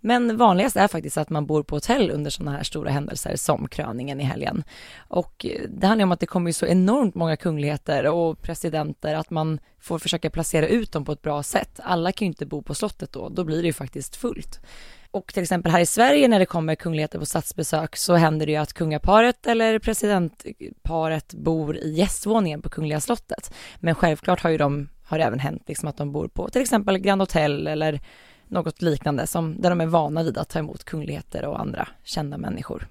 Men 0.00 0.36
vanligast 0.36 0.76
är 0.76 0.88
faktiskt 0.88 1.18
att 1.18 1.30
man 1.30 1.46
bor 1.46 1.62
på 1.62 1.76
hotell 1.76 2.10
under 2.10 2.30
sådana 2.30 2.56
här 2.56 2.62
stora 2.62 2.90
händelser 2.90 3.36
som 3.36 3.68
kröningen 3.68 4.20
i 4.20 4.24
helgen. 4.24 4.64
Och 4.98 5.46
eh, 5.46 5.68
det 5.68 5.86
handlar 5.86 6.04
om 6.04 6.12
att 6.12 6.20
det 6.20 6.26
kommer 6.26 6.48
ju 6.48 6.52
så 6.52 6.66
enormt 6.66 7.14
många 7.14 7.36
kungligheter 7.36 8.06
och 8.06 8.42
presidenter 8.42 9.14
att 9.14 9.30
man 9.30 9.60
får 9.80 9.98
försöka 9.98 10.30
placera 10.30 10.66
ut 10.66 10.92
dem 10.92 11.04
på 11.04 11.12
ett 11.12 11.22
bra 11.22 11.42
sätt. 11.42 11.80
Alla 11.82 12.12
kan 12.12 12.26
ju 12.26 12.30
inte 12.30 12.46
bo 12.46 12.62
på 12.62 12.74
slottet 12.74 13.12
då, 13.12 13.28
då 13.28 13.44
blir 13.44 13.62
det 13.62 13.66
ju 13.66 13.72
faktiskt 13.72 14.16
fullt. 14.16 14.60
Och 15.12 15.34
till 15.34 15.42
exempel 15.42 15.72
här 15.72 15.80
i 15.80 15.86
Sverige 15.86 16.28
när 16.28 16.38
det 16.38 16.46
kommer 16.46 16.74
kungligheter 16.74 17.18
på 17.18 17.26
statsbesök 17.26 17.96
så 17.96 18.14
händer 18.14 18.46
det 18.46 18.52
ju 18.52 18.58
att 18.58 18.72
kungaparet 18.72 19.46
eller 19.46 19.78
presidentparet 19.78 21.34
bor 21.34 21.76
i 21.76 21.90
gästvåningen 21.90 22.62
på 22.62 22.68
Kungliga 22.68 23.00
slottet. 23.00 23.54
Men 23.80 23.94
självklart 23.94 24.40
har 24.40 24.50
ju 24.50 24.58
de, 24.58 24.88
har 25.04 25.18
det 25.18 25.24
även 25.24 25.38
hänt 25.38 25.62
liksom 25.66 25.88
att 25.88 25.96
de 25.96 26.12
bor 26.12 26.28
på 26.28 26.48
till 26.48 26.62
exempel 26.62 26.98
Grand 26.98 27.22
Hotel 27.22 27.66
eller 27.66 28.00
något 28.48 28.82
liknande 28.82 29.26
som, 29.26 29.60
där 29.60 29.70
de 29.70 29.80
är 29.80 29.86
vana 29.86 30.22
vid 30.22 30.38
att 30.38 30.48
ta 30.48 30.58
emot 30.58 30.84
kungligheter 30.84 31.44
och 31.44 31.60
andra 31.60 31.88
kända 32.04 32.38
människor. 32.38 32.88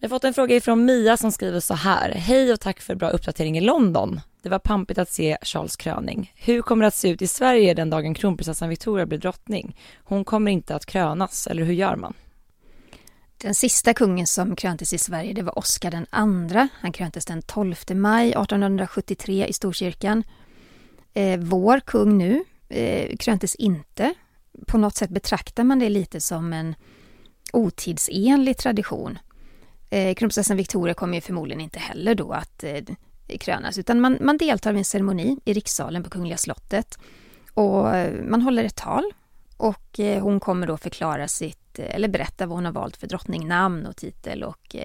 Vi 0.00 0.06
har 0.06 0.08
fått 0.08 0.24
en 0.24 0.34
fråga 0.34 0.56
ifrån 0.56 0.84
Mia 0.84 1.16
som 1.16 1.32
skriver 1.32 1.60
så 1.60 1.74
här. 1.74 2.10
Hej 2.10 2.52
och 2.52 2.60
tack 2.60 2.80
för 2.80 2.94
bra 2.94 3.08
uppdatering 3.10 3.58
i 3.58 3.60
London. 3.60 4.20
Det 4.42 4.48
var 4.48 4.58
pampigt 4.58 4.98
att 4.98 5.10
se 5.10 5.38
Charles 5.42 5.76
kröning. 5.76 6.32
Hur 6.34 6.62
kommer 6.62 6.82
det 6.82 6.88
att 6.88 6.94
se 6.94 7.08
ut 7.08 7.22
i 7.22 7.26
Sverige 7.26 7.74
den 7.74 7.90
dagen 7.90 8.14
kronprinsessan 8.14 8.68
Victoria 8.68 9.06
blir 9.06 9.18
drottning? 9.18 9.76
Hon 10.04 10.24
kommer 10.24 10.50
inte 10.50 10.74
att 10.74 10.86
krönas, 10.86 11.46
eller 11.46 11.62
hur 11.62 11.74
gör 11.74 11.96
man? 11.96 12.14
Den 13.38 13.54
sista 13.54 13.94
kungen 13.94 14.26
som 14.26 14.56
kröntes 14.56 14.92
i 14.92 14.98
Sverige 14.98 15.32
det 15.32 15.42
var 15.42 15.58
Oscar 15.58 15.90
den 15.90 16.06
andra. 16.10 16.68
Han 16.80 16.92
kröntes 16.92 17.24
den 17.24 17.42
12 17.42 17.76
maj 17.90 18.28
1873 18.28 19.46
i 19.46 19.52
Storkyrkan. 19.52 20.22
Eh, 21.14 21.40
vår 21.40 21.80
kung 21.80 22.18
nu 22.18 22.44
eh, 22.68 23.16
kröntes 23.16 23.54
inte. 23.54 24.14
På 24.66 24.78
något 24.78 24.96
sätt 24.96 25.10
betraktar 25.10 25.64
man 25.64 25.78
det 25.78 25.88
lite 25.88 26.20
som 26.20 26.52
en 26.52 26.74
otidsenlig 27.52 28.56
tradition. 28.58 29.18
Eh, 29.90 30.14
kronprinsessan 30.14 30.56
Victoria 30.56 30.94
kommer 30.94 31.14
ju 31.14 31.20
förmodligen 31.20 31.60
inte 31.60 31.78
heller 31.78 32.14
då 32.14 32.32
att 32.32 32.64
eh, 32.64 32.84
krönas 33.38 33.78
utan 33.78 34.00
man, 34.00 34.18
man 34.20 34.38
deltar 34.38 34.72
vid 34.72 34.78
en 34.78 34.84
ceremoni 34.84 35.38
i 35.44 35.52
rikssalen 35.52 36.02
på 36.02 36.10
Kungliga 36.10 36.36
slottet 36.36 36.98
och 37.54 37.96
eh, 37.96 38.24
man 38.24 38.42
håller 38.42 38.64
ett 38.64 38.76
tal 38.76 39.04
och 39.56 40.00
eh, 40.00 40.22
hon 40.22 40.40
kommer 40.40 40.66
då 40.66 40.76
förklara 40.76 41.28
sitt, 41.28 41.78
eller 41.78 42.08
berätta 42.08 42.46
vad 42.46 42.56
hon 42.56 42.64
har 42.64 42.72
valt 42.72 42.96
för 42.96 43.06
drottningnamn 43.06 43.86
och 43.86 43.96
titel 43.96 44.42
och 44.42 44.76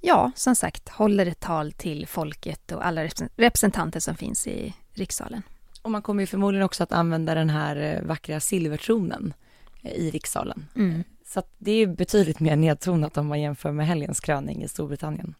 ja, 0.00 0.32
som 0.34 0.54
sagt 0.54 0.88
håller 0.88 1.26
ett 1.26 1.40
tal 1.40 1.72
till 1.72 2.06
folket 2.06 2.72
och 2.72 2.86
alla 2.86 3.04
represen- 3.04 3.30
representanter 3.36 4.00
som 4.00 4.14
finns 4.14 4.46
i 4.46 4.74
rikssalen. 4.92 5.42
Och 5.82 5.90
man 5.90 6.02
kommer 6.02 6.22
ju 6.22 6.26
förmodligen 6.26 6.64
också 6.64 6.82
att 6.82 6.92
använda 6.92 7.34
den 7.34 7.50
här 7.50 8.02
vackra 8.04 8.40
silvertronen 8.40 9.34
i 9.82 10.10
rikssalen. 10.10 10.66
Mm. 10.76 11.04
Så 11.28 11.38
att 11.38 11.54
det 11.58 11.70
är 11.72 11.86
betydligt 11.86 12.40
mer 12.40 12.56
nedtonat 12.56 13.16
om 13.16 13.26
man 13.26 13.40
jämför 13.40 13.72
med 13.72 13.86
helgens 13.86 14.20
kröning 14.20 14.62
i 14.62 14.68
Storbritannien. 14.68 15.34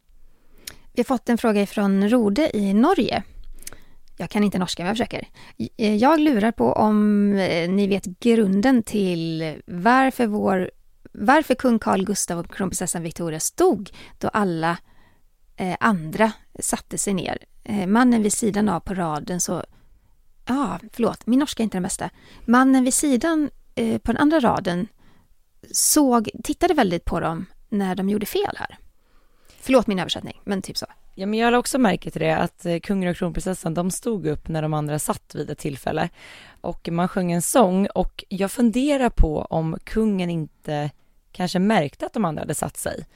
Vi 0.93 1.01
har 1.01 1.05
fått 1.05 1.29
en 1.29 1.39
fråga 1.39 1.63
ifrån 1.63 2.09
Rode 2.09 2.57
i 2.57 2.75
Norge. 2.75 3.23
Jag 4.17 4.31
kan 4.31 4.45
inte 4.45 4.59
norska, 4.59 4.83
men 4.83 4.89
jag 4.89 4.97
försöker. 4.97 5.29
Eh, 5.77 5.97
jag 5.97 6.21
lurar 6.21 6.53
på 6.53 6.73
om 6.73 7.33
eh, 7.33 7.71
ni 7.71 7.87
vet 7.87 8.05
grunden 8.05 8.83
till 8.83 9.55
varför, 9.67 10.27
vår, 10.27 10.71
varför 11.13 11.55
kung 11.55 11.79
Carl 11.79 12.05
Gustaf 12.05 12.39
och 12.39 12.55
kronprinsessan 12.55 13.03
Victoria 13.03 13.41
stod 13.41 13.91
då 14.19 14.29
alla 14.29 14.79
eh, 15.57 15.77
andra 15.81 16.33
satte 16.59 16.99
sig 16.99 17.15
ner. 17.15 17.39
Eh, 17.65 17.87
mannen 17.87 18.23
vid 18.23 18.33
sidan 18.33 18.69
av 18.69 18.81
på 18.81 18.95
raden 18.95 19.41
så... 19.41 19.53
Ja, 20.47 20.65
ah, 20.65 20.79
förlåt, 20.93 21.27
min 21.27 21.39
norska 21.39 21.63
är 21.63 21.65
inte 21.65 21.77
den 21.77 21.83
bästa. 21.83 22.11
Mannen 22.45 22.85
vid 22.85 22.95
sidan 22.95 23.51
eh, 23.75 23.99
på 23.99 24.13
den 24.13 24.17
andra 24.17 24.41
raden 24.41 24.89
såg, 25.73 26.29
tittade 26.45 26.75
väldigt 26.75 27.05
på 27.05 27.21
dem 27.21 27.47
när 27.69 27.95
de 27.95 28.09
gjorde 28.09 28.27
fel 28.27 28.57
här. 28.57 28.79
Förlåt 29.61 29.87
min 29.87 29.99
översättning, 29.99 30.41
men 30.45 30.63
typ 30.63 30.77
så. 30.77 30.87
Ja, 31.15 31.27
men 31.27 31.39
jag 31.39 31.47
har 31.47 31.53
också 31.53 31.79
märkt 31.79 32.13
till 32.13 32.21
det 32.21 32.37
att 32.37 32.67
eh, 32.67 32.81
kungen 32.81 33.11
och 33.11 33.17
kronprinsessan, 33.17 33.75
de 33.75 33.91
stod 33.91 34.27
upp 34.27 34.49
när 34.49 34.63
de 34.63 34.75
andra 34.75 34.99
satt 34.99 35.35
vid 35.35 35.51
ett 35.51 35.59
tillfälle. 35.59 36.09
Och 36.61 36.89
man 36.93 37.09
sjöng 37.09 37.33
en 37.33 37.43
sång 37.43 37.87
och 37.87 38.25
jag 38.29 38.53
funderar 38.53 39.11
på 39.11 39.43
om 39.43 39.79
kungen 39.85 40.31
inte 40.31 40.91
kanske 41.33 41.59
märkte 41.59 42.07
att 42.07 42.13
de 42.13 42.25
andra 42.25 42.43
hade 42.43 42.55
satt 42.55 42.77
sig. 42.77 43.07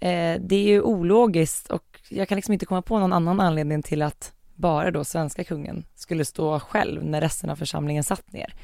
Eh, 0.00 0.40
det 0.40 0.56
är 0.56 0.68
ju 0.68 0.82
ologiskt 0.82 1.70
och 1.70 2.00
jag 2.08 2.28
kan 2.28 2.36
liksom 2.36 2.52
inte 2.52 2.66
komma 2.66 2.82
på 2.82 2.98
någon 2.98 3.12
annan 3.12 3.40
anledning 3.40 3.82
till 3.82 4.02
att 4.02 4.32
bara 4.54 4.90
då 4.90 5.04
svenska 5.04 5.44
kungen 5.44 5.84
skulle 5.94 6.24
stå 6.24 6.60
själv 6.60 7.04
när 7.04 7.20
resten 7.20 7.50
av 7.50 7.56
församlingen 7.56 8.04
satt 8.04 8.32
ner. 8.32 8.54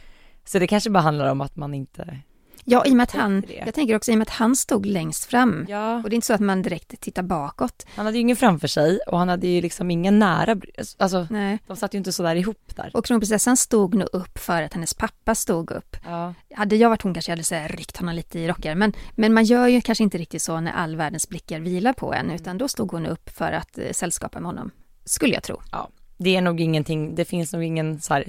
Så 0.45 0.59
det 0.59 0.67
kanske 0.67 0.91
bara 0.91 1.01
handlar 1.01 1.31
om 1.31 1.41
att 1.41 1.57
man 1.57 1.75
inte 1.75 2.19
Ja, 2.65 2.87
i 2.87 2.93
och 2.93 2.97
med 2.97 3.05
att 3.05 3.11
han, 3.11 3.43
jag 3.67 3.75
tänker 3.75 3.97
också 3.97 4.11
i 4.11 4.15
och 4.15 4.19
med 4.19 4.29
att 4.29 4.35
han 4.35 4.57
stod 4.57 4.87
längst 4.87 5.25
fram. 5.25 5.67
Ja. 5.69 5.97
Och 5.97 6.11
det 6.11 6.15
är 6.15 6.17
inte 6.17 6.27
så 6.27 6.35
att 6.35 6.41
man 6.41 6.63
direkt 6.63 7.01
tittar 7.01 7.23
bakåt. 7.23 7.87
Han 7.95 8.07
hade 8.07 8.19
ju 8.19 8.21
ingen 8.21 8.37
framför 8.37 8.69
sig 8.69 8.99
och 9.07 9.19
han 9.19 9.29
hade 9.29 9.47
ju 9.47 9.61
liksom 9.61 9.91
ingen 9.91 10.19
nära, 10.19 10.57
alltså 10.99 11.27
Nej. 11.31 11.59
de 11.67 11.77
satt 11.77 11.95
ju 11.95 11.99
inte 11.99 12.13
sådär 12.13 12.35
ihop 12.35 12.77
där. 12.77 12.91
Och 12.95 13.05
kronprinsessan 13.05 13.57
stod 13.57 13.95
nog 13.95 14.09
upp 14.13 14.39
för 14.39 14.63
att 14.63 14.75
hennes 14.75 14.95
pappa 14.95 15.35
stod 15.35 15.71
upp. 15.71 15.97
Ja. 16.05 16.35
Hade 16.55 16.77
jag 16.77 16.89
varit 16.89 17.03
hon 17.03 17.15
kanske 17.15 17.33
jag 17.33 17.37
hade 17.37 17.45
så 17.45 17.55
här, 17.55 17.69
ryckt 17.69 17.97
honom 17.97 18.15
lite 18.15 18.39
i 18.39 18.49
rockar. 18.49 18.75
Men, 18.75 18.93
men 19.13 19.35
man 19.35 19.45
gör 19.45 19.67
ju 19.67 19.81
kanske 19.81 20.05
inte 20.05 20.19
riktigt 20.19 20.43
så 20.43 20.61
när 20.61 20.73
all 20.73 20.97
världens 20.97 21.29
blickar 21.29 21.61
vilar 21.61 21.93
på 21.93 22.15
en, 22.15 22.31
utan 22.31 22.59
då 22.59 22.69
stod 22.69 22.93
hon 22.93 23.07
upp 23.07 23.31
för 23.31 23.53
att 23.53 23.79
eh, 23.79 23.93
sällskapa 23.93 24.41
med 24.41 24.47
honom. 24.47 24.71
Skulle 25.05 25.35
jag 25.35 25.43
tro. 25.43 25.61
Ja, 25.73 25.89
det 26.17 26.37
är 26.37 26.41
nog 26.41 26.61
ingenting, 26.61 27.15
det 27.15 27.25
finns 27.25 27.53
nog 27.53 27.63
ingen 27.63 28.01
så 28.01 28.15
här 28.15 28.25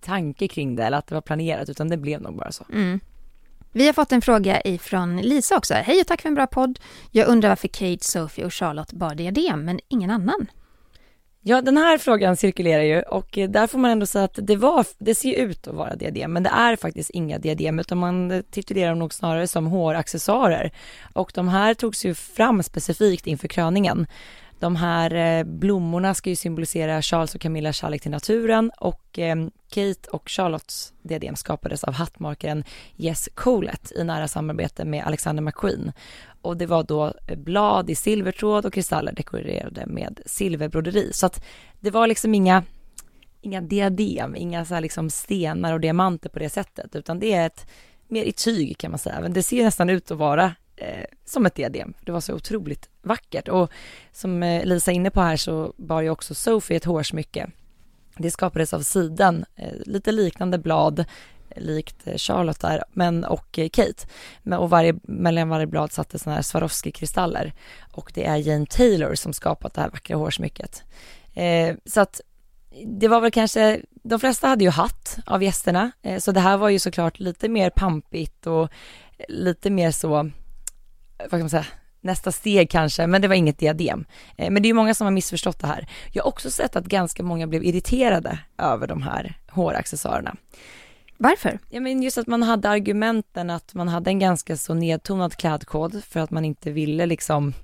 tanke 0.00 0.48
kring 0.48 0.76
det 0.76 0.84
eller 0.84 0.98
att 0.98 1.06
det 1.06 1.14
var 1.14 1.22
planerat 1.22 1.68
utan 1.68 1.88
det 1.88 1.96
blev 1.96 2.22
nog 2.22 2.36
bara 2.36 2.52
så. 2.52 2.64
Mm. 2.72 3.00
Vi 3.76 3.86
har 3.86 3.92
fått 3.92 4.12
en 4.12 4.22
fråga 4.22 4.60
ifrån 4.64 5.16
Lisa 5.16 5.56
också. 5.56 5.74
Hej 5.74 6.00
och 6.00 6.06
tack 6.06 6.22
för 6.22 6.28
en 6.28 6.34
bra 6.34 6.46
podd. 6.46 6.78
Jag 7.10 7.28
undrar 7.28 7.48
varför 7.48 7.68
Kate, 7.68 8.04
Sophie 8.04 8.44
och 8.44 8.54
Charlotte 8.54 8.92
bar 8.92 9.14
diadem, 9.14 9.64
men 9.64 9.80
ingen 9.88 10.10
annan. 10.10 10.46
Ja, 11.40 11.62
den 11.62 11.76
här 11.76 11.98
frågan 11.98 12.36
cirkulerar 12.36 12.82
ju 12.82 13.02
och 13.02 13.38
där 13.48 13.66
får 13.66 13.78
man 13.78 13.90
ändå 13.90 14.06
säga 14.06 14.24
att 14.24 14.38
det 14.42 14.56
var, 14.56 14.86
det 14.98 15.14
ser 15.14 15.34
ut 15.34 15.68
att 15.68 15.74
vara 15.74 15.96
diadem, 15.96 16.32
men 16.32 16.42
det 16.42 16.50
är 16.50 16.76
faktiskt 16.76 17.10
inga 17.10 17.38
diadem, 17.38 17.78
utan 17.78 17.98
man 17.98 18.42
titulerar 18.50 18.88
dem 18.88 18.98
nog 18.98 19.14
snarare 19.14 19.46
som 19.46 19.66
håraccessoarer. 19.66 20.72
Och 21.14 21.32
de 21.34 21.48
här 21.48 21.74
togs 21.74 22.04
ju 22.04 22.14
fram 22.14 22.62
specifikt 22.62 23.26
inför 23.26 23.48
kröningen. 23.48 24.06
De 24.64 24.76
här 24.76 25.14
eh, 25.14 25.44
blommorna 25.44 26.14
ska 26.14 26.30
ju 26.30 26.36
symbolisera 26.36 27.02
Charles 27.02 27.34
och 27.34 27.40
Camillas 27.40 27.76
kärlek 27.76 28.02
till 28.02 28.10
naturen 28.10 28.70
och 28.78 29.18
ehm, 29.18 29.50
Kate 29.68 30.10
och 30.10 30.30
Charlottes 30.30 30.92
diadem 31.02 31.36
skapades 31.36 31.84
av 31.84 31.94
hattmakaren 31.94 32.64
Jess 32.96 33.28
Colet 33.34 33.92
i 33.96 34.04
nära 34.04 34.28
samarbete 34.28 34.84
med 34.84 35.04
Alexander 35.06 35.42
McQueen. 35.42 35.92
Och 36.42 36.56
det 36.56 36.66
var 36.66 36.82
då 36.82 37.14
eh, 37.26 37.38
blad 37.38 37.90
i 37.90 37.94
silvertråd 37.94 38.66
och 38.66 38.72
kristaller 38.72 39.12
dekorerade 39.12 39.86
med 39.86 40.20
silverbroderi. 40.26 41.10
Så 41.12 41.26
att 41.26 41.44
det 41.80 41.90
var 41.90 42.06
liksom 42.06 42.34
inga, 42.34 42.62
inga 43.40 43.60
diadem, 43.60 44.36
inga 44.36 44.64
så 44.64 44.80
liksom 44.80 45.10
stenar 45.10 45.72
och 45.72 45.80
diamanter 45.80 46.28
på 46.28 46.38
det 46.38 46.50
sättet, 46.50 46.96
utan 46.96 47.18
det 47.18 47.32
är 47.32 47.46
ett 47.46 47.66
mer 48.08 48.24
i 48.24 48.32
tyg 48.32 48.78
kan 48.78 48.90
man 48.90 48.98
säga. 48.98 49.20
Men 49.20 49.32
det 49.32 49.42
ser 49.42 49.64
nästan 49.64 49.90
ut 49.90 50.10
att 50.10 50.18
vara 50.18 50.52
eh, 50.76 51.04
som 51.24 51.46
ett 51.46 51.54
diadem. 51.54 51.94
Det 52.00 52.12
var 52.12 52.20
så 52.20 52.34
otroligt 52.34 52.88
vackert 53.02 53.48
och 53.48 53.70
som 54.12 54.42
eh, 54.42 54.64
Lisa 54.64 54.90
är 54.90 54.94
inne 54.94 55.10
på 55.10 55.20
här 55.20 55.36
så 55.36 55.74
bar 55.76 56.02
ju 56.02 56.10
också 56.10 56.34
Sophie 56.34 56.76
ett 56.76 56.84
hårsmycke. 56.84 57.50
Det 58.16 58.30
skapades 58.30 58.74
av 58.74 58.80
sidan, 58.80 59.44
eh, 59.56 59.72
lite 59.86 60.12
liknande 60.12 60.58
blad 60.58 60.98
eh, 60.98 61.62
likt 61.62 62.06
eh, 62.06 62.16
Charlotte 62.16 62.60
där, 62.60 62.84
men 62.92 63.24
och 63.24 63.58
eh, 63.58 63.68
Kate. 63.68 64.06
Men, 64.42 64.58
och 64.58 64.70
varje, 64.70 64.94
mellan 65.02 65.48
varje 65.48 65.66
blad 65.66 65.92
satte 65.92 66.18
sådana 66.18 66.34
här 66.34 66.42
Swarovski-kristaller. 66.42 67.52
Och 67.92 68.12
det 68.14 68.24
är 68.24 68.36
Jane 68.36 68.66
Taylor 68.66 69.14
som 69.14 69.32
skapat 69.32 69.74
det 69.74 69.80
här 69.80 69.90
vackra 69.90 70.16
hårsmycket. 70.16 70.82
Eh, 71.34 71.76
så 71.84 72.00
att 72.00 72.20
det 72.86 73.08
var 73.08 73.20
väl 73.20 73.30
kanske, 73.30 73.80
de 74.02 74.20
flesta 74.20 74.48
hade 74.48 74.64
ju 74.64 74.70
hatt 74.70 75.18
av 75.26 75.42
gästerna, 75.42 75.90
eh, 76.02 76.18
så 76.18 76.32
det 76.32 76.40
här 76.40 76.56
var 76.56 76.68
ju 76.68 76.78
såklart 76.78 77.18
lite 77.18 77.48
mer 77.48 77.70
pampigt 77.70 78.46
och 78.46 78.68
lite 79.28 79.70
mer 79.70 79.90
så 79.90 80.30
vad 81.18 81.30
kan 81.30 81.40
man 81.40 81.50
säga, 81.50 81.66
nästa 82.00 82.32
steg 82.32 82.70
kanske, 82.70 83.06
men 83.06 83.22
det 83.22 83.28
var 83.28 83.34
inget 83.34 83.58
diadem. 83.58 84.04
Eh, 84.36 84.50
men 84.50 84.62
det 84.62 84.68
är 84.68 84.74
många 84.74 84.94
som 84.94 85.04
har 85.04 85.12
missförstått 85.12 85.58
det 85.58 85.66
här. 85.66 85.88
Jag 86.12 86.22
har 86.22 86.28
också 86.28 86.50
sett 86.50 86.76
att 86.76 86.86
ganska 86.86 87.22
många 87.22 87.46
blev 87.46 87.64
irriterade 87.64 88.38
över 88.58 88.86
de 88.86 89.02
här 89.02 89.38
håraccessoarerna. 89.48 90.36
Varför? 91.18 91.58
Ja, 91.70 91.80
men 91.80 92.02
just 92.02 92.18
att 92.18 92.26
man 92.26 92.42
hade 92.42 92.68
argumenten 92.68 93.50
att 93.50 93.74
man 93.74 93.88
hade 93.88 94.10
en 94.10 94.18
ganska 94.18 94.56
så 94.56 94.74
nedtonad 94.74 95.36
klädkod 95.36 96.04
för 96.04 96.20
att 96.20 96.30
man 96.30 96.44
inte 96.44 96.70
ville 96.70 97.06
liksom 97.06 97.54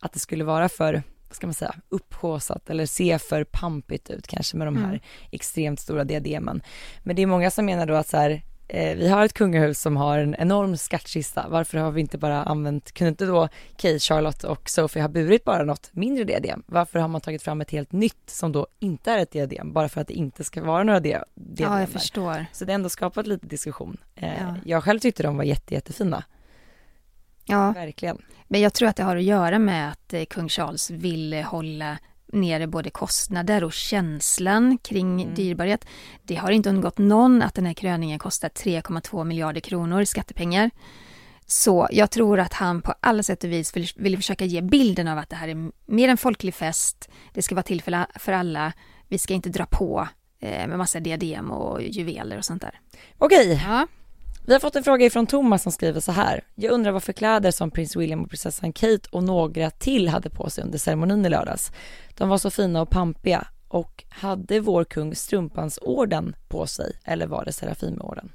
att 0.00 0.12
det 0.12 0.18
skulle 0.18 0.44
vara 0.44 0.68
för, 0.68 1.02
vad 1.28 1.36
ska 1.36 1.46
man 1.46 1.54
säga, 1.54 1.74
upphåsat 1.88 2.70
eller 2.70 2.86
se 2.86 3.18
för 3.18 3.44
pampigt 3.44 4.10
ut 4.10 4.26
kanske 4.26 4.56
med 4.56 4.66
de 4.66 4.76
här 4.76 4.88
mm. 4.88 5.00
extremt 5.30 5.80
stora 5.80 6.04
diademen. 6.04 6.62
Men 7.02 7.16
det 7.16 7.22
är 7.22 7.26
många 7.26 7.50
som 7.50 7.66
menar 7.66 7.86
då 7.86 7.94
att 7.94 8.08
så 8.08 8.16
här, 8.16 8.42
vi 8.68 9.08
har 9.08 9.24
ett 9.24 9.32
kungahus 9.32 9.80
som 9.80 9.96
har 9.96 10.18
en 10.18 10.34
enorm 10.34 10.76
skattkista. 10.76 11.46
Varför 11.48 11.78
har 11.78 11.90
vi 11.90 12.00
inte 12.00 12.18
bara 12.18 12.42
använt, 12.42 12.92
kunde 12.92 13.08
inte 13.08 13.26
då 13.26 13.48
Kate, 13.76 13.98
Charlotte 13.98 14.44
och 14.44 14.70
Sophie 14.70 15.02
ha 15.02 15.08
burit 15.08 15.44
bara 15.44 15.64
något 15.64 15.90
mindre 15.92 16.24
diadem? 16.24 16.62
Varför 16.66 16.98
har 16.98 17.08
man 17.08 17.20
tagit 17.20 17.42
fram 17.42 17.60
ett 17.60 17.70
helt 17.70 17.92
nytt 17.92 18.30
som 18.30 18.52
då 18.52 18.66
inte 18.78 19.12
är 19.12 19.18
ett 19.18 19.30
diadem, 19.30 19.72
bara 19.72 19.88
för 19.88 20.00
att 20.00 20.08
det 20.08 20.14
inte 20.14 20.44
ska 20.44 20.62
vara 20.62 20.82
några 20.82 21.00
diadem? 21.00 21.24
Ja, 21.56 21.80
jag 21.80 21.88
förstår. 21.88 22.46
Så 22.52 22.64
det 22.64 22.72
har 22.72 22.74
ändå 22.74 22.88
skapat 22.88 23.26
lite 23.26 23.46
diskussion. 23.46 23.96
Eh, 24.14 24.28
ja. 24.40 24.54
Jag 24.64 24.84
själv 24.84 24.98
tyckte 24.98 25.22
de 25.22 25.36
var 25.36 25.44
jätte, 25.44 25.74
jättefina. 25.74 26.24
Ja, 27.44 27.72
verkligen. 27.72 28.22
Men 28.48 28.60
jag 28.60 28.74
tror 28.74 28.88
att 28.88 28.96
det 28.96 29.02
har 29.02 29.16
att 29.16 29.22
göra 29.22 29.58
med 29.58 29.90
att 29.90 30.12
eh, 30.12 30.24
kung 30.24 30.48
Charles 30.48 30.90
ville 30.90 31.42
hålla 31.42 31.98
nere 32.32 32.66
både 32.66 32.90
kostnader 32.90 33.64
och 33.64 33.72
känslan 33.72 34.78
kring 34.78 35.22
mm. 35.22 35.34
dyrbarhet. 35.34 35.86
Det 36.22 36.34
har 36.34 36.50
inte 36.50 36.68
undgått 36.68 36.98
någon 36.98 37.42
att 37.42 37.54
den 37.54 37.66
här 37.66 37.74
kröningen 37.74 38.18
kostar 38.18 38.48
3,2 38.48 39.24
miljarder 39.24 39.60
kronor 39.60 40.00
i 40.00 40.06
skattepengar. 40.06 40.70
Så 41.46 41.88
jag 41.90 42.10
tror 42.10 42.40
att 42.40 42.52
han 42.52 42.82
på 42.82 42.94
alla 43.00 43.22
sätt 43.22 43.44
och 43.44 43.52
vis 43.52 43.76
vill, 43.76 43.88
vill 43.96 44.16
försöka 44.16 44.44
ge 44.44 44.60
bilden 44.60 45.08
av 45.08 45.18
att 45.18 45.30
det 45.30 45.36
här 45.36 45.48
är 45.48 45.70
mer 45.86 46.08
en 46.08 46.16
folklig 46.16 46.54
fest, 46.54 47.08
det 47.32 47.42
ska 47.42 47.54
vara 47.54 47.62
tillfälle 47.62 48.06
för 48.14 48.32
alla, 48.32 48.72
vi 49.08 49.18
ska 49.18 49.34
inte 49.34 49.48
dra 49.48 49.66
på 49.66 50.08
eh, 50.40 50.68
med 50.68 50.78
massa 50.78 51.00
diadem 51.00 51.50
och 51.50 51.82
juveler 51.82 52.38
och 52.38 52.44
sånt 52.44 52.62
där. 52.62 52.80
Okej, 53.18 53.62
ja. 53.66 53.86
Vi 54.48 54.54
har 54.54 54.60
fått 54.60 54.76
en 54.76 54.84
fråga 54.84 55.06
ifrån 55.06 55.26
Thomas 55.26 55.62
som 55.62 55.72
skriver 55.72 56.00
så 56.00 56.12
här. 56.12 56.44
Jag 56.54 56.72
undrar 56.72 56.92
vad 56.92 57.02
för 57.02 57.12
kläder 57.12 57.50
som 57.50 57.70
prins 57.70 57.96
William 57.96 58.22
och 58.22 58.30
prinsessan 58.30 58.72
Kate 58.72 59.08
och 59.10 59.22
några 59.22 59.70
till 59.70 60.08
hade 60.08 60.30
på 60.30 60.50
sig 60.50 60.64
under 60.64 60.78
ceremonin 60.78 61.26
i 61.26 61.28
lördags. 61.28 61.72
De 62.14 62.28
var 62.28 62.38
så 62.38 62.50
fina 62.50 62.82
och 62.82 62.90
pampiga 62.90 63.46
och 63.68 64.04
hade 64.08 64.60
vår 64.60 64.84
kung 64.84 65.14
strumpansorden 65.14 66.36
på 66.48 66.66
sig 66.66 66.92
eller 67.04 67.26
var 67.26 67.44
det 67.44 67.52
Serafimerorden? 67.52 68.32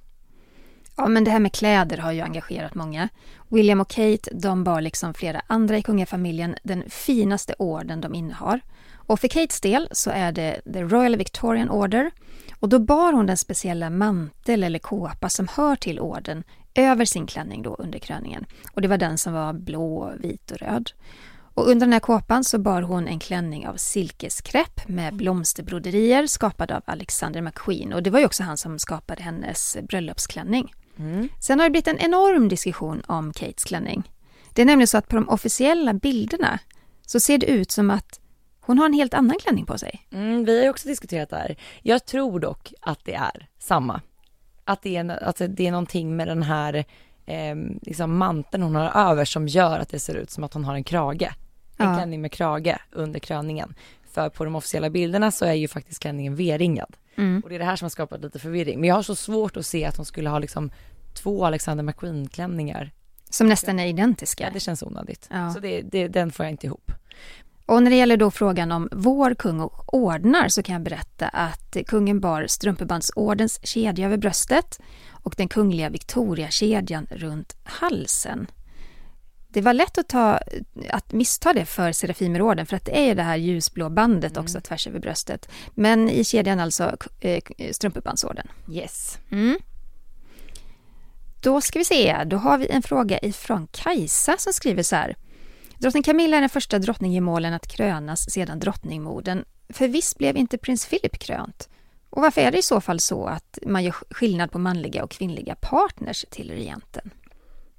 Ja, 0.95 1.07
men 1.07 1.23
det 1.23 1.31
här 1.31 1.39
med 1.39 1.53
kläder 1.53 1.97
har 1.97 2.11
ju 2.11 2.21
engagerat 2.21 2.75
många. 2.75 3.09
William 3.49 3.81
och 3.81 3.89
Kate, 3.89 4.31
de 4.33 4.63
bar 4.63 4.81
liksom 4.81 5.13
flera 5.13 5.41
andra 5.47 5.77
i 5.77 5.81
kungafamiljen 5.81 6.55
den 6.63 6.83
finaste 6.89 7.55
orden 7.59 8.01
de 8.01 8.15
innehar. 8.15 8.61
Och 8.93 9.19
för 9.19 9.27
Kates 9.27 9.61
del 9.61 9.87
så 9.91 10.09
är 10.09 10.31
det 10.31 10.61
The 10.73 10.83
Royal 10.83 11.15
Victorian 11.15 11.69
Order 11.69 12.11
och 12.63 12.69
då 12.69 12.79
bar 12.79 13.13
hon 13.13 13.25
den 13.25 13.37
speciella 13.37 13.89
mantel 13.89 14.63
eller 14.63 14.79
kåpa 14.79 15.29
som 15.29 15.47
hör 15.47 15.75
till 15.75 15.99
orden 15.99 16.43
över 16.75 17.05
sin 17.05 17.25
klänning 17.25 17.61
då 17.61 17.75
under 17.75 17.99
kröningen. 17.99 18.45
Och 18.73 18.81
det 18.81 18.87
var 18.87 18.97
den 18.97 19.17
som 19.17 19.33
var 19.33 19.53
blå, 19.53 20.13
vit 20.19 20.51
och 20.51 20.57
röd. 20.57 20.91
Och 21.53 21.67
under 21.67 21.85
den 21.85 21.93
här 21.93 21.99
kåpan 21.99 22.43
så 22.43 22.59
bar 22.59 22.81
hon 22.81 23.07
en 23.07 23.19
klänning 23.19 23.67
av 23.67 23.75
silkeskräpp 23.75 24.87
med 24.87 25.15
blomsterbroderier 25.15 26.27
skapad 26.27 26.71
av 26.71 26.81
Alexander 26.85 27.41
McQueen 27.41 27.93
och 27.93 28.03
det 28.03 28.09
var 28.09 28.19
ju 28.19 28.25
också 28.25 28.43
han 28.43 28.57
som 28.57 28.79
skapade 28.79 29.23
hennes 29.23 29.77
bröllopsklänning. 29.81 30.73
Mm. 30.97 31.29
Sen 31.41 31.59
har 31.59 31.65
det 31.65 31.71
blivit 31.71 31.87
en 31.87 31.99
enorm 31.99 32.47
diskussion 32.47 33.01
om 33.07 33.33
Kates 33.33 33.63
klänning. 33.63 34.11
Det 34.53 34.61
är 34.61 34.65
nämligen 34.65 34.87
så 34.87 34.97
att 34.97 35.07
på 35.07 35.15
de 35.15 35.29
officiella 35.29 35.93
bilderna 35.93 36.59
så 37.05 37.19
ser 37.19 37.37
det 37.37 37.45
ut 37.45 37.71
som 37.71 37.89
att 37.89 38.19
Hon 38.65 38.77
har 38.79 38.85
en 38.85 38.93
helt 38.93 39.13
annan 39.13 39.37
klänning 39.39 39.65
på 39.65 39.77
sig. 39.77 40.07
Mm, 40.11 40.45
vi 40.45 40.57
har 40.57 40.63
ju 40.63 40.69
också 40.69 40.87
diskuterat 40.87 41.29
det 41.29 41.35
här. 41.35 41.55
Jag 41.81 42.05
tror 42.05 42.39
dock 42.39 42.73
att 42.81 42.99
det 43.05 43.13
är 43.13 43.47
samma. 43.59 44.01
Att 44.65 44.81
det 44.81 44.95
är, 44.95 45.23
alltså, 45.23 45.47
det 45.47 45.67
är 45.67 45.71
någonting 45.71 46.15
med 46.15 46.27
den 46.27 46.43
här 46.43 46.85
eh, 47.25 47.55
liksom 47.81 48.17
manteln 48.17 48.63
hon 48.63 48.75
har 48.75 49.09
över 49.11 49.25
som 49.25 49.47
gör 49.47 49.79
att 49.79 49.89
det 49.89 49.99
ser 49.99 50.15
ut 50.15 50.31
som 50.31 50.43
att 50.43 50.53
hon 50.53 50.63
har 50.65 50.75
en 50.75 50.83
krage. 50.83 51.29
En 51.77 51.87
Ja. 51.89 51.95
klänning 51.95 52.21
med 52.21 52.31
krage 52.31 52.77
under 52.91 53.19
kröningen. 53.19 53.75
För 54.11 54.29
på 54.29 54.43
de 54.45 54.55
officiella 54.55 54.89
bilderna 54.89 55.31
så 55.31 55.45
är 55.45 55.53
ju 55.53 55.67
faktiskt 55.67 56.01
klänningen 56.01 56.35
V-ringad. 56.35 56.95
Mm. 57.15 57.41
Och 57.43 57.49
det 57.49 57.55
är 57.55 57.59
det 57.59 57.65
här 57.65 57.75
som 57.75 57.85
har 57.85 57.89
skapat 57.89 58.21
lite 58.21 58.39
förvirring. 58.39 58.79
Men 58.79 58.89
jag 58.89 58.95
har 58.95 59.03
så 59.03 59.15
svårt 59.15 59.57
att 59.57 59.65
se 59.65 59.85
att 59.85 59.97
hon 59.97 60.05
skulle 60.05 60.29
ha 60.29 60.39
liksom 60.39 60.71
två 61.13 61.45
Alexander 61.45 61.83
McQueen-klänningar. 61.83 62.91
Som 63.29 63.47
nästan 63.47 63.79
är 63.79 63.85
identiska. 63.85 64.43
Ja, 64.43 64.49
det 64.53 64.59
känns 64.59 64.83
onödigt. 64.83 65.27
Ja. 65.31 65.53
Så 65.53 65.59
det, 65.59 65.81
det, 65.81 66.07
den 66.07 66.31
får 66.31 66.45
jag 66.45 66.51
inte 66.53 66.65
ihop. 66.67 66.91
Och 67.65 67.83
när 67.83 67.91
det 67.91 67.97
gäller 67.97 68.17
då 68.17 68.31
frågan 68.31 68.71
om 68.71 68.89
vår 68.91 69.33
kung 69.33 69.59
och 69.59 69.93
ordnar 69.93 70.49
så 70.49 70.63
kan 70.63 70.73
jag 70.73 70.83
berätta 70.83 71.27
att 71.27 71.77
kungen 71.87 72.19
bar 72.19 72.45
Strumpebandsordens 72.47 73.67
kedja 73.67 74.05
över 74.05 74.17
bröstet 74.17 74.79
och 75.11 75.33
den 75.37 75.47
kungliga 75.47 75.89
Victoria-kedjan 75.89 77.07
runt 77.11 77.55
halsen. 77.63 78.47
Det 79.49 79.61
var 79.61 79.73
lätt 79.73 79.97
att, 79.97 80.09
ta, 80.09 80.39
att 80.89 81.13
missta 81.13 81.53
det 81.53 81.65
för 81.65 81.91
Serafimerorden 81.91 82.65
för 82.65 82.75
att 82.75 82.85
det 82.85 82.99
är 82.99 83.05
ju 83.05 83.13
det 83.13 83.23
här 83.23 83.35
ljusblå 83.35 83.89
bandet 83.89 84.37
också 84.37 84.61
tvärs 84.61 84.87
över 84.87 84.99
bröstet. 84.99 85.49
Men 85.75 86.09
i 86.09 86.23
kedjan 86.23 86.59
alltså 86.59 86.97
eh, 87.19 87.41
Strumpebandsorden. 87.71 88.47
Yes. 88.71 89.17
Mm. 89.31 89.57
Då 91.41 91.61
ska 91.61 91.79
vi 91.79 91.85
se, 91.85 92.23
då 92.25 92.37
har 92.37 92.57
vi 92.57 92.69
en 92.69 92.81
fråga 92.81 93.19
ifrån 93.19 93.67
Kajsa 93.71 94.37
som 94.37 94.53
skriver 94.53 94.83
så 94.83 94.95
här. 94.95 95.15
Drottning 95.77 96.03
Camilla 96.03 96.37
är 96.37 96.41
den 96.41 96.49
första 96.49 96.79
drottningemålen 96.79 97.53
att 97.53 97.67
krönas 97.67 98.29
sedan 98.29 98.59
drottningmorden. 98.59 99.45
För 99.69 99.87
visst 99.87 100.17
blev 100.17 100.37
inte 100.37 100.57
prins 100.57 100.85
Philip 100.85 101.19
krönt? 101.19 101.69
Och 102.09 102.21
varför 102.21 102.41
är 102.41 102.51
det 102.51 102.57
i 102.57 102.61
så 102.61 102.81
fall 102.81 102.99
så 102.99 103.25
att 103.25 103.59
man 103.65 103.83
gör 103.83 103.95
skillnad 104.09 104.51
på 104.51 104.59
manliga 104.59 105.03
och 105.03 105.11
kvinnliga 105.11 105.55
partners 105.55 106.25
till 106.29 106.51
regenten? 106.51 107.09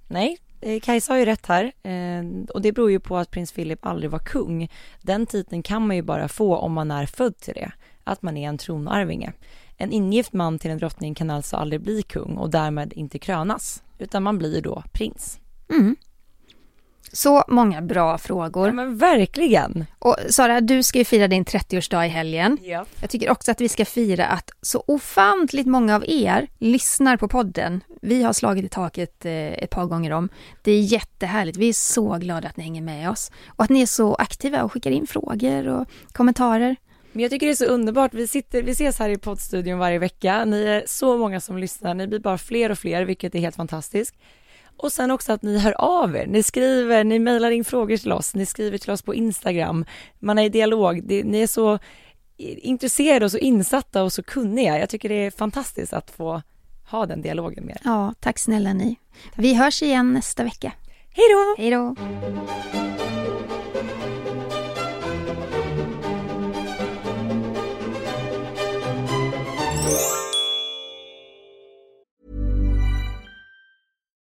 Nej, 0.08 0.38
eh, 0.60 0.80
Kajsa 0.80 1.12
har 1.12 1.18
ju 1.18 1.24
rätt 1.24 1.46
här. 1.46 1.72
Eh, 1.82 2.24
och 2.54 2.62
det 2.62 2.72
beror 2.72 2.90
ju 2.90 3.00
på 3.00 3.16
att 3.16 3.30
prins 3.30 3.52
Philip 3.52 3.86
aldrig 3.86 4.10
var 4.10 4.18
kung. 4.18 4.68
Den 5.02 5.26
titeln 5.26 5.62
kan 5.62 5.86
man 5.86 5.96
ju 5.96 6.02
bara 6.02 6.28
få 6.28 6.56
om 6.56 6.72
man 6.72 6.90
är 6.90 7.06
född 7.06 7.36
till 7.38 7.54
det. 7.54 7.72
Att 8.04 8.22
man 8.22 8.36
är 8.36 8.48
en 8.48 8.58
tronarvinge. 8.58 9.32
En 9.76 9.92
ingift 9.92 10.32
man 10.32 10.58
till 10.58 10.70
en 10.70 10.78
drottning 10.78 11.14
kan 11.14 11.30
alltså 11.30 11.56
aldrig 11.56 11.80
bli 11.80 12.02
kung 12.02 12.36
och 12.36 12.50
därmed 12.50 12.92
inte 12.92 13.18
krönas. 13.18 13.82
Utan 13.98 14.22
man 14.22 14.38
blir 14.38 14.62
då 14.62 14.82
prins. 14.92 15.40
Mm. 15.70 15.96
Så 17.14 17.44
många 17.48 17.82
bra 17.82 18.18
frågor. 18.18 18.66
Ja, 18.66 18.72
men 18.72 18.96
verkligen! 18.96 19.84
Och 19.98 20.16
Sara, 20.28 20.60
du 20.60 20.82
ska 20.82 20.98
ju 20.98 21.04
fira 21.04 21.28
din 21.28 21.44
30-årsdag 21.44 22.06
i 22.06 22.08
helgen. 22.08 22.58
Ja. 22.62 22.86
Jag 23.00 23.10
tycker 23.10 23.30
också 23.30 23.50
att 23.50 23.60
vi 23.60 23.68
ska 23.68 23.84
fira 23.84 24.26
att 24.26 24.50
så 24.62 24.84
ofantligt 24.86 25.66
många 25.66 25.96
av 25.96 26.04
er 26.06 26.46
lyssnar 26.58 27.16
på 27.16 27.28
podden. 27.28 27.80
Vi 28.02 28.22
har 28.22 28.32
slagit 28.32 28.64
i 28.64 28.68
taket 28.68 29.24
eh, 29.24 29.32
ett 29.32 29.70
par 29.70 29.86
gånger 29.86 30.10
om. 30.10 30.28
Det 30.62 30.72
är 30.72 30.80
jättehärligt. 30.80 31.56
Vi 31.56 31.68
är 31.68 31.72
så 31.72 32.18
glada 32.18 32.48
att 32.48 32.56
ni 32.56 32.64
hänger 32.64 32.82
med 32.82 33.10
oss 33.10 33.30
och 33.48 33.64
att 33.64 33.70
ni 33.70 33.82
är 33.82 33.86
så 33.86 34.14
aktiva 34.14 34.62
och 34.62 34.72
skickar 34.72 34.90
in 34.90 35.06
frågor 35.06 35.68
och 35.68 35.86
kommentarer. 36.12 36.76
Men 37.12 37.22
jag 37.22 37.30
tycker 37.30 37.46
det 37.46 37.52
är 37.52 37.56
så 37.56 37.64
underbart. 37.64 38.14
Vi, 38.14 38.28
sitter, 38.28 38.62
vi 38.62 38.70
ses 38.70 38.98
här 38.98 39.08
i 39.08 39.18
poddstudion 39.18 39.78
varje 39.78 39.98
vecka. 39.98 40.44
Ni 40.44 40.64
är 40.64 40.82
så 40.86 41.18
många 41.18 41.40
som 41.40 41.58
lyssnar. 41.58 41.94
Ni 41.94 42.06
blir 42.06 42.18
bara 42.18 42.38
fler 42.38 42.70
och 42.70 42.78
fler, 42.78 43.04
vilket 43.04 43.34
är 43.34 43.38
helt 43.38 43.56
fantastiskt. 43.56 44.14
Och 44.76 44.92
sen 44.92 45.10
också 45.10 45.32
att 45.32 45.42
ni 45.42 45.58
hör 45.58 45.72
av 45.72 46.16
er. 46.16 46.26
Ni 46.26 46.42
skriver, 46.42 47.04
ni 47.04 47.18
mejlar 47.18 47.50
in 47.50 47.64
frågor 47.64 47.96
till 47.96 48.12
oss. 48.12 48.34
Ni 48.34 48.46
skriver 48.46 48.78
till 48.78 48.90
oss 48.90 49.02
på 49.02 49.14
Instagram. 49.14 49.84
Man 50.18 50.38
är 50.38 50.44
i 50.44 50.48
dialog. 50.48 51.02
Ni 51.24 51.42
är 51.42 51.46
så 51.46 51.78
intresserade 52.36 53.24
och 53.24 53.30
så 53.30 53.38
insatta 53.38 54.02
och 54.02 54.12
så 54.12 54.22
kunniga. 54.22 54.78
Jag 54.78 54.88
tycker 54.88 55.08
det 55.08 55.26
är 55.26 55.30
fantastiskt 55.30 55.92
att 55.92 56.10
få 56.10 56.42
ha 56.90 57.06
den 57.06 57.22
dialogen 57.22 57.64
med 57.64 57.74
er. 57.76 57.80
Ja, 57.84 58.14
tack 58.20 58.38
snälla 58.38 58.72
ni. 58.72 58.96
Vi 59.36 59.54
hörs 59.54 59.82
igen 59.82 60.12
nästa 60.12 60.44
vecka. 60.44 60.72
Hej 61.10 61.24
då! 61.30 61.62
Hej 61.62 61.70
då! 61.70 61.96